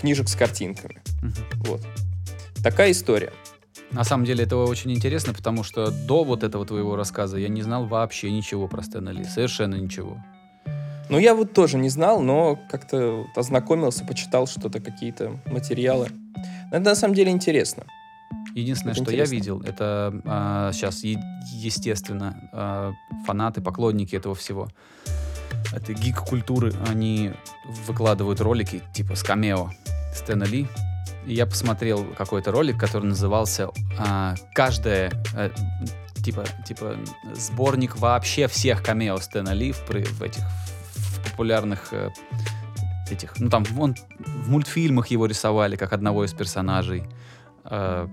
книжек 0.00 0.28
с 0.28 0.34
картинками. 0.34 1.00
Мгм. 1.22 1.34
Вот. 1.66 1.82
Такая 2.64 2.90
история. 2.90 3.32
На 3.92 4.02
самом 4.02 4.24
деле 4.24 4.42
это 4.42 4.56
очень 4.56 4.90
интересно, 4.90 5.32
потому 5.32 5.62
что 5.62 5.92
до 5.92 6.24
вот 6.24 6.42
этого 6.42 6.66
твоего 6.66 6.96
рассказа 6.96 7.36
я 7.36 7.46
не 7.48 7.62
знал 7.62 7.86
вообще 7.86 8.32
ничего 8.32 8.66
про 8.66 8.82
Стэна 8.82 9.10
Ли. 9.10 9.22
Совершенно 9.22 9.76
ничего. 9.76 10.20
Ну, 11.10 11.18
я 11.18 11.36
вот 11.36 11.52
тоже 11.52 11.78
не 11.78 11.88
знал, 11.88 12.20
но 12.20 12.58
как-то 12.68 13.26
ознакомился, 13.36 14.04
почитал 14.04 14.48
что-то, 14.48 14.80
какие-то 14.80 15.40
материалы. 15.46 16.08
Но 16.72 16.76
это 16.76 16.90
на 16.90 16.94
самом 16.96 17.14
деле 17.14 17.30
интересно. 17.30 17.84
Единственное, 18.54 18.92
Это 18.92 19.02
что 19.02 19.12
интересно. 19.12 19.32
я 19.32 19.38
видел, 19.38 19.60
это 19.62 20.70
сейчас, 20.74 21.02
естественно, 21.04 22.36
а, 22.52 22.92
фанаты, 23.26 23.60
поклонники 23.60 24.16
этого 24.16 24.34
всего, 24.34 24.68
этой 25.72 25.94
гик-культуры, 25.94 26.72
они 26.88 27.32
выкладывают 27.86 28.40
ролики 28.40 28.82
типа 28.92 29.14
с 29.14 29.22
камео 29.22 29.70
Стэна 30.14 30.44
Ли. 30.44 30.66
И 31.26 31.34
я 31.34 31.46
посмотрел 31.46 32.04
какой-то 32.16 32.50
ролик, 32.50 32.78
который 32.78 33.06
назывался 33.06 33.70
а, 33.98 34.34
«Каждая...» 34.54 35.12
э, 35.34 35.50
Типа, 36.22 36.44
типа 36.66 36.96
сборник 37.32 37.96
вообще 37.96 38.46
всех 38.46 38.82
камео 38.82 39.16
Стэна 39.20 39.54
Ли 39.54 39.72
в, 39.72 39.88
в 39.88 40.22
этих 40.22 40.42
в 40.92 41.30
популярных 41.30 41.94
э, 41.94 42.10
этих, 43.10 43.40
ну 43.40 43.48
там 43.48 43.64
он 43.78 43.96
в 44.18 44.50
мультфильмах 44.50 45.06
его 45.08 45.24
рисовали 45.24 45.76
как 45.76 45.94
одного 45.94 46.26
из 46.26 46.34
персонажей. 46.34 47.04
Э, 47.64 48.06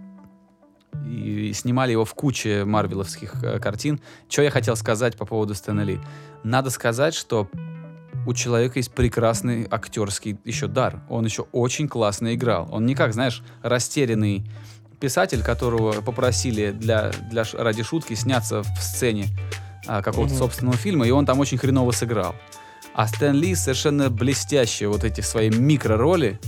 и 1.06 1.52
снимали 1.54 1.92
его 1.92 2.06
в 2.06 2.14
куче 2.14 2.66
марвеловских 2.66 3.44
э, 3.44 3.60
картин. 3.60 4.00
Что 4.30 4.42
я 4.42 4.52
хотел 4.52 4.76
сказать 4.76 5.16
по 5.18 5.26
поводу 5.26 5.54
Стэна 5.56 5.82
Ли? 5.82 6.00
Надо 6.44 6.70
сказать, 6.70 7.14
что 7.14 7.50
у 8.26 8.34
человека 8.34 8.80
есть 8.80 8.92
прекрасный 8.92 9.68
актерский 9.70 10.38
еще 10.44 10.68
дар. 10.68 11.02
Он 11.10 11.26
еще 11.26 11.44
очень 11.52 11.88
классно 11.88 12.36
играл. 12.36 12.68
Он 12.72 12.86
не 12.86 12.96
как, 12.96 13.14
знаешь, 13.14 13.44
растерянный 13.64 14.44
писатель, 15.00 15.44
которого 15.44 16.02
попросили 16.02 16.72
для, 16.72 17.12
для, 17.30 17.44
ради 17.54 17.84
шутки 17.84 18.16
сняться 18.16 18.64
в 18.64 18.78
сцене 18.82 19.28
а, 19.86 20.02
какого-то 20.02 20.34
Мгм. 20.34 20.40
собственного 20.40 20.78
фильма, 20.78 21.08
и 21.08 21.12
он 21.12 21.26
там 21.26 21.40
очень 21.40 21.58
хреново 21.58 21.92
сыграл. 21.92 22.36
А 22.94 23.08
Стэн 23.08 23.36
Ли 23.36 23.54
совершенно 23.56 24.10
блестящие 24.10 24.90
вот 24.90 25.04
эти 25.04 25.22
свои 25.22 25.50
микророли. 25.50 26.40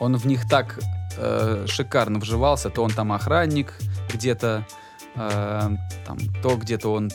Он 0.00 0.16
в 0.16 0.26
них 0.26 0.48
так 0.48 0.80
э, 1.16 1.66
шикарно 1.68 2.18
вживался. 2.18 2.70
То 2.70 2.82
он 2.82 2.90
там 2.90 3.12
охранник 3.12 3.74
где-то, 4.12 4.66
э, 5.14 5.70
там, 6.06 6.18
то 6.42 6.56
где-то 6.56 6.92
он 6.92 7.10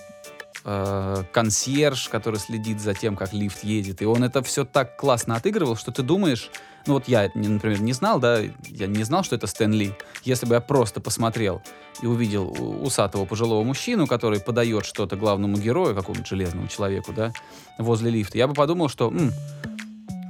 э, 0.65 1.23
консьерж, 1.31 2.09
который 2.09 2.39
следит 2.39 2.79
за 2.81 2.93
тем, 2.93 3.15
как 3.15 3.33
лифт 3.33 3.63
едет. 3.63 4.01
И 4.01 4.05
он 4.05 4.23
это 4.23 4.41
все 4.43 4.65
так 4.65 4.97
классно 4.97 5.35
отыгрывал, 5.35 5.75
что 5.75 5.91
ты 5.91 6.03
думаешь... 6.03 6.49
Ну 6.87 6.93
вот 6.93 7.09
я, 7.09 7.29
например, 7.35 7.81
не 7.81 7.91
знал, 7.91 8.19
да, 8.19 8.39
я 8.39 8.87
не 8.87 9.03
знал, 9.03 9.23
что 9.23 9.35
это 9.35 9.47
Стэн 9.47 9.73
Ли. 9.73 9.93
Если 10.23 10.45
бы 10.45 10.55
я 10.55 10.61
просто 10.61 11.01
посмотрел 11.01 11.61
и 12.01 12.07
увидел 12.07 12.55
усатого 12.81 13.25
пожилого 13.25 13.63
мужчину, 13.63 14.07
который 14.07 14.39
подает 14.39 14.85
что-то 14.85 15.17
главному 15.17 15.57
герою, 15.57 15.93
какому-то 15.93 16.25
железному 16.25 16.67
человеку, 16.67 17.11
да, 17.11 17.33
возле 17.77 18.09
лифта, 18.09 18.37
я 18.37 18.47
бы 18.47 18.53
подумал, 18.53 18.87
что 18.87 19.09
м, 19.09 19.31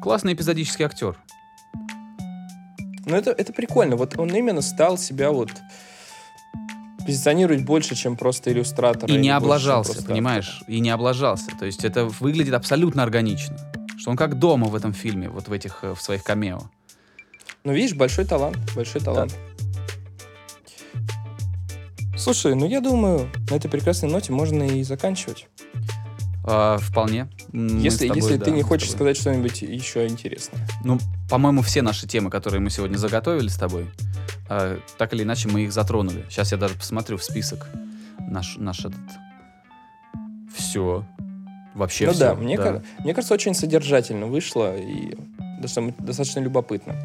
классный 0.02 0.34
эпизодический 0.34 0.86
актер. 0.86 1.16
Ну, 3.10 3.16
это, 3.16 3.32
это 3.32 3.52
прикольно. 3.54 3.96
Вот 3.96 4.18
он 4.18 4.30
именно 4.34 4.62
стал 4.62 4.98
себя 4.98 5.32
вот 5.32 5.50
позиционировать 7.06 7.66
больше, 7.66 7.96
чем 7.96 8.16
просто 8.16 8.52
иллюстратор. 8.52 9.10
И 9.10 9.14
не 9.14 9.18
больше, 9.18 9.32
облажался, 9.32 9.94
просто 9.94 10.08
понимаешь? 10.10 10.62
И 10.68 10.80
не 10.80 10.92
облажался. 10.92 11.52
То 11.58 11.66
есть 11.66 11.84
это 11.84 12.06
выглядит 12.06 12.54
абсолютно 12.54 13.02
органично. 13.02 13.58
Что 13.98 14.12
он 14.12 14.18
как 14.18 14.38
дома 14.38 14.68
в 14.68 14.76
этом 14.76 14.94
фильме, 14.94 15.28
вот 15.28 15.48
в 15.48 15.52
этих, 15.52 15.80
э, 15.84 15.94
в 15.94 16.02
своих 16.02 16.24
камео. 16.24 16.62
Ну, 17.64 17.74
видишь, 17.74 17.96
большой 17.96 18.26
талант, 18.26 18.58
большой 18.76 19.02
талант. 19.02 19.36
Слушай, 22.16 22.54
ну 22.54 22.68
я 22.68 22.80
думаю, 22.80 23.30
на 23.50 23.56
этой 23.56 23.70
прекрасной 23.70 24.10
ноте 24.10 24.32
можно 24.32 24.64
и 24.64 24.84
заканчивать. 24.84 25.48
А, 26.44 26.78
вполне. 26.78 27.28
Мы 27.52 27.80
если 27.80 28.08
тобой, 28.08 28.22
если 28.22 28.38
да, 28.38 28.46
ты 28.46 28.52
не 28.52 28.62
хочешь 28.62 28.92
сказать 28.92 29.18
что-нибудь 29.18 29.62
еще 29.62 30.06
интересное. 30.08 30.68
Ну, 30.84 31.00
по-моему, 31.30 31.62
все 31.62 31.82
наши 31.82 32.08
темы, 32.08 32.30
которые 32.30 32.60
мы 32.60 32.70
сегодня 32.70 32.98
заготовили 32.98 33.48
с 33.48 33.56
тобой, 33.56 33.88
э, 34.50 34.80
так 34.98 35.14
или 35.14 35.24
иначе 35.24 35.48
мы 35.48 35.62
их 35.62 35.72
затронули. 35.72 36.26
Сейчас 36.30 36.52
я 36.52 36.58
даже 36.58 36.76
посмотрю 36.76 37.18
в 37.18 37.24
список 37.24 37.68
наш, 38.20 38.58
наш 38.58 38.80
этот... 38.80 39.00
Все. 40.56 41.06
Вообще 41.76 42.08
ну 42.08 42.12
все. 42.12 42.20
да, 42.20 42.36
мне, 42.36 42.58
ка- 42.58 42.84
мне 43.00 43.14
кажется, 43.14 43.34
очень 43.34 43.54
содержательно 43.54 44.26
вышло 44.26 44.76
и 44.76 45.16
достаточно, 46.00 46.40
любопытно. 46.40 46.96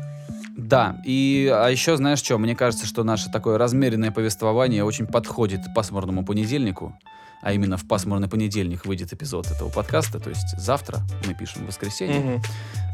Да, 0.56 1.00
и 1.04 1.50
а 1.52 1.68
еще 1.68 1.96
знаешь 1.96 2.20
что, 2.20 2.38
мне 2.38 2.56
кажется, 2.56 2.86
что 2.86 3.04
наше 3.04 3.30
такое 3.30 3.58
размеренное 3.58 4.10
повествование 4.10 4.84
очень 4.84 5.06
подходит 5.06 5.60
пасмурному 5.74 6.24
понедельнику, 6.24 6.96
а 7.42 7.52
именно 7.52 7.76
в 7.76 7.86
пасмурный 7.86 8.28
понедельник 8.28 8.86
выйдет 8.86 9.12
эпизод 9.12 9.50
этого 9.50 9.68
подкаста, 9.68 10.18
то 10.18 10.30
есть 10.30 10.58
завтра 10.58 11.00
мы 11.26 11.34
пишем 11.34 11.64
в 11.64 11.66
воскресенье. 11.66 12.20
Мгм. 12.20 12.42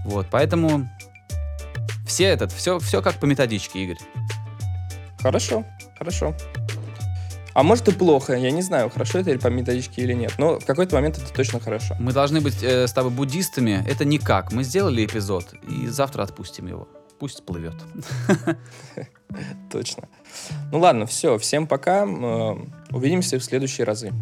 Вот, 0.07 0.27
поэтому 0.31 0.89
все 2.11 2.25
этот, 2.25 2.51
все, 2.51 2.81
все 2.81 3.01
как 3.03 3.21
по 3.21 3.27
методичке, 3.27 3.85
Игорь. 3.85 3.99
Хорошо, 5.21 5.65
хорошо. 5.97 6.35
А 7.55 7.63
может 7.63 7.87
и 7.89 7.93
плохо, 7.93 8.35
я 8.35 8.51
не 8.51 8.63
знаю, 8.63 8.91
хорошо 8.91 9.19
это 9.19 9.31
или 9.31 9.39
по 9.39 9.47
методичке 9.47 10.03
или 10.03 10.13
нет, 10.13 10.35
но 10.39 10.59
в 10.59 10.65
какой-то 10.65 10.97
момент 10.97 11.19
это 11.19 11.33
точно 11.33 11.61
хорошо. 11.61 11.95
Мы 12.01 12.13
должны 12.13 12.41
быть 12.41 12.63
э, 12.65 12.89
с 12.89 12.93
тобой 12.93 13.13
буддистами. 13.13 13.85
Это 13.89 14.05
никак. 14.05 14.53
Мы 14.53 14.65
сделали 14.65 15.05
эпизод, 15.05 15.55
и 15.69 15.87
завтра 15.87 16.25
отпустим 16.25 16.67
его. 16.67 16.89
Пусть 17.21 17.45
плывет. 17.47 17.75
Точно. 19.71 20.09
Ну 20.73 20.79
ладно, 20.81 21.07
все, 21.07 21.39
всем 21.39 21.67
пока. 21.69 22.05
э, 22.07 22.57
Увидимся 22.91 23.39
в 23.39 23.45
следующие 23.45 23.85
разы. 23.85 24.13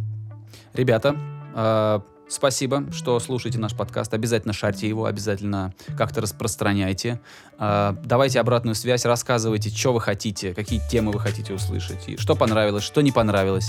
Ребята, 0.75 1.17
э, 1.55 2.01
спасибо, 2.29 2.85
что 2.93 3.19
слушаете 3.21 3.59
наш 3.59 3.75
подкаст. 3.75 4.13
Обязательно 4.15 4.53
шарьте 4.53 4.89
его, 4.89 5.07
обязательно 5.07 5.75
как-то 5.97 6.21
распространяйте. 6.21 7.21
Э, 7.59 7.95
давайте 8.05 8.41
обратную 8.41 8.75
связь, 8.75 9.05
рассказывайте, 9.05 9.71
что 9.71 9.93
вы 9.93 10.01
хотите, 10.01 10.55
какие 10.55 10.81
темы 10.89 11.13
вы 11.13 11.21
хотите 11.21 11.53
услышать, 11.55 12.09
и 12.09 12.17
что 12.17 12.35
понравилось, 12.37 12.85
что 12.85 13.01
не 13.01 13.13
понравилось. 13.13 13.69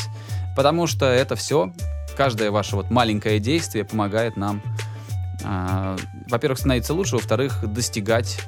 Потому 0.56 0.88
что 0.88 1.06
это 1.06 1.36
все, 1.36 1.74
каждое 2.18 2.52
ваше 2.52 2.76
вот 2.76 2.90
маленькое 2.90 3.40
действие 3.40 3.86
помогает 3.86 4.38
нам, 4.38 4.62
э, 5.44 5.98
во-первых, 6.30 6.60
становиться 6.60 6.94
лучше, 6.94 7.16
во-вторых, 7.16 7.66
достигать 7.74 8.40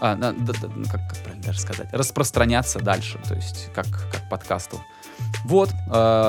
а, 0.00 0.16
на- 0.16 0.32
д- 0.32 0.52
д- 0.52 0.70
ну, 0.74 0.84
как, 0.84 1.08
как 1.08 1.18
правильно 1.18 1.44
даже 1.44 1.60
сказать, 1.60 1.88
распространяться 1.92 2.80
дальше, 2.80 3.18
то 3.26 3.34
есть 3.34 3.68
как, 3.72 3.86
как 3.86 4.28
подкасту. 4.28 4.80
Вот, 5.44 5.70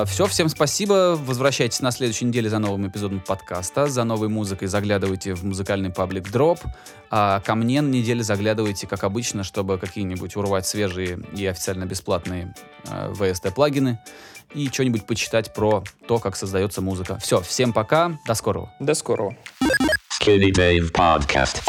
все, 0.06 0.26
всем 0.26 0.48
спасибо. 0.50 1.18
Возвращайтесь 1.18 1.80
на 1.80 1.90
следующей 1.90 2.26
неделе 2.26 2.50
за 2.50 2.58
новым 2.58 2.88
эпизодом 2.88 3.20
подкаста, 3.20 3.86
за 3.86 4.04
новой 4.04 4.28
музыкой 4.28 4.68
заглядывайте 4.68 5.34
в 5.34 5.42
музыкальный 5.42 5.90
паблик 5.90 6.28
Drop, 6.28 6.58
а 7.10 7.40
ко 7.40 7.54
мне 7.54 7.80
на 7.80 7.88
неделе 7.88 8.22
заглядывайте, 8.22 8.86
как 8.86 9.04
обычно, 9.04 9.42
чтобы 9.42 9.78
какие-нибудь 9.78 10.36
урвать 10.36 10.66
свежие 10.66 11.18
и 11.34 11.46
официально 11.46 11.84
бесплатные 11.86 12.54
э, 12.84 13.12
VST-плагины 13.12 13.98
и 14.54 14.68
что-нибудь 14.68 15.06
почитать 15.06 15.54
про 15.54 15.82
то, 16.06 16.18
как 16.18 16.36
создается 16.36 16.80
музыка. 16.80 17.18
Все, 17.18 17.40
всем 17.40 17.72
пока, 17.72 18.18
до 18.26 18.34
скорого. 18.34 18.72
До 18.80 18.94
скорого. 18.94 19.36
Skinny 20.20 20.50
Dave 20.52 20.92
Podcast. 20.92 21.62